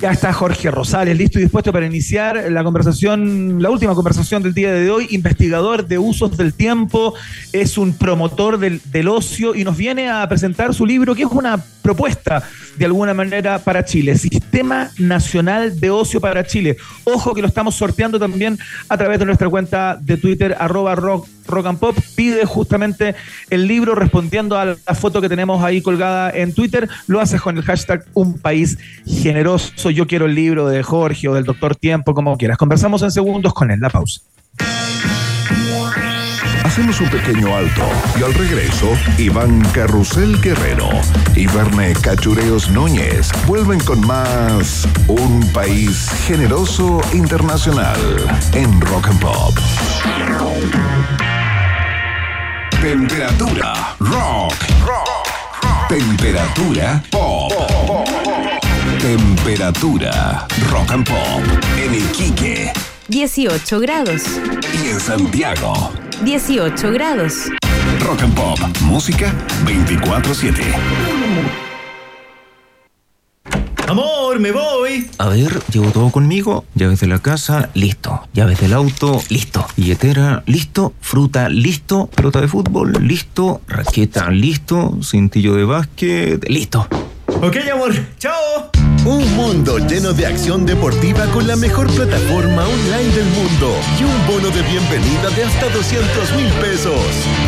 Ya 0.04 0.10
está 0.10 0.34
Jorge 0.34 0.70
Rosales 0.70 1.16
listo 1.16 1.38
y 1.38 1.42
dispuesto 1.44 1.72
para 1.72 1.86
iniciar 1.86 2.52
la 2.52 2.62
conversación, 2.62 3.62
la 3.62 3.70
última 3.70 3.94
conversación 3.94 4.42
del 4.42 4.52
día 4.52 4.70
de 4.70 4.90
hoy. 4.90 5.06
Investigador 5.12 5.86
de 5.86 5.96
usos 5.96 6.36
del 6.36 6.52
tiempo, 6.52 7.14
es 7.54 7.78
un 7.78 7.94
promotor 7.94 8.58
del, 8.58 9.08
ocio 9.08 9.54
y 9.54 9.64
nos 9.64 9.78
viene 9.78 10.10
a 10.10 10.28
presentar 10.28 10.74
su 10.74 10.84
libro, 10.84 11.14
que 11.14 11.22
es 11.22 11.30
una 11.30 11.56
propuesta 11.80 12.42
de 12.76 12.84
alguna 12.84 13.14
manera 13.14 13.58
para 13.60 13.86
Chile. 13.86 14.18
Sistema 14.18 14.90
Nacional 14.98 15.80
de 15.80 15.90
Ocio 15.90 16.20
para 16.20 16.44
Chile. 16.44 16.76
Ojo 17.04 17.34
que 17.34 17.40
lo 17.40 17.48
estamos 17.48 17.74
sorteando 17.74 18.18
también 18.18 18.58
a 18.90 18.98
través 18.98 19.18
de 19.18 19.24
nuestra 19.24 19.48
cuenta 19.48 19.96
de 19.98 20.18
Twitter, 20.18 20.54
arroba 20.58 20.96
rock, 20.96 21.26
rock 21.46 21.66
and 21.66 21.78
pop. 21.78 21.96
Pide 22.14 22.44
justamente 22.44 23.14
el 23.48 23.66
libro 23.66 23.94
respondiendo 23.94 24.58
a 24.58 24.64
la 24.64 24.94
foto 24.94 25.20
que 25.20 25.28
tenemos 25.28 25.62
ahí 25.62 25.80
colgada 25.80 26.30
en 26.30 26.52
Twitter. 26.52 26.88
Lo 27.06 27.20
haces 27.20 27.40
con 27.40 27.56
el 27.56 27.62
hashtag 27.62 28.04
Un 28.14 28.38
País 28.38 28.78
Generoso. 29.06 29.93
Yo 29.94 30.06
quiero 30.06 30.26
el 30.26 30.34
libro 30.34 30.66
de 30.66 30.82
Jorge 30.82 31.28
o 31.28 31.34
del 31.34 31.44
Doctor 31.44 31.76
Tiempo, 31.76 32.14
como 32.14 32.36
quieras. 32.36 32.58
Conversamos 32.58 33.02
en 33.02 33.10
segundos 33.10 33.54
con 33.54 33.70
él. 33.70 33.78
La 33.80 33.90
pausa. 33.90 34.20
Hacemos 36.64 37.00
un 37.00 37.08
pequeño 37.08 37.54
alto 37.54 37.82
y 38.18 38.24
al 38.24 38.34
regreso, 38.34 38.88
Iván 39.16 39.60
Carrusel 39.72 40.40
Guerrero 40.40 40.88
y 41.36 41.46
Verne 41.46 41.92
Cachureos 41.92 42.68
Núñez 42.70 43.30
vuelven 43.46 43.78
con 43.78 44.04
más 44.04 44.88
Un 45.06 45.46
País 45.52 46.10
Generoso 46.26 47.00
Internacional 47.12 48.00
en 48.54 48.80
Rock 48.80 49.06
and 49.06 49.20
Pop. 49.20 49.56
Temperatura 52.82 53.94
rock. 54.00 54.54
rock. 54.84 55.88
Temperatura 55.88 57.02
pop. 57.12 58.23
Temperatura 59.04 60.46
rock 60.70 60.90
and 60.92 61.06
pop 61.06 61.42
en 61.76 61.94
Iquique. 61.94 62.72
18 63.08 63.78
grados. 63.80 64.22
Y 64.82 64.88
en 64.88 64.98
Santiago. 64.98 65.92
18 66.24 66.90
grados. 66.90 67.50
Rock 68.00 68.22
and 68.22 68.34
Pop, 68.34 68.58
música 68.80 69.30
24-7. 69.66 70.54
Amor, 73.88 74.40
me 74.40 74.52
voy. 74.52 75.06
A 75.18 75.28
ver, 75.28 75.62
llevo 75.70 75.90
todo 75.90 76.08
conmigo. 76.10 76.64
Llaves 76.74 77.00
de 77.00 77.06
la 77.06 77.18
casa, 77.18 77.68
listo. 77.74 78.26
Llaves 78.32 78.58
del 78.62 78.72
auto, 78.72 79.22
listo. 79.28 79.66
Billetera, 79.76 80.42
listo. 80.46 80.94
Fruta, 81.02 81.50
listo. 81.50 82.06
Pelota 82.06 82.40
de 82.40 82.48
fútbol, 82.48 82.94
listo. 83.02 83.60
Raqueta, 83.68 84.30
listo. 84.30 84.96
Cintillo 85.02 85.56
de 85.56 85.64
básquet, 85.64 86.48
listo. 86.48 86.88
Ok, 87.44 87.56
amor. 87.70 87.92
Chao. 88.18 88.70
Un 89.04 89.36
mundo 89.36 89.76
lleno 89.76 90.14
de 90.14 90.24
acción 90.24 90.64
deportiva 90.64 91.26
con 91.26 91.46
la 91.46 91.56
mejor 91.56 91.92
plataforma 91.94 92.66
online 92.66 93.14
del 93.14 93.26
mundo 93.26 93.76
y 94.00 94.04
un 94.04 94.26
bono 94.26 94.48
de 94.48 94.62
bienvenida 94.62 95.28
de 95.28 95.44
hasta 95.44 95.68
200 95.68 96.36
mil 96.36 96.48
pesos. 96.52 96.98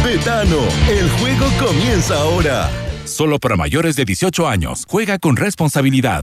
Betano, 0.05 0.59
el 0.91 1.09
juego 1.13 1.47
comienza 1.59 2.21
ahora. 2.21 2.69
Solo 3.07 3.39
para 3.39 3.57
mayores 3.57 3.97
de 3.97 4.05
18 4.05 4.47
años. 4.47 4.85
Juega 4.87 5.19
con 5.19 5.35
responsabilidad. 5.35 6.23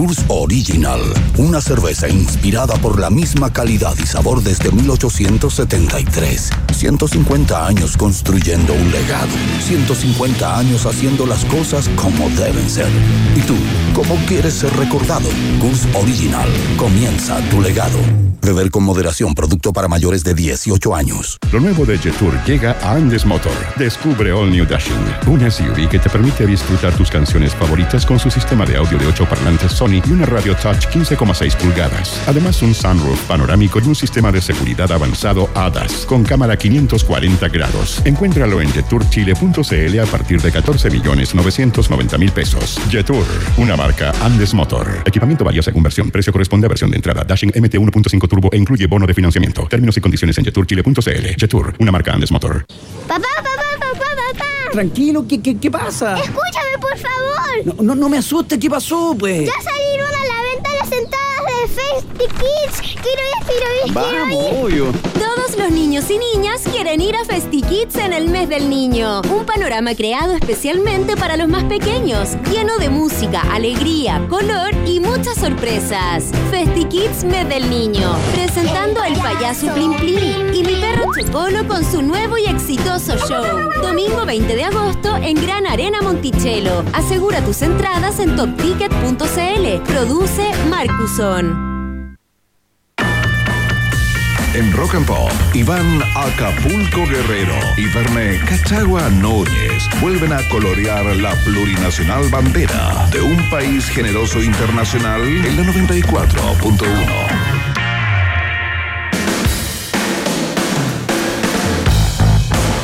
Kurs 0.00 0.24
Original, 0.28 0.98
una 1.36 1.60
cerveza 1.60 2.08
inspirada 2.08 2.72
por 2.76 2.98
la 2.98 3.10
misma 3.10 3.52
calidad 3.52 3.94
y 4.02 4.06
sabor 4.06 4.42
desde 4.42 4.72
1873. 4.72 6.48
150 6.72 7.66
años 7.66 7.98
construyendo 7.98 8.72
un 8.72 8.90
legado. 8.92 9.28
150 9.60 10.58
años 10.58 10.86
haciendo 10.86 11.26
las 11.26 11.44
cosas 11.44 11.90
como 11.96 12.30
deben 12.30 12.70
ser. 12.70 12.88
¿Y 13.36 13.40
tú, 13.42 13.56
cómo 13.92 14.14
quieres 14.26 14.54
ser 14.54 14.74
recordado? 14.78 15.28
Kurs 15.60 15.86
Original, 15.94 16.48
comienza 16.78 17.38
tu 17.50 17.60
legado. 17.60 18.29
Beber 18.42 18.70
con 18.70 18.82
moderación, 18.84 19.34
producto 19.34 19.72
para 19.72 19.88
mayores 19.88 20.24
de 20.24 20.34
18 20.34 20.94
años. 20.94 21.38
Lo 21.52 21.60
nuevo 21.60 21.84
de 21.84 21.98
Jetour 21.98 22.32
llega 22.44 22.72
a 22.80 22.94
Andes 22.94 23.26
Motor. 23.26 23.52
Descubre 23.76 24.32
All 24.32 24.50
New 24.50 24.66
Dashing, 24.66 24.94
un 25.26 25.50
SUV 25.50 25.88
que 25.88 25.98
te 25.98 26.08
permite 26.08 26.46
disfrutar 26.46 26.96
tus 26.96 27.10
canciones 27.10 27.54
favoritas 27.54 28.06
con 28.06 28.18
su 28.18 28.30
sistema 28.30 28.64
de 28.64 28.76
audio 28.76 28.98
de 28.98 29.06
8 29.06 29.26
parlantes 29.28 29.72
Sony 29.72 30.02
y 30.06 30.12
una 30.12 30.26
radio 30.26 30.56
touch 30.56 30.86
15,6 30.86 31.56
pulgadas. 31.56 32.20
Además, 32.26 32.62
un 32.62 32.74
sunroof 32.74 33.20
panorámico 33.26 33.78
y 33.80 33.88
un 33.88 33.94
sistema 33.94 34.32
de 34.32 34.40
seguridad 34.40 34.90
avanzado 34.90 35.50
ADAS 35.54 36.06
con 36.06 36.24
cámara 36.24 36.56
540 36.56 37.48
grados. 37.48 38.00
Encuéntralo 38.04 38.60
en 38.60 38.70
jeturchile.cl 38.72 40.00
a 40.00 40.06
partir 40.06 40.40
de 40.40 40.50
14 40.50 40.90
millones 40.90 41.34
990 41.34 42.18
mil 42.18 42.32
pesos. 42.32 42.80
Jetour, 42.90 43.26
una 43.58 43.76
marca 43.76 44.12
Andes 44.22 44.54
Motor. 44.54 45.02
Equipamiento 45.04 45.44
varía 45.44 45.62
según 45.62 45.82
versión. 45.82 46.10
Precio 46.10 46.32
corresponde 46.32 46.66
a 46.66 46.68
versión 46.68 46.90
de 46.90 46.96
entrada. 46.96 47.24
Dashing 47.24 47.50
MT 47.54 47.74
1.5 47.74 48.29
Turbo 48.30 48.48
e 48.50 48.56
incluye 48.56 48.86
bono 48.86 49.06
de 49.06 49.12
financiamiento. 49.12 49.66
Términos 49.68 49.96
y 49.98 50.00
condiciones 50.00 50.38
en 50.38 50.44
jeturchile.cl. 50.46 51.26
Jetur, 51.38 51.74
una 51.78 51.92
marca 51.92 52.14
Andes 52.14 52.30
Motor. 52.30 52.64
Papá, 53.06 53.26
papá, 53.36 53.52
papá, 53.78 54.06
papá. 54.32 54.44
Tranquilo, 54.72 55.26
¿qué, 55.28 55.42
qué, 55.42 55.58
qué 55.58 55.70
pasa? 55.70 56.16
Escúchame, 56.16 56.78
por 56.80 56.96
favor. 56.96 57.76
No, 57.76 57.82
no, 57.82 57.94
no 57.94 58.08
me 58.08 58.18
asustes, 58.18 58.58
¿qué 58.58 58.70
pasó, 58.70 59.14
pues? 59.18 59.44
Ya 59.46 59.60
salieron 59.62 60.08
a 60.08 60.24
la 60.24 60.54
venta 60.54 60.70
las 60.80 60.92
entradas 60.92 61.19
de 61.80 62.00
Festy 62.00 62.26
Kids. 62.26 62.80
Quiero 63.02 63.22
ir, 63.22 63.46
quiero 63.46 63.66
ir, 63.86 63.92
quiero 63.92 64.24
Vamos, 64.24 64.64
obvio. 64.64 64.92
Todos 65.14 65.56
los 65.56 65.70
niños 65.70 66.10
y 66.10 66.18
niñas 66.18 66.62
quieren 66.70 67.00
ir 67.00 67.16
a 67.16 67.24
FestiKids 67.24 67.96
en 67.96 68.12
el 68.12 68.28
mes 68.28 68.48
del 68.48 68.68
niño. 68.68 69.22
Un 69.22 69.44
panorama 69.44 69.94
creado 69.94 70.34
especialmente 70.34 71.16
para 71.16 71.36
los 71.36 71.48
más 71.48 71.64
pequeños, 71.64 72.36
lleno 72.50 72.78
de 72.78 72.88
música, 72.88 73.40
alegría, 73.52 74.24
color 74.28 74.74
y 74.86 75.00
muchas 75.00 75.36
sorpresas. 75.38 76.24
FestiKids 76.50 77.24
mes 77.24 77.48
del 77.48 77.68
niño, 77.70 78.16
presentando 78.34 79.00
al 79.00 79.14
payaso 79.14 79.72
Plim 79.74 79.94
Plim 79.96 80.54
y 80.54 80.62
mi 80.62 80.74
perro 80.76 81.10
Chocolo 81.18 81.66
con 81.66 81.84
su 81.84 82.02
nuevo 82.02 82.38
y 82.38 82.46
exitoso 82.46 83.16
show. 83.16 83.70
Domingo 83.82 84.24
20 84.24 84.54
de 84.54 84.64
agosto 84.64 85.16
en 85.16 85.34
Gran 85.34 85.66
Arena 85.66 86.00
Monticello. 86.02 86.84
Asegura 86.92 87.44
tus 87.44 87.62
entradas 87.62 88.20
en 88.20 88.36
topticket.cl. 88.36 89.92
Produce 89.92 90.50
Marcuson. 90.68 91.69
En 94.52 94.72
Rock 94.72 94.96
and 94.96 95.06
Pop, 95.06 95.30
Iván 95.54 96.00
Acapulco 96.16 97.06
Guerrero 97.06 97.54
y 97.76 97.86
Verne 97.86 98.36
Cachagua 98.44 99.08
Núñez 99.08 99.88
vuelven 100.00 100.32
a 100.32 100.42
colorear 100.48 101.04
la 101.16 101.36
plurinacional 101.44 102.28
bandera 102.30 103.08
de 103.12 103.20
un 103.20 103.48
país 103.48 103.88
generoso 103.88 104.42
internacional 104.42 105.22
en 105.22 105.56
la 105.56 105.62
94.1. 105.62 107.60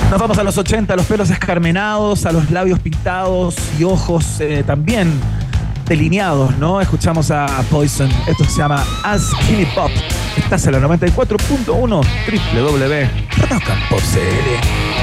Nos 0.08 0.20
vamos 0.20 0.38
a 0.38 0.44
los 0.44 0.56
80, 0.56 0.92
a 0.92 0.96
los 0.96 1.06
pelos 1.06 1.30
escarmenados, 1.30 2.26
a 2.26 2.32
los 2.32 2.48
labios 2.52 2.78
pintados 2.78 3.56
y 3.76 3.82
ojos 3.82 4.40
eh, 4.40 4.62
también 4.64 5.20
delineados, 5.86 6.56
¿no? 6.58 6.80
Escuchamos 6.80 7.30
a 7.30 7.46
Poison. 7.70 8.10
Esto 8.26 8.44
se 8.44 8.58
llama 8.58 8.84
As 9.02 9.30
Skinny 9.30 9.66
Pop. 9.66 9.90
Estás 10.36 10.66
en 10.66 10.72
la 10.72 10.80
94.1 10.80 12.04
www.rockandpopcl. 12.54 14.95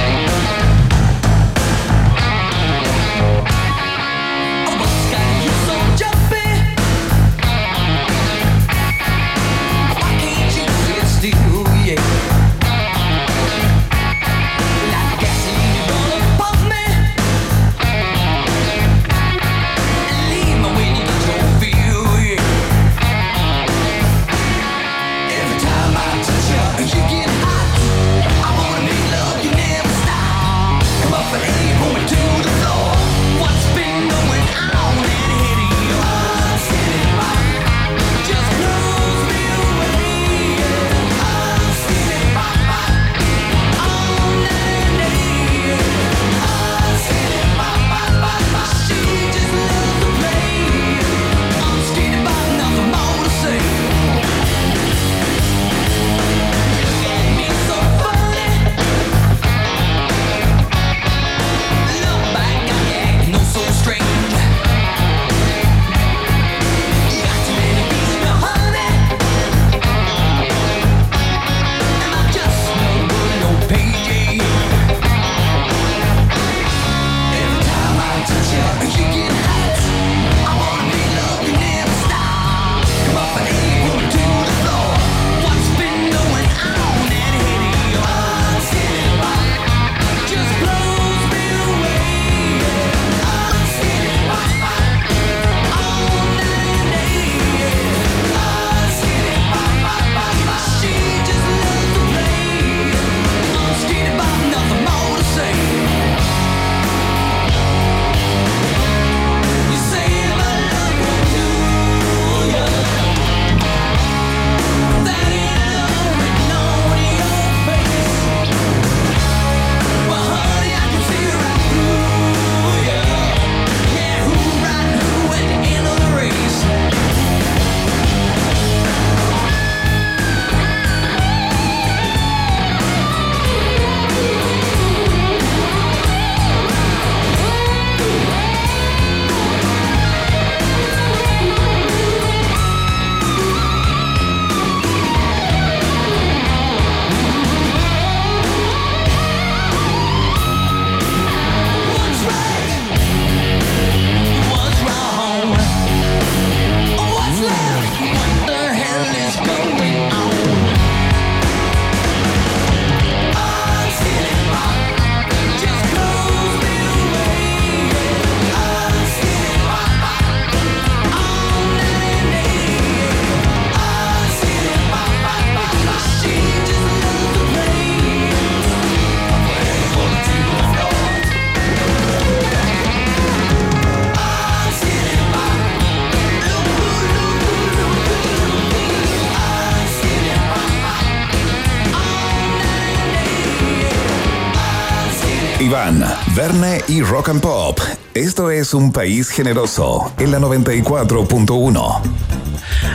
Y 196.89 197.01
Rock 197.01 197.29
and 197.29 197.39
Pop. 197.39 197.79
Esto 198.13 198.51
es 198.51 198.73
un 198.73 198.91
país 198.91 199.29
generoso 199.29 200.11
en 200.17 200.29
la 200.31 200.39
94.1. 200.39 202.22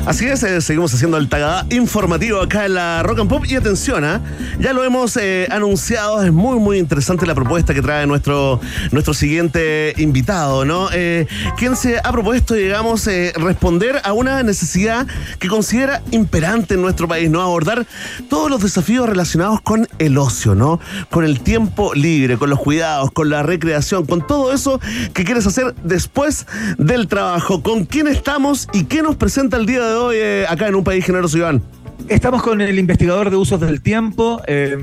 Así 0.08 0.24
es, 0.24 0.42
eh, 0.42 0.62
seguimos 0.62 0.94
haciendo 0.94 1.18
el 1.18 1.28
tagada 1.28 1.66
informativo 1.68 2.40
acá 2.40 2.64
en 2.64 2.72
la 2.72 3.02
Rock 3.02 3.18
and 3.18 3.28
Pop. 3.28 3.44
Y 3.44 3.56
atención, 3.56 4.04
¿ah? 4.04 4.22
ya 4.58 4.72
lo 4.72 4.82
hemos 4.82 5.18
eh, 5.18 5.46
anunciado, 5.50 6.22
es 6.22 6.32
muy, 6.32 6.58
muy 6.58 6.78
interesante 6.78 7.26
la 7.26 7.34
propuesta 7.34 7.74
que 7.74 7.82
trae 7.82 8.06
nuestro, 8.06 8.58
nuestro 8.90 9.12
siguiente 9.12 9.92
invitado, 9.98 10.64
¿no? 10.64 10.88
Eh, 10.94 11.26
quien 11.58 11.76
se 11.76 11.98
ha 11.98 12.10
propuesto, 12.10 12.54
digamos, 12.54 13.06
responder 13.34 14.00
a 14.02 14.14
una 14.14 14.42
necesidad 14.42 15.06
que 15.38 15.48
considera 15.48 16.00
imperante 16.10 16.72
en 16.72 16.80
nuestro 16.80 17.06
país, 17.06 17.28
¿no? 17.28 17.42
Abordar 17.42 17.86
todos 18.30 18.48
los 18.50 18.62
desafíos 18.62 19.06
relacionados 19.06 19.60
con 19.60 19.88
el 19.98 20.16
ocio, 20.16 20.54
¿no? 20.54 20.80
Con 21.10 21.26
el 21.26 21.40
tiempo 21.40 21.92
libre, 21.92 22.38
con 22.38 22.48
los 22.48 22.60
cuidados, 22.60 23.12
con 23.12 23.28
la 23.28 23.42
recreación, 23.42 24.06
con 24.06 24.26
todo 24.26 24.54
eso 24.54 24.80
que 25.12 25.24
quieres 25.24 25.46
hacer 25.46 25.74
después 25.84 26.46
del 26.78 27.08
trabajo. 27.08 27.62
¿Con 27.62 27.84
quién 27.84 28.06
estamos 28.06 28.68
y 28.72 28.84
qué 28.84 29.02
nos 29.02 29.16
presenta 29.16 29.58
el 29.58 29.66
día 29.66 29.84
de 29.84 29.92
hoy 29.92 29.97
eh, 30.12 30.44
acá 30.48 30.68
en 30.68 30.74
un 30.74 30.84
país 30.84 31.04
generoso, 31.04 31.38
Iván? 31.38 31.62
Estamos 32.08 32.42
con 32.42 32.60
el 32.60 32.78
investigador 32.78 33.28
de 33.28 33.36
usos 33.36 33.60
del 33.60 33.82
tiempo, 33.82 34.40
eh, 34.46 34.78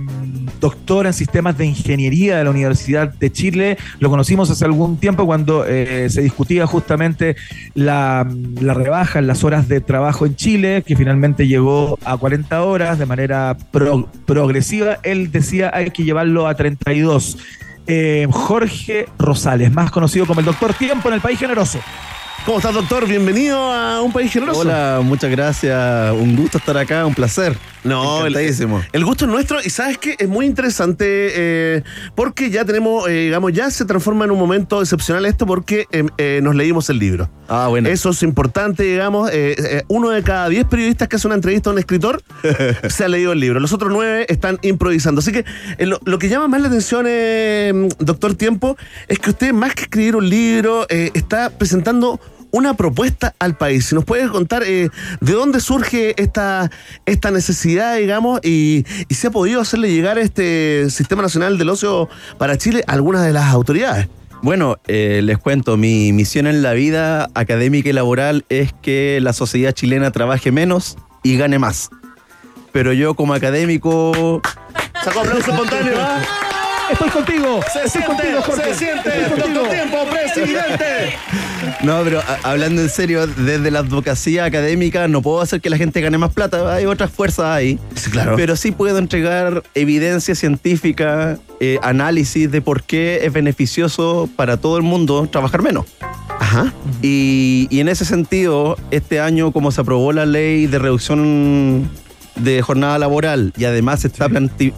doctor 0.60 1.08
en 1.08 1.14
sistemas 1.14 1.58
de 1.58 1.66
ingeniería 1.66 2.38
de 2.38 2.44
la 2.44 2.50
Universidad 2.50 3.12
de 3.12 3.32
Chile. 3.32 3.78
Lo 4.00 4.10
conocimos 4.10 4.52
hace 4.52 4.64
algún 4.66 4.98
tiempo 4.98 5.26
cuando 5.26 5.66
eh, 5.66 6.08
se 6.10 6.22
discutía 6.22 6.68
justamente 6.68 7.36
la, 7.74 8.28
la, 8.62 8.74
rebaja 8.76 9.20
en 9.20 9.28
las 9.28 9.44
horas 9.44 9.68
de 9.68 9.82
trabajo 9.82 10.26
en 10.26 10.36
Chile, 10.36 10.84
que 10.86 10.96
finalmente 10.96 11.48
llegó 11.48 11.98
a 12.04 12.16
40 12.16 12.62
horas 12.62 13.00
de 13.00 13.06
manera 13.08 13.58
pro, 13.72 14.08
progresiva. 14.26 15.00
Él 15.02 15.32
decía 15.32 15.72
hay 15.74 15.90
que 15.92 16.04
llevarlo 16.04 16.48
a 16.48 16.56
32. 16.56 17.38
Eh, 17.88 18.28
Jorge 18.32 19.08
Rosales, 19.20 19.72
más 19.72 19.92
conocido 19.92 20.26
como 20.26 20.40
el 20.40 20.46
doctor 20.46 20.74
Tiempo 20.74 21.08
en 21.08 21.16
el 21.16 21.22
País 21.22 21.40
Generoso. 21.40 21.80
¿Cómo 22.46 22.60
estás, 22.60 22.76
doctor? 22.76 23.08
Bienvenido 23.08 23.58
a 23.58 24.04
un 24.04 24.14
país 24.14 24.32
generoso. 24.32 24.60
Hola, 24.60 25.02
muchas 25.04 25.32
gracias. 25.32 26.14
Un 26.14 26.36
gusto 26.36 26.60
estar 26.60 26.78
acá, 26.78 27.04
un 27.08 27.16
placer. 27.16 27.58
No, 27.84 28.26
el, 28.26 28.36
el, 28.36 29.06
gusto 29.06 29.26
es 29.26 29.32
nuestro 29.32 29.60
y 29.64 29.70
sabes 29.70 30.00
que 30.00 30.16
es 30.18 30.28
muy 30.28 30.48
interesante 30.48 31.06
eh, 31.08 31.84
porque 32.16 32.50
ya 32.50 32.66
tenemos, 32.66 33.08
eh, 33.08 33.26
digamos, 33.26 33.54
ya 33.54 33.70
se 33.70 33.86
transforma 33.86 34.26
en 34.26 34.32
un 34.32 34.40
momento 34.40 34.82
excepcional 34.82 35.24
esto 35.28 35.46
porque 35.46 35.86
eh, 35.92 36.40
nos 36.42 36.56
leímos 36.56 36.90
el 36.90 36.98
libro. 36.98 37.30
Ah, 37.48 37.68
bueno. 37.68 37.90
Eso 37.90 38.10
es 38.10 38.24
importante, 38.24 38.84
digamos. 38.84 39.32
Uno 39.88 40.10
de 40.10 40.24
cada 40.24 40.50
diez 40.50 40.66
periodistas 40.66 41.08
que 41.08 41.18
hace 41.18 41.28
una 41.28 41.36
entrevista 41.36 41.70
a 41.70 41.74
un 41.74 41.80
escritor 41.80 42.24
se 42.90 43.06
ha 43.06 43.08
leído 43.08 43.34
el 43.34 43.40
libro. 43.40 43.60
Los 43.60 43.74
otros 43.74 43.92
nueve 43.92 44.26
están 44.30 44.58
improvisando. 44.64 45.20
Así 45.20 45.32
que 45.32 45.46
lo, 45.80 46.00
lo, 46.06 46.18
que 46.18 46.28
llama 46.28 46.48
más 46.48 46.62
la 46.62 46.68
atención, 46.70 47.06
doctor 48.00 48.34
Tiempo, 48.34 48.78
es 49.08 49.20
que 49.20 49.30
usted, 49.30 49.54
más 49.54 49.76
que 49.76 49.84
escribir 49.84 50.16
un 50.16 50.28
libro, 50.28 50.88
está 50.90 51.52
presentando 51.52 52.20
una 52.56 52.74
propuesta 52.74 53.36
al 53.38 53.58
país. 53.58 53.88
Si 53.88 53.96
nos 53.96 54.06
puedes 54.06 54.30
contar 54.30 54.64
eh, 54.64 54.90
de 55.20 55.34
dónde 55.34 55.60
surge 55.60 56.16
esta, 56.16 56.72
esta 57.06 57.30
necesidad, 57.30 57.98
digamos, 57.98 58.40
y, 58.44 58.86
y 59.10 59.16
se 59.16 59.28
ha 59.28 59.32
podido 59.32 59.60
hacerle 59.60 59.92
llegar 59.92 60.18
este 60.18 60.90
Sistema 60.90 61.22
Nacional 61.22 61.58
del 61.58 61.70
Ocio 61.70 62.08
para 62.38 62.58
Chile 62.58 62.82
a 62.88 62.94
algunas 62.94 63.26
de 63.26 63.34
las 63.34 63.54
autoridades. 63.54 64.08
Bueno, 64.42 64.78
eh, 64.88 65.20
les 65.22 65.38
cuento, 65.38 65.76
mi 65.76 66.14
misión 66.14 66.48
en 66.48 66.62
la 66.62 66.72
vida 66.72 67.30
académica 67.34 67.90
y 67.90 67.94
laboral 67.94 68.46
es 68.48 68.72
que 68.82 69.20
la 69.22 69.34
sociedad 69.34 69.74
chilena 69.74 70.12
trabaje 70.12 70.54
menos 70.54 70.98
y 71.24 71.36
gane 71.36 71.60
más. 71.60 71.90
Pero 72.72 72.94
yo 72.94 73.16
como 73.16 73.34
académico... 73.34 74.42
Sacó 75.04 75.20
aplauso 75.20 75.52
espontáneo, 75.52 75.94
¿ah? 75.98 76.45
Estoy 76.92 77.10
contigo. 77.10 77.60
Se 77.72 77.86
Estoy 77.86 77.90
siente, 78.02 78.08
contigo, 78.24 78.42
Jorge. 78.42 78.74
se 78.74 78.76
siente. 78.76 79.22
Estoy 79.22 79.42
contigo. 79.42 79.68
Tiempo, 79.70 79.98
presidente. 80.10 81.18
No, 81.84 82.02
pero 82.04 82.20
a- 82.22 82.40
hablando 82.52 82.82
en 82.82 82.90
serio, 82.90 83.28
desde 83.28 83.72
la 83.72 83.80
advocacia 83.80 84.46
académica 84.46 85.08
no 85.08 85.22
puedo 85.22 85.42
hacer 85.42 85.62
que 85.62 85.70
la 85.70 85.78
gente 85.78 86.02
gane 86.02 86.18
más 86.18 86.34
plata, 86.34 86.74
hay 86.74 86.86
otras 86.86 87.12
fuerzas 87.12 87.46
ahí. 87.48 87.80
Sí, 87.96 88.12
claro. 88.12 88.36
Pero 88.36 88.56
sí 88.56 88.72
puedo 88.72 88.98
entregar 88.98 89.64
evidencia 89.74 90.36
científica, 90.36 91.38
eh, 91.60 91.80
análisis 91.82 92.52
de 92.52 92.62
por 92.62 92.84
qué 92.84 93.26
es 93.26 93.34
beneficioso 93.34 94.30
para 94.36 94.58
todo 94.58 94.78
el 94.78 94.84
mundo 94.84 95.28
trabajar 95.32 95.62
menos. 95.62 95.86
Ajá. 96.40 96.74
Y, 97.02 97.68
y 97.70 97.80
en 97.80 97.88
ese 97.90 98.06
sentido, 98.06 98.78
este 98.92 99.20
año, 99.20 99.52
como 99.52 99.72
se 99.72 99.82
aprobó 99.82 100.12
la 100.14 100.26
ley 100.26 100.68
de 100.68 100.80
reducción 100.80 101.90
de 102.36 102.62
jornada 102.62 102.98
laboral 103.00 103.54
y 103.58 103.66
además 103.66 104.02
se 104.02 104.08
está, 104.08 104.30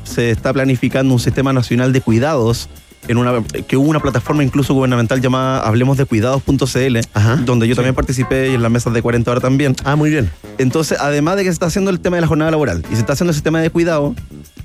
se 0.03 0.31
está 0.31 0.53
planificando 0.53 1.13
un 1.13 1.19
sistema 1.19 1.53
nacional 1.53 1.93
de 1.93 2.01
cuidados, 2.01 2.69
en 3.07 3.17
una, 3.17 3.41
que 3.67 3.77
hubo 3.77 3.89
una 3.89 3.99
plataforma 3.99 4.43
incluso 4.43 4.73
gubernamental 4.73 5.21
llamada 5.21 5.61
Hablemos 5.61 5.97
de 5.97 6.05
Cuidados.cl, 6.05 6.97
donde 7.45 7.67
yo 7.67 7.75
también 7.75 7.95
participé 7.95 8.51
y 8.51 8.55
en 8.55 8.61
las 8.61 8.71
mesas 8.71 8.93
de 8.93 9.01
40 9.01 9.31
horas 9.31 9.41
también. 9.41 9.75
Ah, 9.85 9.95
muy 9.95 10.09
bien. 10.09 10.29
Entonces, 10.57 10.97
además 10.99 11.37
de 11.37 11.43
que 11.43 11.49
se 11.49 11.53
está 11.53 11.67
haciendo 11.67 11.89
el 11.89 11.99
tema 11.99 12.17
de 12.17 12.21
la 12.21 12.27
jornada 12.27 12.51
laboral 12.51 12.83
y 12.91 12.95
se 12.95 13.01
está 13.01 13.13
haciendo 13.13 13.31
el 13.31 13.35
sistema 13.35 13.61
de 13.61 13.69
cuidado, 13.69 14.13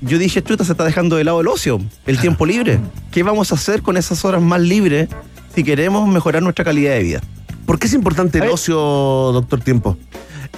yo 0.01 0.17
dije, 0.17 0.43
chuta, 0.43 0.65
se 0.65 0.73
está 0.73 0.83
dejando 0.83 1.15
de 1.15 1.23
lado 1.23 1.39
el 1.39 1.47
ocio, 1.47 1.79
el 2.05 2.19
tiempo 2.19 2.45
libre. 2.45 2.79
¿Qué 3.11 3.23
vamos 3.23 3.51
a 3.51 3.55
hacer 3.55 3.81
con 3.81 3.95
esas 3.95 4.25
horas 4.25 4.41
más 4.41 4.59
libres 4.59 5.07
si 5.55 5.63
queremos 5.63 6.07
mejorar 6.07 6.43
nuestra 6.43 6.65
calidad 6.65 6.93
de 6.93 7.03
vida? 7.03 7.21
¿Por 7.65 7.79
qué 7.79 7.87
es 7.87 7.93
importante 7.93 8.39
el 8.39 8.49
ocio, 8.49 8.75
doctor 8.75 9.61
Tiempo? 9.61 9.97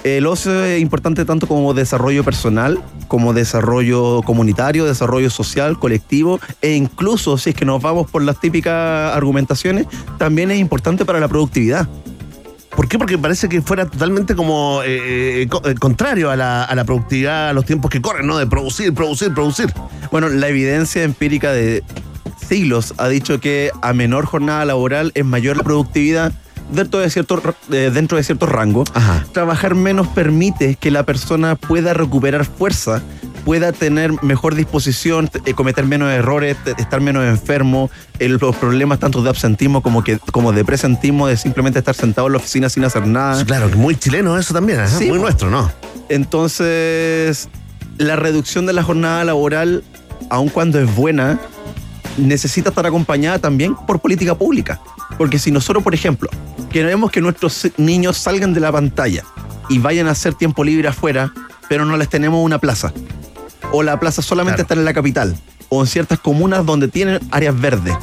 El 0.06 0.24
ocio 0.28 0.64
es 0.64 0.80
importante 0.80 1.24
tanto 1.24 1.48
como 1.48 1.74
desarrollo 1.74 2.22
personal, 2.22 2.78
como 3.08 3.32
desarrollo 3.32 4.22
comunitario, 4.22 4.84
desarrollo 4.84 5.30
social, 5.30 5.80
colectivo, 5.80 6.38
e 6.62 6.74
incluso 6.74 7.36
si 7.38 7.50
es 7.50 7.56
que 7.56 7.64
nos 7.64 7.82
vamos 7.82 8.08
por 8.08 8.22
las 8.22 8.38
típicas 8.38 9.16
argumentaciones, 9.16 9.88
también 10.16 10.52
es 10.52 10.60
importante 10.60 11.04
para 11.04 11.18
la 11.18 11.26
productividad. 11.26 11.88
¿Por 12.76 12.86
qué? 12.86 12.98
Porque 12.98 13.18
parece 13.18 13.48
que 13.48 13.60
fuera 13.62 13.86
totalmente 13.86 14.36
como 14.36 14.80
eh, 14.84 15.42
eh, 15.42 15.48
eh, 15.64 15.74
contrario 15.74 16.30
a 16.30 16.36
la, 16.36 16.62
a 16.62 16.74
la 16.76 16.84
productividad, 16.84 17.48
a 17.48 17.52
los 17.52 17.64
tiempos 17.64 17.90
que 17.90 18.00
corren, 18.00 18.28
¿no? 18.28 18.38
De 18.38 18.46
producir, 18.46 18.94
producir, 18.94 19.34
producir. 19.34 19.72
Bueno, 20.12 20.28
la 20.28 20.46
evidencia 20.46 21.02
empírica 21.02 21.50
de 21.50 21.82
siglos 22.48 22.94
ha 22.98 23.08
dicho 23.08 23.40
que 23.40 23.72
a 23.82 23.92
menor 23.92 24.24
jornada 24.24 24.64
laboral 24.66 25.10
es 25.16 25.24
mayor 25.24 25.56
la 25.56 25.64
productividad 25.64 26.32
dentro 26.70 27.00
de 27.00 27.10
cierto, 27.10 27.40
eh, 27.72 27.90
dentro 27.92 28.16
de 28.18 28.24
cierto 28.24 28.46
rango. 28.46 28.84
Trabajar 29.32 29.74
menos 29.74 30.06
permite 30.08 30.76
que 30.76 30.90
la 30.90 31.04
persona 31.04 31.54
pueda 31.56 31.94
recuperar 31.94 32.44
fuerza, 32.44 33.02
pueda 33.44 33.70
tener 33.72 34.10
mejor 34.24 34.56
disposición, 34.56 35.30
eh, 35.44 35.54
cometer 35.54 35.84
menos 35.86 36.10
errores, 36.10 36.56
estar 36.78 37.00
menos 37.00 37.24
enfermo, 37.24 37.90
el- 38.18 38.38
los 38.40 38.56
problemas 38.56 38.98
tanto 38.98 39.22
de 39.22 39.30
absentismo 39.30 39.82
como, 39.82 40.02
que, 40.02 40.18
como 40.32 40.52
de 40.52 40.64
presentismo, 40.64 41.28
de 41.28 41.36
simplemente 41.36 41.78
estar 41.78 41.94
sentado 41.94 42.26
en 42.26 42.32
la 42.32 42.38
oficina 42.38 42.68
sin 42.68 42.84
hacer 42.84 43.06
nada. 43.06 43.44
Claro, 43.44 43.70
que 43.70 43.76
muy 43.76 43.94
chileno 43.94 44.36
eso 44.36 44.52
también, 44.52 44.80
¿eh? 44.80 45.06
muy 45.08 45.18
nuestro, 45.20 45.48
¿no? 45.50 45.70
Entonces, 46.08 47.48
la 47.98 48.16
reducción 48.16 48.66
de 48.66 48.72
la 48.72 48.82
jornada 48.82 49.24
laboral, 49.24 49.84
aun 50.28 50.48
cuando 50.48 50.80
es 50.80 50.94
buena, 50.94 51.38
necesita 52.16 52.70
estar 52.70 52.86
acompañada 52.86 53.38
también 53.38 53.74
por 53.86 54.00
política 54.00 54.34
pública. 54.34 54.80
Porque 55.18 55.38
si 55.38 55.50
nosotros, 55.50 55.82
por 55.82 55.94
ejemplo, 55.94 56.28
queremos 56.70 57.10
que 57.10 57.20
nuestros 57.20 57.68
niños 57.76 58.16
salgan 58.16 58.52
de 58.52 58.60
la 58.60 58.72
pantalla 58.72 59.24
y 59.68 59.78
vayan 59.78 60.08
a 60.08 60.12
hacer 60.12 60.34
tiempo 60.34 60.64
libre 60.64 60.88
afuera, 60.88 61.32
pero 61.68 61.84
no 61.84 61.96
les 61.96 62.08
tenemos 62.08 62.44
una 62.44 62.58
plaza, 62.58 62.92
o 63.72 63.82
la 63.82 63.98
plaza 63.98 64.22
solamente 64.22 64.62
está 64.62 64.74
en 64.74 64.84
la 64.84 64.94
capital, 64.94 65.36
o 65.68 65.80
en 65.80 65.86
ciertas 65.86 66.18
comunas 66.18 66.64
donde 66.64 66.88
tienen 66.88 67.20
áreas 67.30 67.58
verdes. 67.58 67.96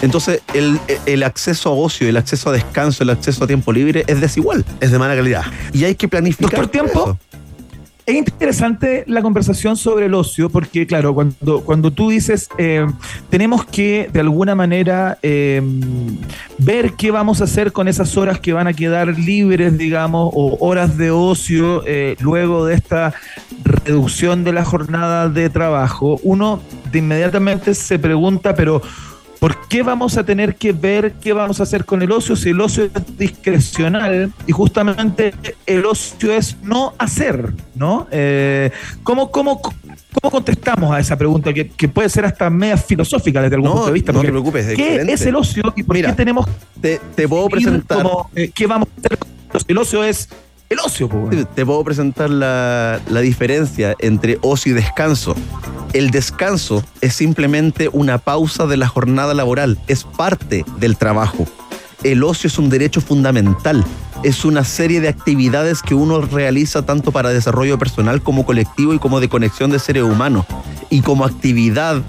Entonces, 0.00 0.42
el, 0.54 0.78
el 1.06 1.22
acceso 1.24 1.70
a 1.70 1.72
ocio, 1.72 2.08
el 2.08 2.16
acceso 2.16 2.50
a 2.50 2.52
descanso, 2.52 3.02
el 3.02 3.10
acceso 3.10 3.44
a 3.44 3.46
tiempo 3.46 3.72
libre 3.72 4.04
es 4.06 4.20
desigual. 4.20 4.64
Es 4.80 4.92
de 4.92 4.98
mala 4.98 5.16
calidad. 5.16 5.42
Y 5.72 5.84
hay 5.84 5.96
que 5.96 6.06
planificar. 6.06 6.50
Doctor 6.50 6.68
Tiempo, 6.68 7.02
eso. 7.02 7.18
Es 8.08 8.14
interesante 8.14 9.04
la 9.06 9.20
conversación 9.20 9.76
sobre 9.76 10.06
el 10.06 10.14
ocio, 10.14 10.48
porque 10.48 10.86
claro, 10.86 11.12
cuando, 11.12 11.60
cuando 11.60 11.90
tú 11.90 12.08
dices 12.08 12.48
eh, 12.56 12.86
tenemos 13.28 13.66
que 13.66 14.08
de 14.10 14.20
alguna 14.20 14.54
manera 14.54 15.18
eh, 15.20 15.60
ver 16.56 16.94
qué 16.94 17.10
vamos 17.10 17.42
a 17.42 17.44
hacer 17.44 17.70
con 17.70 17.86
esas 17.86 18.16
horas 18.16 18.40
que 18.40 18.54
van 18.54 18.66
a 18.66 18.72
quedar 18.72 19.08
libres, 19.08 19.76
digamos, 19.76 20.30
o 20.34 20.56
horas 20.66 20.96
de 20.96 21.10
ocio 21.10 21.82
eh, 21.86 22.16
luego 22.20 22.64
de 22.64 22.76
esta 22.76 23.12
reducción 23.62 24.42
de 24.42 24.54
la 24.54 24.64
jornada 24.64 25.28
de 25.28 25.50
trabajo, 25.50 26.18
uno 26.22 26.62
de 26.90 27.00
inmediatamente 27.00 27.74
se 27.74 27.98
pregunta, 27.98 28.54
pero 28.54 28.80
¿Por 29.38 29.68
qué 29.68 29.82
vamos 29.82 30.16
a 30.16 30.24
tener 30.24 30.56
que 30.56 30.72
ver 30.72 31.12
qué 31.20 31.32
vamos 31.32 31.60
a 31.60 31.62
hacer 31.62 31.84
con 31.84 32.02
el 32.02 32.10
ocio 32.10 32.34
si 32.34 32.48
el 32.50 32.60
ocio 32.60 32.84
es 32.84 32.90
discrecional 33.16 34.32
y 34.46 34.52
justamente 34.52 35.32
el 35.66 35.86
ocio 35.86 36.32
es 36.32 36.56
no 36.62 36.94
hacer, 36.98 37.52
¿no? 37.74 38.08
Eh, 38.10 38.70
¿cómo, 39.04 39.30
cómo, 39.30 39.60
¿Cómo 39.60 40.30
contestamos 40.30 40.90
a 40.90 40.98
esa 40.98 41.16
pregunta 41.16 41.52
que, 41.52 41.68
que 41.68 41.88
puede 41.88 42.08
ser 42.08 42.24
hasta 42.24 42.50
media 42.50 42.76
filosófica 42.76 43.40
desde 43.42 43.54
algún 43.56 43.68
No, 43.70 43.74
punto 43.76 43.86
de 43.88 43.92
vista? 43.92 44.12
no 44.12 44.20
te 44.22 44.28
preocupes, 44.28 44.66
¿Qué 44.66 44.72
excelente. 44.72 45.12
es 45.12 45.26
el 45.26 45.36
ocio 45.36 45.62
y 45.76 45.82
por 45.84 45.94
Mira, 45.96 46.10
qué 46.10 46.16
tenemos 46.16 46.46
te, 46.80 47.00
te 47.14 47.28
puedo 47.28 47.48
presentar. 47.48 48.02
como, 48.02 48.30
eh, 48.34 48.50
qué 48.52 48.66
vamos 48.66 48.88
a 48.88 48.98
hacer 48.98 49.18
con 49.18 49.28
el 49.28 49.56
ocio? 49.56 49.66
El 49.68 49.78
ocio 49.78 50.04
es 50.04 50.28
el 50.68 50.78
ocio, 50.80 51.08
pues, 51.08 51.30
Te, 51.30 51.44
te 51.44 51.66
puedo 51.66 51.82
presentar 51.84 52.30
la, 52.30 53.00
la 53.08 53.20
diferencia 53.20 53.96
entre 53.98 54.38
ocio 54.42 54.72
y 54.72 54.74
descanso. 54.74 55.34
El 55.92 56.10
descanso 56.10 56.84
es 57.00 57.14
simplemente 57.14 57.88
una 57.92 58.18
pausa 58.18 58.66
de 58.66 58.76
la 58.76 58.88
jornada 58.88 59.32
laboral, 59.32 59.78
es 59.86 60.04
parte 60.04 60.64
del 60.78 60.96
trabajo. 60.96 61.46
El 62.04 62.22
ocio 62.22 62.48
es 62.48 62.58
un 62.58 62.68
derecho 62.68 63.00
fundamental, 63.00 63.84
es 64.22 64.44
una 64.44 64.64
serie 64.64 65.00
de 65.00 65.08
actividades 65.08 65.82
que 65.82 65.94
uno 65.94 66.20
realiza 66.20 66.84
tanto 66.84 67.12
para 67.12 67.30
desarrollo 67.30 67.78
personal 67.78 68.22
como 68.22 68.44
colectivo 68.44 68.92
y 68.92 68.98
como 68.98 69.20
de 69.20 69.28
conexión 69.28 69.70
de 69.70 69.78
seres 69.78 70.02
humanos. 70.02 70.44
Y 70.90 71.00
como 71.00 71.24
actividad, 71.24 72.02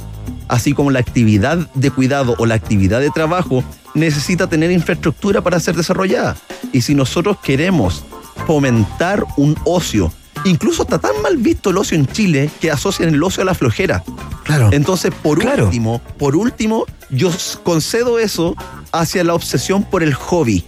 así 0.50 0.74
como 0.74 0.92
la 0.92 1.00
actividad 1.00 1.58
de 1.74 1.92
cuidado 1.92 2.36
o 2.38 2.46
la 2.46 2.56
actividad 2.56 3.00
de 3.00 3.10
trabajo, 3.10 3.64
necesita 3.94 4.48
tener 4.48 4.72
infraestructura 4.72 5.42
para 5.42 5.60
ser 5.60 5.76
desarrollada. 5.76 6.36
Y 6.74 6.82
si 6.82 6.94
nosotros 6.94 7.38
queremos 7.42 8.04
fomentar 8.50 9.24
un 9.38 9.56
ocio. 9.64 10.12
Incluso 10.44 10.82
está 10.82 10.98
tan 10.98 11.22
mal 11.22 11.38
visto 11.38 11.70
el 11.70 11.78
ocio 11.78 11.96
en 11.96 12.08
Chile 12.08 12.50
que 12.60 12.72
asocian 12.72 13.14
el 13.14 13.22
ocio 13.22 13.44
a 13.44 13.46
la 13.46 13.54
flojera. 13.54 14.04
Claro. 14.44 14.70
Entonces, 14.72 15.14
por 15.22 15.38
último, 15.38 16.02
por 16.18 16.36
último, 16.36 16.88
yo 17.12 17.30
concedo 17.62 18.18
eso 18.18 18.56
hacia 18.92 19.24
la 19.24 19.36
obsesión 19.36 19.84
por 19.84 20.02
el 20.02 20.16
hobby. 20.16 20.64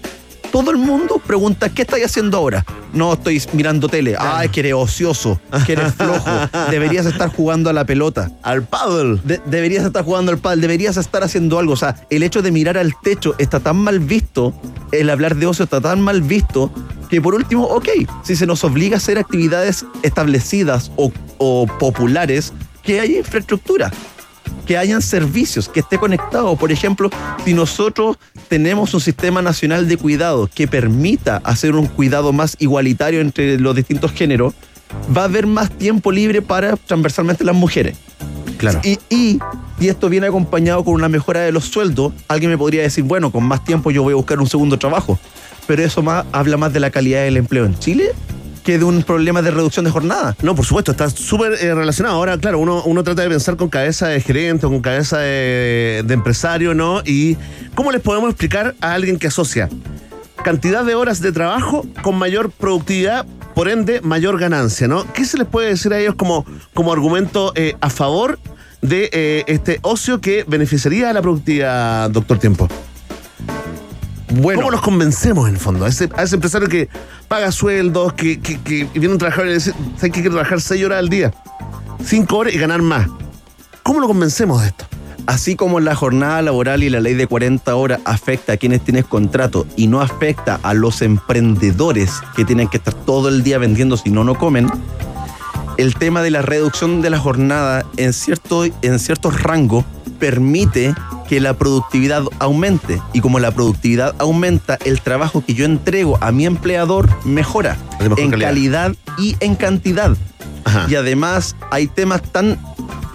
Todo 0.52 0.72
el 0.72 0.78
mundo 0.78 1.22
pregunta, 1.26 1.70
¿qué 1.70 1.84
estáis 1.84 2.06
haciendo 2.06 2.38
ahora? 2.38 2.66
No, 2.94 3.14
estoy 3.14 3.42
mirando 3.54 3.88
tele. 3.88 4.16
Ah, 4.20 4.44
es 4.44 4.52
que 4.52 4.60
eres 4.60 4.74
ocioso, 4.74 5.40
que 5.66 5.74
eres 5.74 5.94
flojo. 5.96 6.30
Deberías 6.70 7.06
estar 7.06 7.30
jugando 7.34 7.70
a 7.70 7.74
la 7.74 7.86
pelota. 7.86 8.30
Al 8.44 8.64
paddle. 8.64 9.20
De- 9.24 9.42
deberías 9.46 9.86
estar 9.86 10.04
jugando 10.04 10.32
al 10.32 10.40
paddle, 10.40 10.62
deberías 10.62 10.98
estar 10.98 11.24
haciendo 11.24 11.58
algo. 11.58 11.72
O 11.74 11.78
sea, 11.78 11.96
el 12.10 12.22
hecho 12.24 12.42
de 12.42 12.52
mirar 12.52 12.78
al 12.78 12.94
techo 13.02 13.34
está 13.38 13.62
tan 13.62 13.78
mal 13.78 14.00
visto, 14.00 14.54
el 14.92 15.10
hablar 15.10 15.38
de 15.38 15.46
ocio 15.46 15.64
está 15.64 15.80
tan 15.80 16.02
mal 16.02 16.22
visto, 16.22 16.70
que 17.10 17.22
por 17.22 17.34
último, 17.34 17.64
ok, 17.64 17.88
si 18.24 18.36
se 18.36 18.46
nos 18.46 18.64
obliga 18.66 18.96
a 18.96 18.98
hacer 18.98 19.18
actividades 19.18 19.86
establecidas 20.04 20.92
o, 20.98 21.14
o 21.38 21.66
populares, 21.80 22.52
que 22.84 23.00
haya 23.00 23.20
infraestructura, 23.20 23.92
que 24.66 24.78
hayan 24.78 25.02
servicios, 25.02 25.68
que 25.68 25.82
esté 25.82 25.98
conectado. 25.98 26.56
Por 26.56 26.72
ejemplo, 26.72 27.10
si 27.44 27.54
nosotros 27.54 28.18
tenemos 28.48 28.94
un 28.94 29.02
sistema 29.02 29.42
nacional 29.42 29.88
de 29.88 29.98
cuidado 29.98 30.50
que 30.54 30.68
permita 30.68 31.38
hacer 31.44 31.76
un 31.76 31.88
cuidado 31.88 32.34
más 32.34 32.56
igualitario 32.60 33.22
entre 33.22 33.60
los 33.60 33.76
distintos 33.76 34.12
géneros, 34.12 34.54
va 35.16 35.22
a 35.22 35.26
haber 35.26 35.48
más 35.48 35.70
tiempo 35.70 36.12
libre 36.12 36.42
para 36.42 36.76
transversalmente 36.76 37.44
las 37.44 37.56
mujeres. 37.56 37.98
Claro. 38.58 38.80
Y, 38.84 39.00
y, 39.10 39.40
y 39.80 39.88
esto 39.88 40.08
viene 40.08 40.28
acompañado 40.28 40.84
con 40.84 40.94
una 40.94 41.10
mejora 41.10 41.40
de 41.42 41.52
los 41.52 41.66
sueldos. 41.66 42.14
Alguien 42.28 42.52
me 42.52 42.58
podría 42.58 42.84
decir, 42.84 43.04
bueno, 43.04 43.32
con 43.32 43.44
más 43.44 43.64
tiempo 43.64 43.90
yo 43.90 44.04
voy 44.04 44.14
a 44.14 44.16
buscar 44.16 44.40
un 44.40 44.48
segundo 44.48 44.78
trabajo. 44.78 45.20
Pero 45.66 45.84
eso 45.84 46.04
más, 46.04 46.26
habla 46.32 46.58
más 46.58 46.74
de 46.74 46.80
la 46.80 46.92
calidad 46.92 47.24
del 47.24 47.38
empleo 47.38 47.66
en 47.66 47.78
Chile 47.80 48.14
que 48.64 48.78
de 48.78 48.86
un 48.86 49.04
problema 49.04 49.42
de 49.42 49.52
reducción 49.52 49.86
de 49.86 49.92
jornada. 49.92 50.36
No, 50.42 50.56
por 50.56 50.66
supuesto, 50.66 50.92
está 50.92 51.10
súper 51.10 51.54
eh, 51.54 51.74
relacionado. 51.74 52.16
Ahora, 52.16 52.38
claro, 52.38 52.60
uno, 52.60 52.84
uno 52.84 53.04
trata 53.04 53.24
de 53.24 53.30
pensar 53.30 53.58
con 53.58 53.70
cabeza 53.70 54.08
de 54.08 54.22
gerente 54.22 54.66
o 54.66 54.70
con 54.70 54.82
cabeza 54.82 55.20
de, 55.20 56.06
empresario, 56.10 56.74
¿no? 56.74 57.02
Y 57.06 57.38
cómo 57.76 57.92
les 57.92 58.02
podemos 58.02 58.30
explicar 58.30 58.76
a 58.82 58.94
alguien 58.94 59.18
que 59.18 59.28
asocia 59.28 59.70
cantidad 60.44 60.84
de 60.84 60.96
horas 60.96 61.22
de 61.22 61.32
trabajo 61.32 61.86
con 62.02 62.18
mayor 62.18 62.50
productividad, 62.50 63.28
por 63.54 63.70
ende, 63.70 64.02
mayor 64.02 64.40
ganancia, 64.40 64.88
¿no? 64.88 65.06
¿Qué 65.14 65.24
se 65.24 65.38
les 65.38 65.48
puede 65.48 65.70
decir 65.70 65.94
a 65.94 66.00
ellos 66.00 66.16
como, 66.16 66.46
como 66.74 66.92
argumento 66.92 67.54
eh, 67.56 67.76
a 67.80 67.92
favor 67.92 68.40
de 68.82 69.10
eh, 69.14 69.44
este 69.46 69.80
ocio 69.84 70.20
que 70.20 70.44
beneficiaría 70.48 71.12
a 71.12 71.14
la 71.14 71.22
productividad, 71.22 72.10
doctor 72.10 72.40
Tiempo? 72.40 72.68
Bueno. 74.32 74.62
¿Cómo 74.62 74.72
los 74.72 74.82
convencemos 74.82 75.48
en 75.48 75.56
el 75.56 75.60
fondo? 75.60 75.86
A 75.86 75.90
ese, 75.90 76.10
a 76.16 76.24
ese 76.24 76.36
empresario 76.36 76.68
que 76.68 76.90
paga 77.28 77.52
sueldos, 77.52 78.14
que, 78.14 78.40
que, 78.40 78.60
que 78.62 78.88
viene 78.94 79.10
un 79.10 79.18
trabajador 79.18 79.48
y 79.48 79.50
le 79.50 79.56
dice, 79.56 79.72
¿sabes 79.96 80.02
que 80.02 80.12
quiere 80.12 80.30
trabajar 80.30 80.62
seis 80.62 80.84
horas 80.86 81.00
al 81.00 81.10
día? 81.10 81.34
Cinco 82.04 82.38
horas 82.38 82.54
y 82.54 82.58
ganar 82.58 82.82
más. 82.82 83.08
¿Cómo 83.84 84.00
lo 84.00 84.08
convencemos 84.08 84.62
de 84.62 84.68
esto? 84.68 84.86
Así 85.28 85.56
como 85.56 85.80
la 85.80 85.96
jornada 85.96 86.42
laboral 86.42 86.84
y 86.84 86.90
la 86.90 87.00
ley 87.00 87.14
de 87.14 87.28
40 87.28 87.76
horas 87.76 88.00
afecta 88.06 88.54
a 88.54 88.58
quienes 88.58 88.82
tienen 88.82 89.04
contrato 89.04 89.68
y 89.76 89.88
no 89.88 90.02
afecta 90.02 90.60
a 90.64 90.74
los 90.74 91.02
emprendedores 91.02 92.12
que 92.36 92.44
tienen 92.44 92.68
que 92.68 92.78
estar 92.78 92.94
todo 92.94 93.30
el 93.30 93.44
día 93.44 93.58
vendiendo 93.58 93.98
si 93.98 94.10
no, 94.10 94.24
no 94.24 94.36
comen, 94.36 94.70
el 95.78 95.96
tema 95.96 96.22
de 96.22 96.32
la 96.32 96.42
reducción 96.42 97.02
de 97.02 97.10
la 97.10 97.20
jornada 97.20 97.86
en, 97.98 98.14
cierto, 98.14 98.66
en 98.66 99.00
ciertos 99.00 99.42
rangos 99.42 99.86
permite 100.20 100.94
que 101.32 101.40
la 101.40 101.54
productividad 101.54 102.24
aumente. 102.40 103.02
Y 103.14 103.22
como 103.22 103.40
la 103.40 103.52
productividad 103.52 104.14
aumenta, 104.20 104.78
el 104.84 105.00
trabajo 105.00 105.42
que 105.42 105.54
yo 105.54 105.64
entrego 105.64 106.18
a 106.20 106.34
mi 106.34 106.46
empleador 106.46 107.08
mejora 107.24 107.78
en 108.02 108.32
calidad. 108.32 108.50
calidad 108.50 108.96
y 109.18 109.38
en 109.40 109.56
cantidad. 109.56 110.18
Y 110.90 110.96
además 110.96 111.56
hay 111.70 111.88
temas 111.88 112.22
tan... 112.22 112.60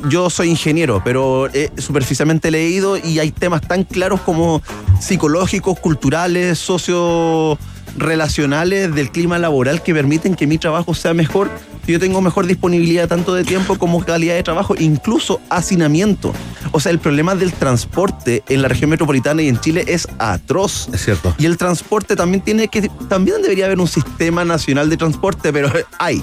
Yo 0.08 0.30
soy 0.30 0.48
ingeniero, 0.48 1.02
pero 1.04 1.48
he 1.52 1.70
superficialmente 1.76 2.50
leído 2.50 2.96
y 2.96 3.18
hay 3.18 3.32
temas 3.32 3.60
tan 3.60 3.84
claros 3.84 4.22
como 4.22 4.62
psicológicos, 4.98 5.78
culturales, 5.78 6.58
socio 6.58 7.58
relacionales 7.98 8.94
del 8.94 9.10
clima 9.10 9.38
laboral 9.38 9.82
que 9.82 9.92
permiten 9.92 10.36
que 10.36 10.46
mi 10.46 10.56
trabajo 10.56 10.94
sea 10.94 11.12
mejor, 11.12 11.50
que 11.86 11.92
yo 11.92 12.00
tengo 12.00 12.20
mejor 12.20 12.46
disponibilidad 12.46 13.08
tanto 13.08 13.32
de 13.32 13.44
tiempo 13.44 13.78
como 13.78 14.04
calidad 14.04 14.34
de 14.34 14.42
trabajo, 14.42 14.74
incluso 14.78 15.40
hacinamiento. 15.48 16.32
O 16.72 16.80
sea, 16.80 16.92
el 16.92 16.98
problema 16.98 17.34
del 17.34 17.52
transporte 17.52 18.42
en 18.48 18.62
la 18.62 18.68
región 18.68 18.90
metropolitana 18.90 19.42
y 19.42 19.48
en 19.48 19.60
Chile 19.60 19.84
es 19.86 20.08
atroz. 20.18 20.88
Es 20.92 21.04
cierto. 21.04 21.34
Y 21.38 21.46
el 21.46 21.56
transporte 21.56 22.16
también 22.16 22.42
tiene 22.42 22.68
que, 22.68 22.90
también 23.08 23.40
debería 23.40 23.66
haber 23.66 23.78
un 23.78 23.88
sistema 23.88 24.44
nacional 24.44 24.90
de 24.90 24.96
transporte, 24.96 25.52
pero 25.52 25.70
hay. 25.98 26.22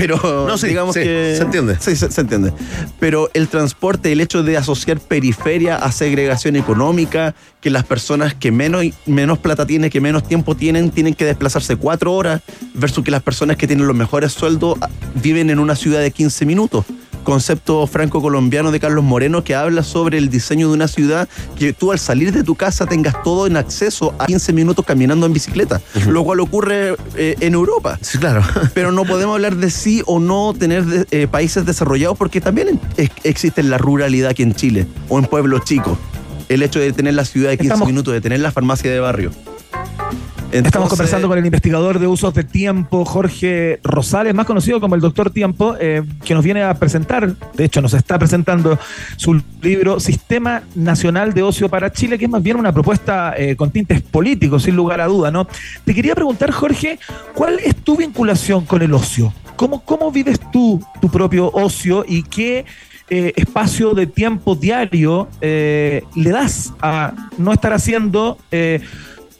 Pero 0.00 0.46
No, 0.46 0.58
sí, 0.58 0.68
digamos 0.68 0.94
sí, 0.94 1.00
que. 1.02 1.34
se 1.36 1.42
entiende. 1.42 1.76
Sí, 1.80 1.96
se, 1.96 2.10
se 2.10 2.20
entiende. 2.20 2.52
Pero 3.00 3.30
el 3.34 3.48
transporte, 3.48 4.12
el 4.12 4.20
hecho 4.20 4.42
de 4.42 4.56
asociar 4.56 5.00
periferia 5.00 5.76
a 5.76 5.92
segregación 5.92 6.56
económica, 6.56 7.34
que 7.60 7.70
las 7.70 7.84
personas 7.84 8.34
que 8.34 8.52
menos, 8.52 8.84
menos 9.06 9.38
plata 9.38 9.66
tienen, 9.66 9.90
que 9.90 10.00
menos 10.00 10.26
tiempo 10.26 10.54
tienen, 10.54 10.90
tienen 10.90 11.14
que 11.14 11.24
desplazarse 11.24 11.76
cuatro 11.76 12.12
horas, 12.14 12.42
versus 12.74 13.04
que 13.04 13.10
las 13.10 13.22
personas 13.22 13.56
que 13.56 13.66
tienen 13.66 13.86
los 13.86 13.96
mejores 13.96 14.32
sueldos 14.32 14.78
ah, 14.80 14.88
viven 15.14 15.50
en 15.50 15.58
una 15.58 15.74
ciudad 15.74 16.00
de 16.00 16.10
15 16.10 16.46
minutos. 16.46 16.84
Concepto 17.32 17.86
franco-colombiano 17.86 18.70
de 18.70 18.80
Carlos 18.80 19.04
Moreno 19.04 19.44
que 19.44 19.54
habla 19.54 19.82
sobre 19.82 20.16
el 20.16 20.30
diseño 20.30 20.68
de 20.68 20.72
una 20.74 20.88
ciudad 20.88 21.28
que 21.58 21.74
tú 21.74 21.92
al 21.92 21.98
salir 21.98 22.32
de 22.32 22.42
tu 22.42 22.54
casa 22.54 22.86
tengas 22.86 23.22
todo 23.22 23.46
en 23.46 23.58
acceso 23.58 24.14
a 24.18 24.24
15 24.24 24.54
minutos 24.54 24.82
caminando 24.86 25.26
en 25.26 25.34
bicicleta, 25.34 25.82
lo 26.08 26.24
cual 26.24 26.40
ocurre 26.40 26.94
eh, 27.16 27.36
en 27.40 27.52
Europa. 27.52 27.98
Sí, 28.00 28.16
claro. 28.16 28.42
Pero 28.72 28.92
no 28.92 29.04
podemos 29.04 29.34
hablar 29.34 29.56
de 29.56 29.68
sí 29.70 30.02
o 30.06 30.20
no 30.20 30.54
tener 30.58 30.86
de- 30.86 31.06
eh, 31.10 31.26
países 31.28 31.66
desarrollados 31.66 32.16
porque 32.16 32.40
también 32.40 32.80
existe 33.24 33.62
la 33.62 33.76
ruralidad 33.76 34.30
aquí 34.30 34.42
en 34.42 34.54
Chile 34.54 34.86
o 35.10 35.18
en 35.18 35.26
pueblos 35.26 35.64
chicos. 35.64 35.98
El 36.48 36.62
hecho 36.62 36.78
de 36.80 36.94
tener 36.94 37.12
la 37.12 37.26
ciudad 37.26 37.50
de 37.50 37.58
15 37.58 37.74
Estamos- 37.74 37.88
minutos, 37.88 38.14
de 38.14 38.22
tener 38.22 38.40
la 38.40 38.52
farmacia 38.52 38.90
de 38.90 39.00
barrio. 39.00 39.32
Estamos 40.50 40.88
conversando 40.88 41.28
con 41.28 41.36
el 41.36 41.44
investigador 41.44 41.98
de 41.98 42.06
usos 42.06 42.32
de 42.32 42.42
tiempo, 42.42 43.04
Jorge 43.04 43.80
Rosales, 43.84 44.34
más 44.34 44.46
conocido 44.46 44.80
como 44.80 44.94
el 44.94 45.02
Doctor 45.02 45.30
Tiempo, 45.30 45.76
eh, 45.78 46.02
que 46.24 46.32
nos 46.32 46.42
viene 46.42 46.62
a 46.62 46.72
presentar, 46.72 47.36
de 47.52 47.64
hecho 47.64 47.82
nos 47.82 47.92
está 47.92 48.18
presentando 48.18 48.78
su 49.18 49.42
libro 49.60 50.00
Sistema 50.00 50.62
Nacional 50.74 51.34
de 51.34 51.42
Ocio 51.42 51.68
para 51.68 51.92
Chile, 51.92 52.18
que 52.18 52.24
es 52.24 52.30
más 52.30 52.42
bien 52.42 52.56
una 52.56 52.72
propuesta 52.72 53.34
eh, 53.36 53.56
con 53.56 53.70
tintes 53.70 54.00
políticos, 54.00 54.62
sin 54.62 54.74
lugar 54.74 55.02
a 55.02 55.06
duda, 55.06 55.30
¿no? 55.30 55.46
Te 55.84 55.94
quería 55.94 56.14
preguntar, 56.14 56.50
Jorge, 56.50 56.98
¿cuál 57.34 57.58
es 57.58 57.76
tu 57.76 57.96
vinculación 57.96 58.64
con 58.64 58.80
el 58.80 58.94
ocio? 58.94 59.34
¿Cómo, 59.54 59.84
cómo 59.84 60.10
vives 60.10 60.40
tú 60.50 60.82
tu 61.02 61.10
propio 61.10 61.50
ocio 61.52 62.06
y 62.08 62.22
qué 62.22 62.64
eh, 63.10 63.34
espacio 63.36 63.92
de 63.92 64.06
tiempo 64.06 64.54
diario 64.54 65.28
le 65.42 66.30
das 66.30 66.72
a 66.80 67.12
no 67.36 67.52
estar 67.52 67.74
haciendo 67.74 68.38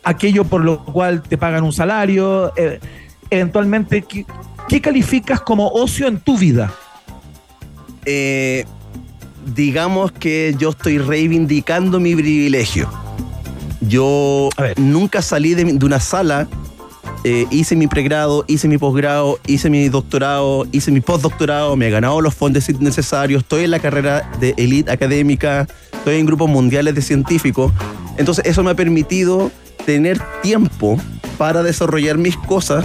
aquello 0.09 0.45
por 0.45 0.65
lo 0.65 0.85
cual 0.85 1.23
te 1.23 1.37
pagan 1.37 1.65
un 1.65 1.73
salario? 1.73 2.53
eh, 2.57 2.81
eventualmente, 3.31 4.03
¿qué, 4.03 4.25
qué 4.69 4.81
calificas 4.81 5.41
como 5.41 5.69
ocio 5.69 6.09
en 6.09 6.19
tu 6.19 6.39
vida? 6.39 6.73
Eh, 8.07 8.65
digamos 9.55 10.13
que 10.13 10.55
yo 10.59 10.71
estoy 10.71 10.99
reivindicando 10.99 12.01
mi 12.01 12.15
privilegio. 12.15 12.89
Yo 13.81 14.49
nunca 14.77 15.23
salí 15.23 15.55
de, 15.55 15.65
una 15.85 16.01
sala, 16.01 16.49
eh, 17.25 17.47
hice 17.51 17.77
mi 17.77 17.87
pregrado, 17.87 18.45
hice 18.49 18.67
mi 18.67 18.79
posgrado, 18.79 19.39
hice 19.47 19.71
mi 19.71 19.89
doctorado, 19.89 20.67
hice 20.73 20.91
mi 20.91 21.01
postdoctorado, 21.01 21.77
me 21.77 21.89
he 21.89 21.91
ganado 21.91 22.21
los 22.21 22.35
fondos 22.35 22.69
necesarios, 22.81 23.43
estoy 23.43 23.65
en 23.65 23.71
la 23.71 23.79
carrera 23.79 24.31
de 24.41 24.55
elite 24.57 24.91
académica, 24.91 25.69
estoy 25.93 26.17
en 26.17 26.27
grupos 26.27 26.49
mundiales 26.49 26.95
de 26.95 27.03
científicos. 27.03 27.73
Entonces 28.17 28.45
eso 28.47 28.65
me 28.65 28.71
ha 28.71 28.75
permitido 28.75 29.53
tener 29.89 30.21
tiempo 30.43 31.01
para 31.39 31.63
desarrollar 31.63 32.19
mis 32.19 32.37
cosas 32.37 32.85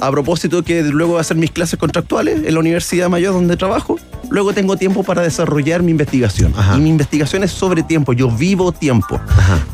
a 0.00 0.10
propósito 0.10 0.64
que 0.64 0.82
luego 0.82 1.14
de 1.14 1.20
hacer 1.20 1.36
mis 1.36 1.52
clases 1.52 1.78
contractuales 1.78 2.42
en 2.44 2.54
la 2.54 2.58
Universidad 2.58 3.08
Mayor 3.08 3.34
donde 3.34 3.56
trabajo, 3.56 4.00
luego 4.30 4.52
tengo 4.52 4.76
tiempo 4.76 5.04
para 5.04 5.22
desarrollar 5.22 5.84
mi 5.84 5.92
investigación. 5.92 6.52
Y 6.76 6.80
mi 6.80 6.90
investigación 6.90 7.44
es 7.44 7.52
sobre 7.52 7.84
tiempo, 7.84 8.12
yo 8.14 8.28
vivo 8.28 8.72
tiempo. 8.72 9.20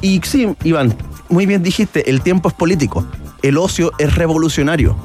Y 0.02 0.20
sí, 0.22 0.54
Iván, 0.64 0.94
muy 1.30 1.46
bien 1.46 1.62
dijiste, 1.62 2.10
el 2.10 2.20
tiempo 2.20 2.50
es 2.50 2.54
político, 2.54 3.06
el 3.40 3.56
ocio 3.56 3.92
es 3.96 4.14
revolucionario. 4.14 4.98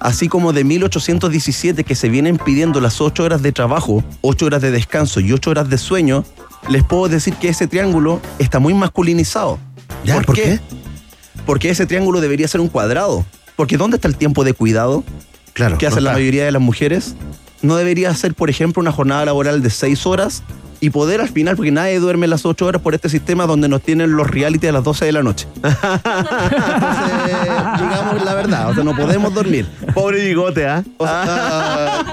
Así 0.00 0.28
como 0.28 0.52
de 0.52 0.62
1817 0.62 1.84
que 1.84 1.94
se 1.94 2.10
vienen 2.10 2.36
pidiendo 2.36 2.82
las 2.82 3.00
8 3.00 3.24
horas 3.24 3.40
de 3.40 3.52
trabajo, 3.52 4.04
8 4.20 4.44
horas 4.44 4.60
de 4.60 4.70
descanso 4.70 5.20
y 5.20 5.32
8 5.32 5.48
horas 5.48 5.70
de 5.70 5.78
sueño, 5.78 6.22
les 6.68 6.84
puedo 6.84 7.08
decir 7.08 7.32
que 7.36 7.48
ese 7.48 7.66
triángulo 7.66 8.20
está 8.38 8.58
muy 8.58 8.74
masculinizado. 8.74 9.58
Ya, 10.04 10.20
¿por 10.20 10.34
qué? 10.34 10.60
Porque 11.46 11.70
ese 11.70 11.86
triángulo 11.86 12.20
debería 12.20 12.48
ser 12.48 12.60
un 12.60 12.68
cuadrado. 12.68 13.24
Porque 13.56 13.76
¿dónde 13.76 13.96
está 13.96 14.08
el 14.08 14.16
tiempo 14.16 14.44
de 14.44 14.52
cuidado? 14.52 15.04
Claro. 15.52 15.78
que 15.78 15.86
no 15.86 15.92
hacen 15.92 16.04
la 16.04 16.12
mayoría 16.12 16.44
de 16.44 16.52
las 16.52 16.62
mujeres. 16.62 17.14
No 17.62 17.76
debería 17.76 18.12
ser, 18.14 18.34
por 18.34 18.50
ejemplo, 18.50 18.80
una 18.80 18.92
jornada 18.92 19.24
laboral 19.24 19.62
de 19.62 19.70
6 19.70 20.06
horas 20.06 20.42
y 20.80 20.90
poder 20.90 21.20
al 21.22 21.28
final, 21.30 21.56
porque 21.56 21.70
nadie 21.70 21.98
duerme 21.98 22.26
las 22.26 22.44
8 22.44 22.66
horas 22.66 22.82
por 22.82 22.94
este 22.94 23.08
sistema 23.08 23.46
donde 23.46 23.68
nos 23.68 23.80
tienen 23.80 24.16
los 24.16 24.28
reality 24.28 24.66
a 24.66 24.72
las 24.72 24.84
12 24.84 25.06
de 25.06 25.12
la 25.12 25.22
noche. 25.22 25.48
Entonces, 25.62 25.80
digamos 27.80 28.22
la 28.22 28.34
verdad, 28.34 28.70
o 28.70 28.74
sea, 28.74 28.84
no 28.84 28.94
podemos 28.94 29.32
dormir. 29.32 29.66
Pobre 29.94 30.26
bigote, 30.26 30.66
¿ah? 30.66 30.84
O 30.98 31.06
sea, 31.06 32.04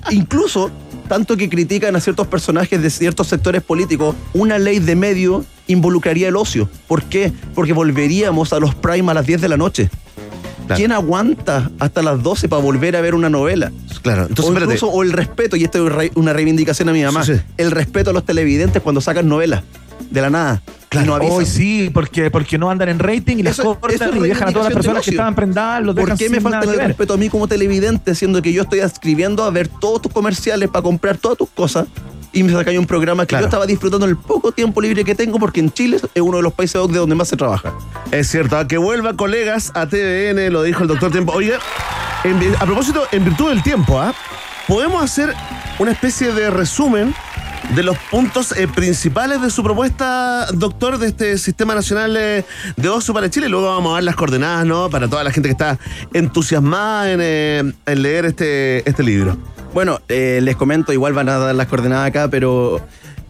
incluso, 0.10 0.70
tanto 1.10 1.36
que 1.36 1.48
critican 1.48 1.96
a 1.96 2.00
ciertos 2.00 2.28
personajes 2.28 2.80
de 2.80 2.88
ciertos 2.88 3.26
sectores 3.26 3.64
políticos, 3.64 4.14
una 4.32 4.60
ley 4.60 4.78
de 4.78 4.94
medio 4.94 5.44
involucraría 5.66 6.28
el 6.28 6.36
ocio. 6.36 6.68
¿Por 6.86 7.02
qué? 7.02 7.32
Porque 7.52 7.72
volveríamos 7.72 8.52
a 8.52 8.60
los 8.60 8.76
prime 8.76 9.10
a 9.10 9.14
las 9.14 9.26
10 9.26 9.40
de 9.40 9.48
la 9.48 9.56
noche. 9.56 9.90
¿Quién 10.76 10.92
aguanta 10.92 11.68
hasta 11.80 12.00
las 12.00 12.22
12 12.22 12.48
para 12.48 12.62
volver 12.62 12.94
a 12.94 13.00
ver 13.00 13.16
una 13.16 13.28
novela? 13.28 13.72
Claro, 14.02 14.26
entonces, 14.28 14.54
o, 14.54 14.56
incluso, 14.56 14.86
o 14.86 15.02
el 15.02 15.10
respeto, 15.10 15.56
y 15.56 15.64
esto 15.64 15.84
es 16.00 16.12
una 16.14 16.32
reivindicación 16.32 16.88
a 16.88 16.92
mi 16.92 17.02
mamá, 17.02 17.24
Sí, 17.24 17.34
sí. 17.34 17.40
el 17.56 17.72
respeto 17.72 18.10
a 18.10 18.12
los 18.12 18.24
televidentes 18.24 18.80
cuando 18.80 19.00
sacan 19.00 19.28
novelas 19.28 19.64
de 20.12 20.20
la 20.20 20.30
nada. 20.30 20.62
Y 20.92 20.98
no 20.98 21.14
avisan. 21.14 21.36
Hoy 21.36 21.46
sí, 21.46 21.90
porque, 21.92 22.30
porque 22.30 22.58
no 22.58 22.70
andan 22.70 22.88
en 22.88 22.98
rating 22.98 23.36
y 23.38 23.42
las 23.42 23.58
Eso- 23.58 23.78
cortan 23.78 24.08
eso 24.08 24.16
y 24.24 24.28
dejan 24.28 24.48
a 24.48 24.52
todas 24.52 24.66
las 24.66 24.74
personas 24.74 25.04
que 25.04 25.10
estaban 25.10 25.34
prendadas, 25.34 25.82
los 25.84 25.94
¿Por 25.94 26.16
qué 26.16 26.28
me 26.28 26.40
falta 26.40 26.60
el 26.60 26.78
respeto 26.80 27.14
a 27.14 27.16
mí 27.16 27.28
como 27.28 27.46
televidente, 27.46 28.14
siendo 28.14 28.42
que 28.42 28.52
yo 28.52 28.62
estoy 28.62 28.80
escribiendo 28.80 29.44
a 29.44 29.50
ver 29.50 29.68
todos 29.68 30.02
tus 30.02 30.12
comerciales 30.12 30.68
para 30.68 30.82
comprar 30.82 31.16
todas 31.16 31.38
tus 31.38 31.48
cosas? 31.50 31.86
Y 32.32 32.44
me 32.44 32.52
sacáis 32.52 32.78
un 32.78 32.86
programa 32.86 33.26
que 33.26 33.34
yo 33.36 33.44
estaba 33.44 33.66
disfrutando 33.66 34.06
el 34.06 34.16
poco 34.16 34.52
tiempo 34.52 34.80
libre 34.80 35.04
que 35.04 35.16
tengo 35.16 35.38
porque 35.40 35.58
en 35.58 35.72
Chile 35.72 35.96
es 36.14 36.22
uno 36.22 36.36
de 36.36 36.42
los 36.44 36.52
países 36.52 36.80
de 36.88 36.98
donde 36.98 37.16
más 37.16 37.26
se 37.28 37.36
trabaja. 37.36 37.72
Es 38.12 38.28
cierto, 38.28 38.56
a 38.56 38.68
que 38.68 38.78
vuelva 38.78 39.14
colegas 39.14 39.72
a 39.74 39.86
TVN, 39.86 40.50
lo 40.52 40.62
dijo 40.62 40.82
el 40.82 40.88
doctor 40.88 41.10
Tiempo. 41.10 41.32
Oiga, 41.32 41.58
en 42.22 42.54
a 42.54 42.66
propósito, 42.66 43.02
en 43.10 43.24
virtud 43.24 43.48
del 43.48 43.62
tiempo, 43.64 43.98
¿ah? 43.98 44.14
podemos 44.68 45.02
hacer 45.02 45.34
una 45.80 45.90
especie 45.90 46.32
de 46.32 46.50
resumen 46.50 47.14
de 47.74 47.82
los 47.82 47.96
puntos 48.10 48.52
eh, 48.52 48.66
principales 48.66 49.40
de 49.40 49.50
su 49.50 49.62
propuesta, 49.62 50.46
doctor, 50.52 50.98
de 50.98 51.08
este 51.08 51.38
Sistema 51.38 51.74
Nacional 51.74 52.16
eh, 52.16 52.44
de 52.76 52.88
Ocio 52.88 53.14
para 53.14 53.30
Chile. 53.30 53.48
Luego 53.48 53.66
vamos 53.66 53.92
a 53.92 53.94
ver 53.96 54.04
las 54.04 54.16
coordenadas, 54.16 54.66
¿no? 54.66 54.90
Para 54.90 55.08
toda 55.08 55.22
la 55.24 55.30
gente 55.30 55.48
que 55.48 55.52
está 55.52 55.78
entusiasmada 56.12 57.12
en, 57.12 57.20
eh, 57.22 57.72
en 57.86 58.02
leer 58.02 58.24
este, 58.26 58.88
este 58.88 59.02
libro. 59.02 59.36
Bueno, 59.72 60.00
les 60.08 60.56
comento, 60.56 60.92
igual 60.92 61.12
van 61.12 61.28
a 61.28 61.38
dar 61.38 61.54
las 61.54 61.68
coordenadas 61.68 62.08
acá, 62.08 62.28
pero 62.28 62.80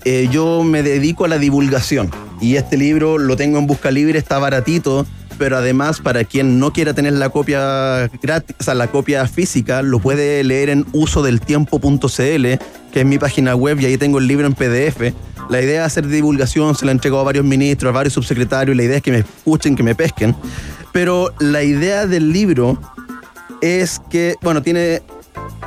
eh, 0.05 0.29
yo 0.31 0.65
me 0.65 0.83
dedico 0.83 1.25
a 1.25 1.29
la 1.29 1.39
divulgación 1.39 2.11
y 2.41 2.57
este 2.57 2.77
libro 2.77 3.19
lo 3.19 3.37
tengo 3.37 3.59
en 3.59 3.67
Busca 3.67 3.91
Libre, 3.91 4.19
está 4.19 4.39
baratito, 4.39 5.07
pero 5.39 5.57
además 5.57 6.01
para 6.01 6.25
quien 6.25 6.59
no 6.59 6.73
quiera 6.73 6.95
tener 6.95 7.15
la 7.15 7.29
copia 7.29 8.11
gratis, 8.23 8.57
o 8.59 8.63
sea, 8.63 8.75
la 8.75 8.89
copia 8.89 9.27
física, 9.27 9.83
lo 9.83 9.99
puede 9.99 10.43
leer 10.45 10.71
en 10.71 10.87
usodeltiempo.cl, 10.93 12.07
que 12.07 13.01
es 13.01 13.07
mi 13.07 13.19
página 13.19 13.55
web 13.55 13.81
y 13.81 13.87
ahí 13.87 13.97
tengo 13.97 14.19
el 14.19 14.27
libro 14.27 14.47
en 14.47 14.55
PDF. 14.55 15.15
La 15.49 15.61
idea 15.61 15.81
es 15.81 15.87
hacer 15.87 16.07
divulgación, 16.07 16.75
se 16.75 16.87
la 16.87 16.93
entrego 16.93 17.19
a 17.19 17.25
varios 17.25 17.45
ministros, 17.45 17.91
a 17.91 17.93
varios 17.93 18.15
subsecretarios, 18.15 18.77
la 18.77 18.85
idea 18.85 18.99
es 18.99 19.03
que 19.03 19.11
me 19.11 19.19
escuchen, 19.19 19.77
que 19.77 19.83
me 19.83 19.95
pesquen. 19.95 20.35
Pero 20.93 21.33
la 21.39 21.63
idea 21.63 22.07
del 22.07 22.33
libro 22.33 22.79
es 23.61 24.01
que, 24.11 24.37
bueno, 24.43 24.63
tiene 24.63 25.03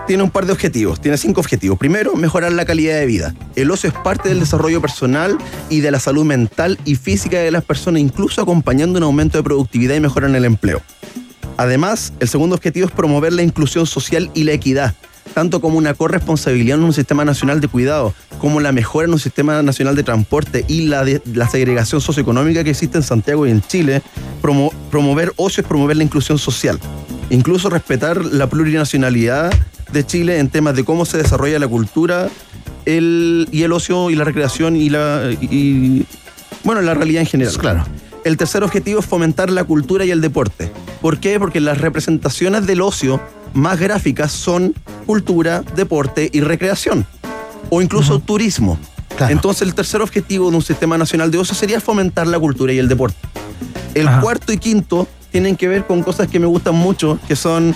tiene 0.07 0.23
un 0.23 0.31
par 0.31 0.45
de 0.45 0.51
objetivos, 0.53 0.99
tiene 0.99 1.17
cinco 1.17 1.39
objetivos. 1.41 1.77
Primero, 1.77 2.15
mejorar 2.15 2.51
la 2.51 2.65
calidad 2.65 2.95
de 2.99 3.05
vida. 3.05 3.33
El 3.55 3.71
ocio 3.71 3.89
es 3.89 3.95
parte 3.95 4.29
del 4.29 4.39
desarrollo 4.39 4.81
personal 4.81 5.37
y 5.69 5.79
de 5.79 5.91
la 5.91 5.99
salud 5.99 6.25
mental 6.25 6.77
y 6.85 6.95
física 6.95 7.39
de 7.39 7.51
las 7.51 7.63
personas, 7.63 8.01
incluso 8.01 8.41
acompañando 8.41 8.97
un 8.97 9.03
aumento 9.03 9.37
de 9.37 9.43
productividad 9.43 9.95
y 9.95 9.99
mejora 9.99 10.27
en 10.27 10.35
el 10.35 10.45
empleo. 10.45 10.81
Además, 11.57 12.13
el 12.19 12.27
segundo 12.27 12.55
objetivo 12.55 12.87
es 12.87 12.91
promover 12.91 13.31
la 13.31 13.43
inclusión 13.43 13.85
social 13.85 14.29
y 14.33 14.43
la 14.43 14.53
equidad, 14.53 14.95
tanto 15.33 15.61
como 15.61 15.77
una 15.77 15.93
corresponsabilidad 15.93 16.77
en 16.79 16.83
un 16.83 16.93
sistema 16.93 17.23
nacional 17.23 17.61
de 17.61 17.67
cuidado, 17.67 18.13
como 18.39 18.59
la 18.59 18.71
mejora 18.71 19.07
en 19.07 19.13
un 19.13 19.19
sistema 19.19 19.61
nacional 19.61 19.95
de 19.95 20.03
transporte 20.03 20.65
y 20.67 20.87
la, 20.87 21.05
de- 21.05 21.21
la 21.33 21.47
segregación 21.47 22.01
socioeconómica 22.01 22.63
que 22.63 22.71
existe 22.71 22.97
en 22.97 23.03
Santiago 23.03 23.45
y 23.47 23.51
en 23.51 23.61
Chile. 23.61 24.01
Promo- 24.41 24.73
promover 24.91 25.31
ocio 25.37 25.61
es 25.61 25.67
promover 25.67 25.95
la 25.95 26.03
inclusión 26.03 26.37
social. 26.39 26.79
Incluso 27.29 27.69
respetar 27.69 28.23
la 28.23 28.47
plurinacionalidad 28.47 29.51
de 29.91 30.05
Chile 30.05 30.39
en 30.39 30.49
temas 30.49 30.75
de 30.75 30.83
cómo 30.83 31.05
se 31.05 31.17
desarrolla 31.17 31.59
la 31.59 31.67
cultura 31.67 32.29
el, 32.85 33.47
y 33.51 33.63
el 33.63 33.71
ocio 33.71 34.09
y 34.09 34.15
la 34.15 34.23
recreación 34.23 34.75
y 34.75 34.89
la 34.89 35.31
y, 35.39 36.05
bueno, 36.63 36.81
la 36.81 36.93
realidad 36.93 37.21
en 37.21 37.27
general. 37.27 37.57
Claro. 37.57 37.85
El 38.23 38.37
tercer 38.37 38.63
objetivo 38.63 38.99
es 38.99 39.05
fomentar 39.05 39.49
la 39.49 39.63
cultura 39.65 40.05
y 40.05 40.11
el 40.11 40.21
deporte. 40.21 40.71
¿Por 41.01 41.19
qué? 41.19 41.39
Porque 41.39 41.59
las 41.59 41.79
representaciones 41.79 42.65
del 42.65 42.81
ocio 42.81 43.21
más 43.53 43.79
gráficas 43.79 44.31
son 44.31 44.73
cultura, 45.05 45.63
deporte 45.75 46.29
y 46.31 46.41
recreación. 46.41 47.05
O 47.69 47.81
incluso 47.81 48.19
turismo. 48.19 48.79
Entonces 49.29 49.61
el 49.63 49.73
tercer 49.73 50.01
objetivo 50.01 50.49
de 50.49 50.57
un 50.57 50.61
sistema 50.61 50.97
nacional 50.97 51.31
de 51.31 51.37
ocio 51.37 51.55
sería 51.55 51.79
fomentar 51.79 52.27
la 52.27 52.39
cultura 52.39 52.73
y 52.73 52.79
el 52.79 52.87
deporte. 52.87 53.17
El 53.93 54.09
cuarto 54.21 54.51
y 54.51 54.57
quinto 54.57 55.07
tienen 55.33 55.55
que 55.55 55.67
ver 55.67 55.87
con 55.87 56.03
cosas 56.03 56.27
que 56.27 56.39
me 56.39 56.45
gustan 56.45 56.75
mucho, 56.75 57.17
que 57.27 57.35
son 57.35 57.73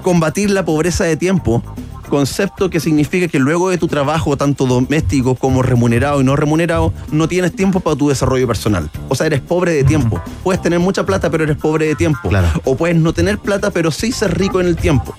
combatir 0.00 0.48
la 0.48 0.64
pobreza 0.64 1.02
de 1.02 1.16
tiempo, 1.16 1.60
concepto 2.08 2.70
que 2.70 2.78
significa 2.78 3.26
que 3.26 3.40
luego 3.40 3.68
de 3.68 3.78
tu 3.78 3.88
trabajo, 3.88 4.36
tanto 4.36 4.64
doméstico 4.64 5.34
como 5.34 5.60
remunerado 5.62 6.20
y 6.20 6.24
no 6.24 6.36
remunerado, 6.36 6.92
no 7.10 7.26
tienes 7.26 7.52
tiempo 7.52 7.80
para 7.80 7.96
tu 7.96 8.10
desarrollo 8.10 8.46
personal. 8.46 8.88
O 9.08 9.16
sea, 9.16 9.26
eres 9.26 9.40
pobre 9.40 9.72
de 9.72 9.82
tiempo. 9.82 10.22
Puedes 10.44 10.62
tener 10.62 10.78
mucha 10.78 11.04
plata, 11.04 11.28
pero 11.32 11.42
eres 11.42 11.56
pobre 11.56 11.86
de 11.86 11.96
tiempo. 11.96 12.30
O 12.64 12.76
puedes 12.76 12.96
no 12.96 13.12
tener 13.12 13.38
plata, 13.38 13.72
pero 13.72 13.90
sí 13.90 14.12
ser 14.12 14.38
rico 14.38 14.60
en 14.60 14.68
el 14.68 14.76
tiempo. 14.76 15.12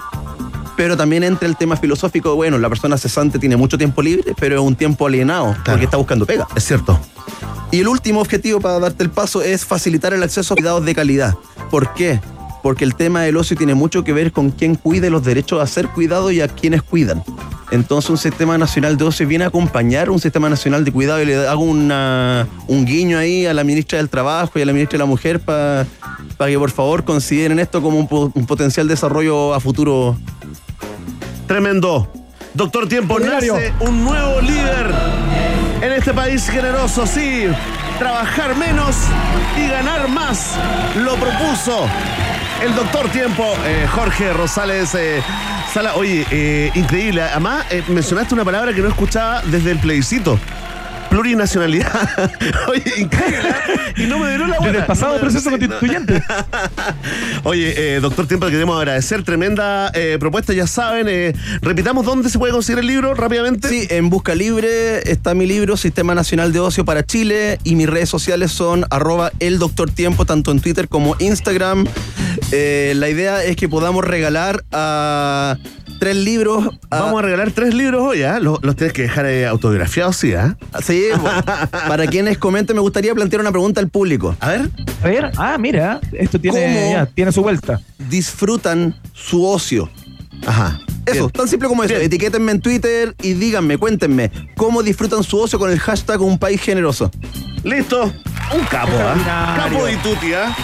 Pero 0.77 0.95
también 0.95 1.23
entra 1.23 1.45
el 1.45 1.57
tema 1.57 1.75
filosófico, 1.75 2.35
bueno, 2.35 2.57
la 2.57 2.69
persona 2.69 2.97
cesante 2.97 3.37
tiene 3.37 3.57
mucho 3.57 3.77
tiempo 3.77 4.01
libre, 4.01 4.33
pero 4.39 4.55
es 4.55 4.61
un 4.61 4.77
tiempo 4.77 5.07
alienado, 5.07 5.57
porque 5.65 5.83
está 5.83 5.97
buscando 5.97 6.25
pega. 6.25 6.47
Es 6.55 6.63
cierto. 6.63 6.97
Y 7.69 7.79
el 7.79 7.87
último 7.87 8.19
objetivo 8.19 8.59
para 8.59 8.79
darte 8.79 9.03
el 9.03 9.09
paso 9.09 9.41
es 9.41 9.65
facilitar 9.65 10.13
el 10.13 10.23
acceso 10.23 10.53
a 10.53 10.57
cuidados 10.57 10.85
de 10.85 10.93
calidad. 10.95 11.35
¿Por 11.71 11.93
qué? 11.93 12.19
Porque 12.61 12.83
el 12.83 12.95
tema 12.95 13.21
del 13.21 13.37
ocio 13.37 13.55
tiene 13.57 13.73
mucho 13.73 14.03
que 14.03 14.13
ver 14.13 14.31
con 14.31 14.51
quién 14.51 14.75
cuide 14.75 15.09
los 15.09 15.23
derechos 15.23 15.61
a 15.61 15.65
ser 15.65 15.87
cuidado 15.87 16.29
y 16.29 16.41
a 16.41 16.49
quienes 16.49 16.83
cuidan. 16.83 17.23
Entonces 17.71 18.09
un 18.09 18.17
sistema 18.17 18.57
nacional 18.57 18.97
de 18.97 19.05
ocio 19.05 19.25
viene 19.25 19.45
a 19.45 19.47
acompañar 19.47 20.09
un 20.09 20.19
sistema 20.19 20.49
nacional 20.49 20.83
de 20.83 20.91
cuidado 20.91 21.21
y 21.21 21.25
le 21.25 21.47
hago 21.47 21.63
una, 21.63 22.45
un 22.67 22.85
guiño 22.85 23.17
ahí 23.17 23.45
a 23.45 23.53
la 23.53 23.63
ministra 23.63 23.97
del 23.97 24.09
Trabajo 24.09 24.59
y 24.59 24.61
a 24.61 24.65
la 24.65 24.73
ministra 24.73 24.97
de 24.97 24.99
la 24.99 25.05
Mujer 25.05 25.39
para 25.39 25.87
que 26.45 26.59
por 26.59 26.71
favor 26.71 27.05
consideren 27.05 27.57
esto 27.59 27.81
como 27.81 27.97
un, 27.97 28.31
un 28.35 28.45
potencial 28.45 28.89
desarrollo 28.89 29.53
a 29.53 29.61
futuro. 29.61 30.17
Tremendo. 31.47 32.11
Doctor 32.53 32.89
Tiempo, 32.89 33.17
nace 33.17 33.73
un 33.79 34.03
nuevo 34.03 34.41
líder 34.41 34.93
en 35.81 35.93
este 35.93 36.13
país 36.13 36.49
generoso, 36.49 37.07
sí. 37.07 37.45
Trabajar 38.01 38.55
menos 38.55 38.95
y 39.55 39.67
ganar 39.67 40.07
más. 40.07 40.57
Lo 40.95 41.17
propuso 41.17 41.87
el 42.59 42.73
doctor 42.73 43.07
Tiempo, 43.09 43.53
eh, 43.63 43.85
Jorge 43.91 44.33
Rosales 44.33 44.95
eh, 44.95 45.21
Sala. 45.71 45.93
Oye, 45.93 46.25
eh, 46.31 46.71
increíble. 46.73 47.21
Además, 47.21 47.67
mencionaste 47.89 48.33
una 48.33 48.43
palabra 48.43 48.73
que 48.73 48.81
no 48.81 48.87
escuchaba 48.87 49.43
desde 49.43 49.69
el 49.69 49.77
plebiscito. 49.77 50.39
Plurinacionalidad. 51.11 52.31
Oye, 52.69 52.83
increíble. 52.97 53.49
¿eh? 53.49 53.93
Y 53.97 54.03
no 54.07 54.17
me 54.17 54.29
dio 54.29 54.47
la 54.47 54.57
buena. 54.59 54.65
Desde 54.65 54.77
el 54.79 54.85
pasado 54.85 55.15
No 55.15 55.19
proceso 55.19 55.49
sí, 55.49 55.55
no. 55.57 55.59
constituyente. 55.59 56.23
Oye, 57.43 57.95
eh, 57.95 57.99
doctor 57.99 58.27
Tiempo, 58.27 58.45
le 58.45 58.51
queremos 58.53 58.77
agradecer. 58.77 59.23
Tremenda 59.23 59.91
eh, 59.93 60.17
propuesta, 60.19 60.53
ya 60.53 60.67
saben. 60.67 61.07
eh, 61.09 61.33
repitamos 61.61 62.05
dónde 62.05 62.29
se 62.29 62.39
puede 62.39 62.53
conseguir 62.53 62.79
el 62.79 62.87
libro 62.87 63.13
rápidamente. 63.13 63.67
Sí, 63.67 63.87
en 63.89 64.09
Busca 64.09 64.35
Libre 64.35 64.99
está 65.11 65.33
mi 65.33 65.45
libro 65.45 65.75
Sistema 65.75 66.15
Nacional 66.15 66.53
de 66.53 66.59
Ocio 66.61 66.85
para 66.85 67.05
Chile 67.05 67.59
y 67.65 67.75
mis 67.75 67.89
redes 67.89 68.07
sociales 68.09 68.51
son 68.53 68.85
arroba 68.89 69.31
el 69.39 69.59
doctor 69.59 69.91
tiempo, 69.91 70.25
tanto 70.25 70.51
en 70.51 70.61
Twitter 70.61 70.87
como 70.87 71.17
Instagram. 71.19 71.85
Eh, 72.53 72.93
la 72.95 73.09
idea 73.09 73.43
es 73.43 73.57
que 73.57 73.67
podamos 73.67 74.05
regalar 74.05 74.63
a 74.71 75.57
tres 76.01 76.15
libros. 76.15 76.67
Vamos 76.89 77.19
a 77.19 77.21
regalar 77.21 77.51
tres 77.51 77.75
libros 77.75 78.01
hoy, 78.01 78.23
¿ah? 78.23 78.39
Los, 78.39 78.57
los 78.63 78.75
tienes 78.75 78.91
que 78.91 79.03
dejar 79.03 79.27
eh, 79.27 79.45
autografiados, 79.45 80.17
sí, 80.17 80.33
¿ah? 80.33 80.57
Sí, 80.81 81.03
bueno, 81.21 81.43
para 81.87 82.07
quienes 82.07 82.39
comenten, 82.39 82.75
me 82.75 82.81
gustaría 82.81 83.13
plantear 83.13 83.41
una 83.41 83.51
pregunta 83.51 83.79
al 83.79 83.87
público. 83.87 84.35
A 84.39 84.49
ver. 84.49 84.71
A 85.03 85.07
ver, 85.07 85.31
ah, 85.37 85.57
mira, 85.59 86.01
esto 86.13 86.41
tiene, 86.41 86.59
¿Cómo? 86.59 86.91
ya, 86.91 87.05
tiene 87.05 87.31
su 87.31 87.43
vuelta. 87.43 87.79
Disfrutan 88.09 88.99
su 89.13 89.45
ocio. 89.45 89.91
Ajá. 90.47 90.79
Eso, 91.05 91.29
tan 91.29 91.47
simple 91.47 91.69
como 91.69 91.83
eso. 91.83 91.93
Etiquétenme 91.93 92.53
en 92.53 92.61
Twitter 92.61 93.15
y 93.21 93.33
díganme, 93.33 93.77
cuéntenme, 93.77 94.31
¿cómo 94.57 94.81
disfrutan 94.81 95.21
su 95.23 95.37
ocio 95.37 95.59
con 95.59 95.69
el 95.69 95.79
hashtag 95.79 96.19
Un 96.19 96.39
País 96.39 96.61
Generoso? 96.61 97.11
Listo. 97.63 98.11
Un 98.55 98.65
capo, 98.65 98.91
¿ah? 98.93 99.13
Extraordinario. 99.15 99.77
Capo 99.77 99.87
y 99.87 99.95
tuti, 99.97 100.33
¿ah? 100.33 100.55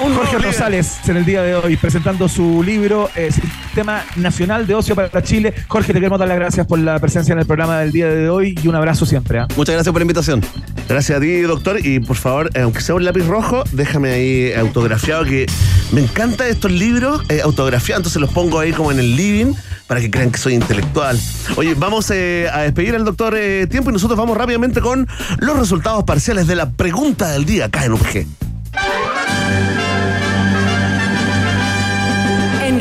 Un 0.00 0.14
Jorge. 0.14 0.38
Rosales 0.38 0.98
en 1.08 1.16
el 1.16 1.24
día 1.24 1.42
de 1.42 1.54
hoy 1.56 1.76
presentando 1.76 2.28
su 2.28 2.62
libro 2.62 3.10
eh, 3.16 3.30
Sistema 3.32 4.04
Nacional 4.16 4.66
de 4.66 4.74
Ocio 4.74 4.94
para 4.94 5.22
Chile. 5.22 5.52
Jorge, 5.66 5.88
te 5.88 5.94
queremos 5.94 6.18
dar 6.18 6.28
las 6.28 6.38
gracias 6.38 6.66
por 6.66 6.78
la 6.78 6.98
presencia 7.00 7.32
en 7.32 7.40
el 7.40 7.46
programa 7.46 7.80
del 7.80 7.90
día 7.90 8.08
de 8.08 8.28
hoy 8.28 8.58
y 8.62 8.68
un 8.68 8.76
abrazo 8.76 9.06
siempre. 9.06 9.40
¿ah? 9.40 9.48
Muchas 9.56 9.74
gracias 9.74 9.92
por 9.92 10.00
la 10.00 10.04
invitación. 10.04 10.40
Gracias 10.88 11.18
a 11.18 11.20
ti, 11.20 11.40
doctor. 11.40 11.84
Y 11.84 12.00
por 12.00 12.16
favor, 12.16 12.50
eh, 12.54 12.60
aunque 12.60 12.80
sea 12.80 12.94
un 12.94 13.04
lápiz 13.04 13.26
rojo, 13.26 13.64
déjame 13.72 14.10
ahí 14.10 14.52
autografiado 14.52 15.24
que 15.24 15.46
me 15.92 16.02
encantan 16.02 16.46
estos 16.48 16.70
libros 16.70 17.22
eh, 17.28 17.40
autografiados, 17.42 18.00
entonces 18.00 18.20
los 18.20 18.30
pongo 18.32 18.60
ahí 18.60 18.72
como 18.72 18.92
en 18.92 19.00
el 19.00 19.16
living 19.16 19.54
para 19.88 20.00
que 20.00 20.10
crean 20.10 20.30
que 20.30 20.38
soy 20.38 20.54
intelectual. 20.54 21.18
Oye, 21.56 21.74
vamos 21.74 22.10
eh, 22.10 22.46
a 22.52 22.60
despedir 22.60 22.94
al 22.94 23.04
doctor 23.04 23.34
eh, 23.36 23.66
Tiempo 23.66 23.90
y 23.90 23.94
nosotros 23.94 24.18
vamos 24.18 24.36
rápidamente 24.36 24.80
con 24.80 25.08
los 25.38 25.58
resultados 25.58 26.04
parciales 26.04 26.46
de 26.46 26.54
la 26.54 26.70
pregunta 26.70 27.30
del 27.30 27.44
día 27.44 27.64
acá 27.64 27.84
en 27.84 27.92
UPG. 27.94 28.26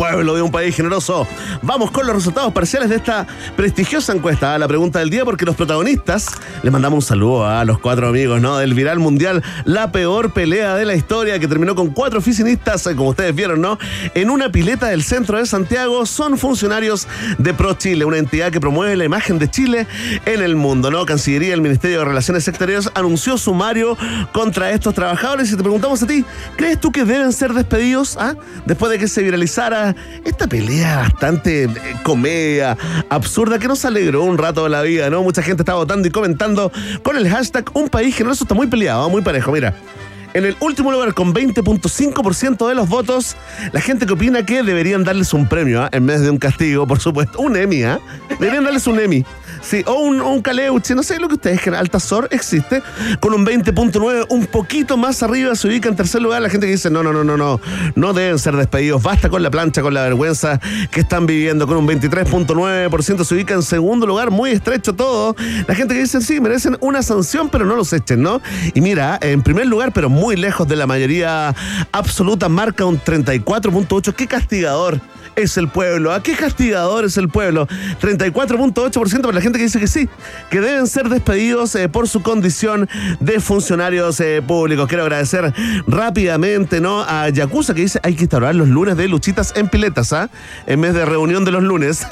Pueblo 0.00 0.34
de 0.34 0.40
un 0.40 0.50
país 0.50 0.74
generoso. 0.74 1.26
Vamos 1.60 1.90
con 1.90 2.06
los 2.06 2.16
resultados 2.16 2.54
parciales 2.54 2.88
de 2.88 2.96
esta 2.96 3.26
prestigiosa 3.54 4.14
encuesta. 4.14 4.56
La 4.56 4.66
pregunta 4.66 4.98
del 4.98 5.10
día, 5.10 5.26
porque 5.26 5.44
los 5.44 5.54
protagonistas, 5.56 6.28
les 6.62 6.72
mandamos 6.72 7.04
un 7.04 7.06
saludo 7.06 7.46
a 7.46 7.62
los 7.66 7.80
cuatro 7.80 8.08
amigos, 8.08 8.40
¿no? 8.40 8.56
Del 8.56 8.72
viral 8.72 8.98
mundial, 8.98 9.42
la 9.66 9.92
peor 9.92 10.32
pelea 10.32 10.74
de 10.74 10.86
la 10.86 10.94
historia, 10.94 11.38
que 11.38 11.46
terminó 11.46 11.74
con 11.74 11.90
cuatro 11.90 12.18
oficinistas, 12.18 12.86
eh, 12.86 12.96
como 12.96 13.10
ustedes 13.10 13.34
vieron, 13.34 13.60
¿no? 13.60 13.78
En 14.14 14.30
una 14.30 14.50
pileta 14.50 14.86
del 14.86 15.02
centro 15.02 15.36
de 15.36 15.44
Santiago, 15.44 16.06
son 16.06 16.38
funcionarios 16.38 17.06
de 17.36 17.52
Pro 17.52 17.74
Chile, 17.74 18.06
una 18.06 18.16
entidad 18.16 18.50
que 18.50 18.58
promueve 18.58 18.96
la 18.96 19.04
imagen 19.04 19.38
de 19.38 19.50
Chile 19.50 19.86
en 20.24 20.40
el 20.40 20.56
mundo, 20.56 20.90
¿no? 20.90 21.04
Cancillería, 21.04 21.52
el 21.52 21.60
Ministerio 21.60 21.98
de 21.98 22.04
Relaciones 22.06 22.48
Exteriores 22.48 22.90
anunció 22.94 23.36
sumario 23.36 23.98
contra 24.32 24.70
estos 24.70 24.94
trabajadores. 24.94 25.52
Y 25.52 25.56
te 25.58 25.62
preguntamos 25.62 26.02
a 26.02 26.06
ti, 26.06 26.24
¿crees 26.56 26.80
tú 26.80 26.90
que 26.90 27.04
deben 27.04 27.34
ser 27.34 27.52
despedidos? 27.52 28.16
ah? 28.18 28.34
Después 28.64 28.90
de 28.90 28.98
que 28.98 29.06
se 29.06 29.22
viralizara 29.22 29.89
esta 30.24 30.46
pelea 30.46 30.98
bastante 30.98 31.64
eh, 31.64 31.70
comedia, 32.02 32.76
absurda, 33.08 33.58
que 33.58 33.68
nos 33.68 33.84
alegró 33.84 34.24
un 34.24 34.38
rato 34.38 34.64
de 34.64 34.70
la 34.70 34.82
vida, 34.82 35.10
¿no? 35.10 35.22
Mucha 35.22 35.42
gente 35.42 35.62
está 35.62 35.74
votando 35.74 36.06
y 36.08 36.10
comentando 36.10 36.72
con 37.02 37.16
el 37.16 37.28
hashtag 37.28 37.64
Un 37.74 37.88
País 37.88 38.14
Generoso. 38.14 38.44
Está 38.44 38.54
muy 38.54 38.66
peleado, 38.66 39.08
muy 39.10 39.22
parejo, 39.22 39.52
mira. 39.52 39.74
En 40.32 40.44
el 40.44 40.56
último 40.60 40.92
lugar, 40.92 41.12
con 41.12 41.34
20.5% 41.34 42.68
de 42.68 42.74
los 42.76 42.88
votos, 42.88 43.36
la 43.72 43.80
gente 43.80 44.06
que 44.06 44.12
opina 44.12 44.46
que 44.46 44.62
deberían 44.62 45.02
darles 45.02 45.34
un 45.34 45.48
premio, 45.48 45.82
¿ah? 45.82 45.88
en 45.90 46.06
vez 46.06 46.20
de 46.20 46.30
un 46.30 46.38
castigo, 46.38 46.86
por 46.86 47.00
supuesto. 47.00 47.40
Un 47.40 47.56
Emmy, 47.56 47.82
¿ah? 47.82 47.98
Deberían 48.38 48.62
darles 48.62 48.86
un 48.86 49.00
Emmy. 49.00 49.24
Sí, 49.62 49.82
o 49.86 49.94
un, 49.94 50.20
un 50.20 50.40
Caleuche, 50.42 50.94
no 50.94 51.02
sé 51.02 51.18
lo 51.18 51.28
que 51.28 51.34
ustedes 51.34 51.60
quieran. 51.60 51.80
Altazor 51.80 52.28
existe 52.30 52.82
con 53.20 53.34
un 53.34 53.44
20.9, 53.44 54.26
un 54.28 54.46
poquito 54.46 54.96
más 54.96 55.22
arriba 55.22 55.54
se 55.54 55.68
ubica 55.68 55.88
en 55.88 55.96
tercer 55.96 56.22
lugar 56.22 56.42
la 56.42 56.48
gente 56.48 56.66
que 56.66 56.72
dice, 56.72 56.90
no, 56.90 57.02
no, 57.02 57.12
no, 57.12 57.24
no, 57.24 57.36
no, 57.36 57.60
no 57.94 58.12
deben 58.12 58.38
ser 58.38 58.56
despedidos, 58.56 59.02
basta 59.02 59.28
con 59.28 59.42
la 59.42 59.50
plancha, 59.50 59.82
con 59.82 59.94
la 59.94 60.02
vergüenza 60.02 60.60
que 60.90 61.00
están 61.00 61.26
viviendo, 61.26 61.66
con 61.66 61.76
un 61.76 61.86
23.9% 61.86 63.24
se 63.24 63.34
ubica 63.34 63.54
en 63.54 63.62
segundo 63.62 64.06
lugar, 64.06 64.30
muy 64.30 64.50
estrecho 64.50 64.94
todo. 64.94 65.36
La 65.66 65.74
gente 65.74 65.94
que 65.94 66.00
dice, 66.00 66.20
sí, 66.20 66.40
merecen 66.40 66.76
una 66.80 67.02
sanción, 67.02 67.48
pero 67.48 67.64
no 67.64 67.76
los 67.76 67.92
echen, 67.92 68.22
¿no? 68.22 68.40
Y 68.74 68.80
mira, 68.80 69.18
en 69.20 69.42
primer 69.42 69.66
lugar, 69.66 69.92
pero 69.92 70.08
muy 70.08 70.36
lejos 70.36 70.66
de 70.68 70.76
la 70.76 70.86
mayoría 70.86 71.54
absoluta, 71.92 72.48
marca 72.48 72.84
un 72.84 73.00
34.8, 73.00 74.14
qué 74.14 74.26
castigador 74.26 75.00
es 75.36 75.56
el 75.56 75.68
pueblo. 75.68 76.12
¿A 76.12 76.22
qué 76.22 76.34
castigador 76.34 77.04
es 77.04 77.16
el 77.16 77.28
pueblo? 77.28 77.66
34.8% 78.00 79.22
para 79.22 79.32
la 79.32 79.40
gente 79.40 79.49
que 79.58 79.64
dice 79.64 79.78
que 79.78 79.86
sí, 79.86 80.08
que 80.50 80.60
deben 80.60 80.86
ser 80.86 81.08
despedidos 81.08 81.74
eh, 81.74 81.88
por 81.88 82.08
su 82.08 82.22
condición 82.22 82.88
de 83.20 83.40
funcionarios 83.40 84.20
eh, 84.20 84.42
públicos. 84.46 84.88
Quiero 84.88 85.04
agradecer 85.04 85.52
rápidamente 85.86 86.80
¿no? 86.80 87.02
a 87.02 87.28
Yakuza 87.28 87.74
que 87.74 87.82
dice 87.82 88.00
hay 88.02 88.14
que 88.14 88.22
instaurar 88.22 88.54
los 88.54 88.68
lunes 88.68 88.96
de 88.96 89.08
luchitas 89.08 89.52
en 89.56 89.68
piletas, 89.68 90.12
¿ah? 90.12 90.30
En 90.66 90.80
vez 90.80 90.94
de 90.94 91.04
reunión 91.04 91.44
de 91.44 91.52
los 91.52 91.62
lunes. 91.62 92.06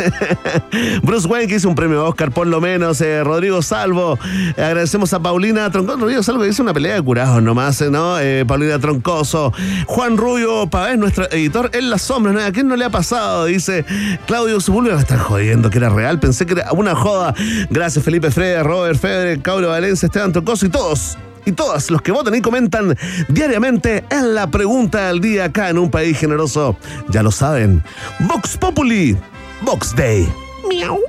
Bruce 1.02 1.26
Wayne 1.26 1.48
que 1.48 1.56
hizo 1.56 1.68
un 1.68 1.74
premio 1.74 2.04
Oscar 2.04 2.30
por 2.30 2.46
lo 2.46 2.60
menos. 2.60 3.00
eh, 3.00 3.22
Rodrigo 3.24 3.62
Salvo. 3.62 4.18
Agradecemos 4.56 5.12
a 5.12 5.20
Paulina 5.20 5.70
Troncoso. 5.70 5.98
Rodrigo 5.98 6.22
Salvo 6.22 6.42
que 6.42 6.48
hizo 6.48 6.62
una 6.62 6.74
pelea 6.74 6.94
de 6.94 7.02
curados 7.02 7.42
nomás, 7.42 7.80
¿no? 7.82 8.16
Paulina 8.46 8.78
Troncoso. 8.78 9.52
Juan 9.86 10.16
Rubio 10.16 10.68
Pavés, 10.68 10.98
nuestro 10.98 11.30
editor 11.30 11.70
en 11.72 11.90
las 11.90 12.02
sombras. 12.02 12.34
¿no? 12.34 12.40
¿A 12.42 12.52
quién 12.52 12.68
no 12.68 12.76
le 12.76 12.84
ha 12.84 12.90
pasado? 12.90 13.46
Dice 13.46 13.84
Claudio 14.26 14.60
Sepúlveda. 14.60 14.94
Me 14.96 15.00
están 15.02 15.18
jodiendo 15.18 15.70
que 15.70 15.78
era 15.78 15.88
real. 15.88 16.18
Pensé 16.18 16.46
que 16.46 16.54
era 16.54 16.72
una 16.72 16.94
joda. 16.94 17.27
Gracias 17.70 18.04
Felipe 18.04 18.30
Freda, 18.30 18.62
Robert 18.62 18.98
Federer, 18.98 19.40
Cauro 19.40 19.68
Valencia, 19.68 20.06
Esteban 20.06 20.32
Troncoso 20.32 20.66
y 20.66 20.68
todos 20.68 21.16
y 21.48 21.52
todas 21.52 21.90
los 21.90 22.02
que 22.02 22.12
votan 22.12 22.34
y 22.34 22.42
comentan 22.42 22.96
diariamente 23.28 24.04
en 24.10 24.34
la 24.34 24.50
pregunta 24.50 25.08
del 25.08 25.20
día 25.20 25.44
acá 25.44 25.70
en 25.70 25.78
un 25.78 25.90
país 25.90 26.18
generoso. 26.18 26.76
Ya 27.08 27.22
lo 27.22 27.30
saben. 27.30 27.82
Vox 28.20 28.56
Populi, 28.56 29.16
Vox 29.62 29.96
Day. 29.96 30.28
Miau. 30.68 31.00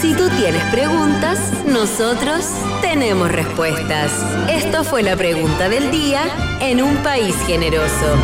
Si 0.00 0.12
tú 0.14 0.28
tienes 0.30 0.62
preguntas, 0.72 1.38
nosotros 1.66 2.44
tenemos 2.82 3.30
respuestas. 3.30 4.10
Esto 4.50 4.84
fue 4.84 5.02
la 5.02 5.16
pregunta 5.16 5.68
del 5.68 5.90
día 5.90 6.22
en 6.60 6.82
un 6.82 6.96
país 6.98 7.34
generoso. 7.46 8.16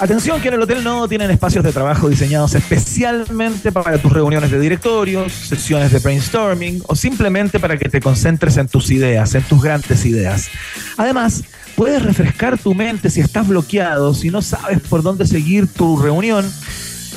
Atención 0.00 0.40
que 0.40 0.48
en 0.48 0.54
el 0.54 0.62
Hotel 0.62 0.82
Nodo 0.82 1.06
tienen 1.08 1.30
espacios 1.30 1.62
de 1.62 1.72
trabajo 1.72 2.08
diseñados 2.08 2.54
especialmente 2.54 3.70
para 3.70 3.98
tus 3.98 4.10
reuniones 4.10 4.50
de 4.50 4.58
directorios, 4.58 5.30
sesiones 5.30 5.92
de 5.92 5.98
brainstorming 5.98 6.82
o 6.86 6.96
simplemente 6.96 7.60
para 7.60 7.76
que 7.76 7.90
te 7.90 8.00
concentres 8.00 8.56
en 8.56 8.66
tus 8.66 8.90
ideas, 8.90 9.34
en 9.34 9.42
tus 9.42 9.62
grandes 9.62 10.06
ideas. 10.06 10.48
Además, 10.96 11.44
puedes 11.76 12.02
refrescar 12.02 12.56
tu 12.56 12.74
mente 12.74 13.10
si 13.10 13.20
estás 13.20 13.46
bloqueado, 13.46 14.14
si 14.14 14.30
no 14.30 14.40
sabes 14.40 14.80
por 14.80 15.02
dónde 15.02 15.26
seguir 15.26 15.66
tu 15.66 15.98
reunión, 16.00 16.50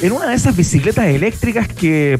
en 0.01 0.11
una 0.11 0.27
de 0.27 0.35
esas 0.35 0.53
bicicletas 0.53 1.05
eléctricas 1.05 1.69
que 1.69 2.19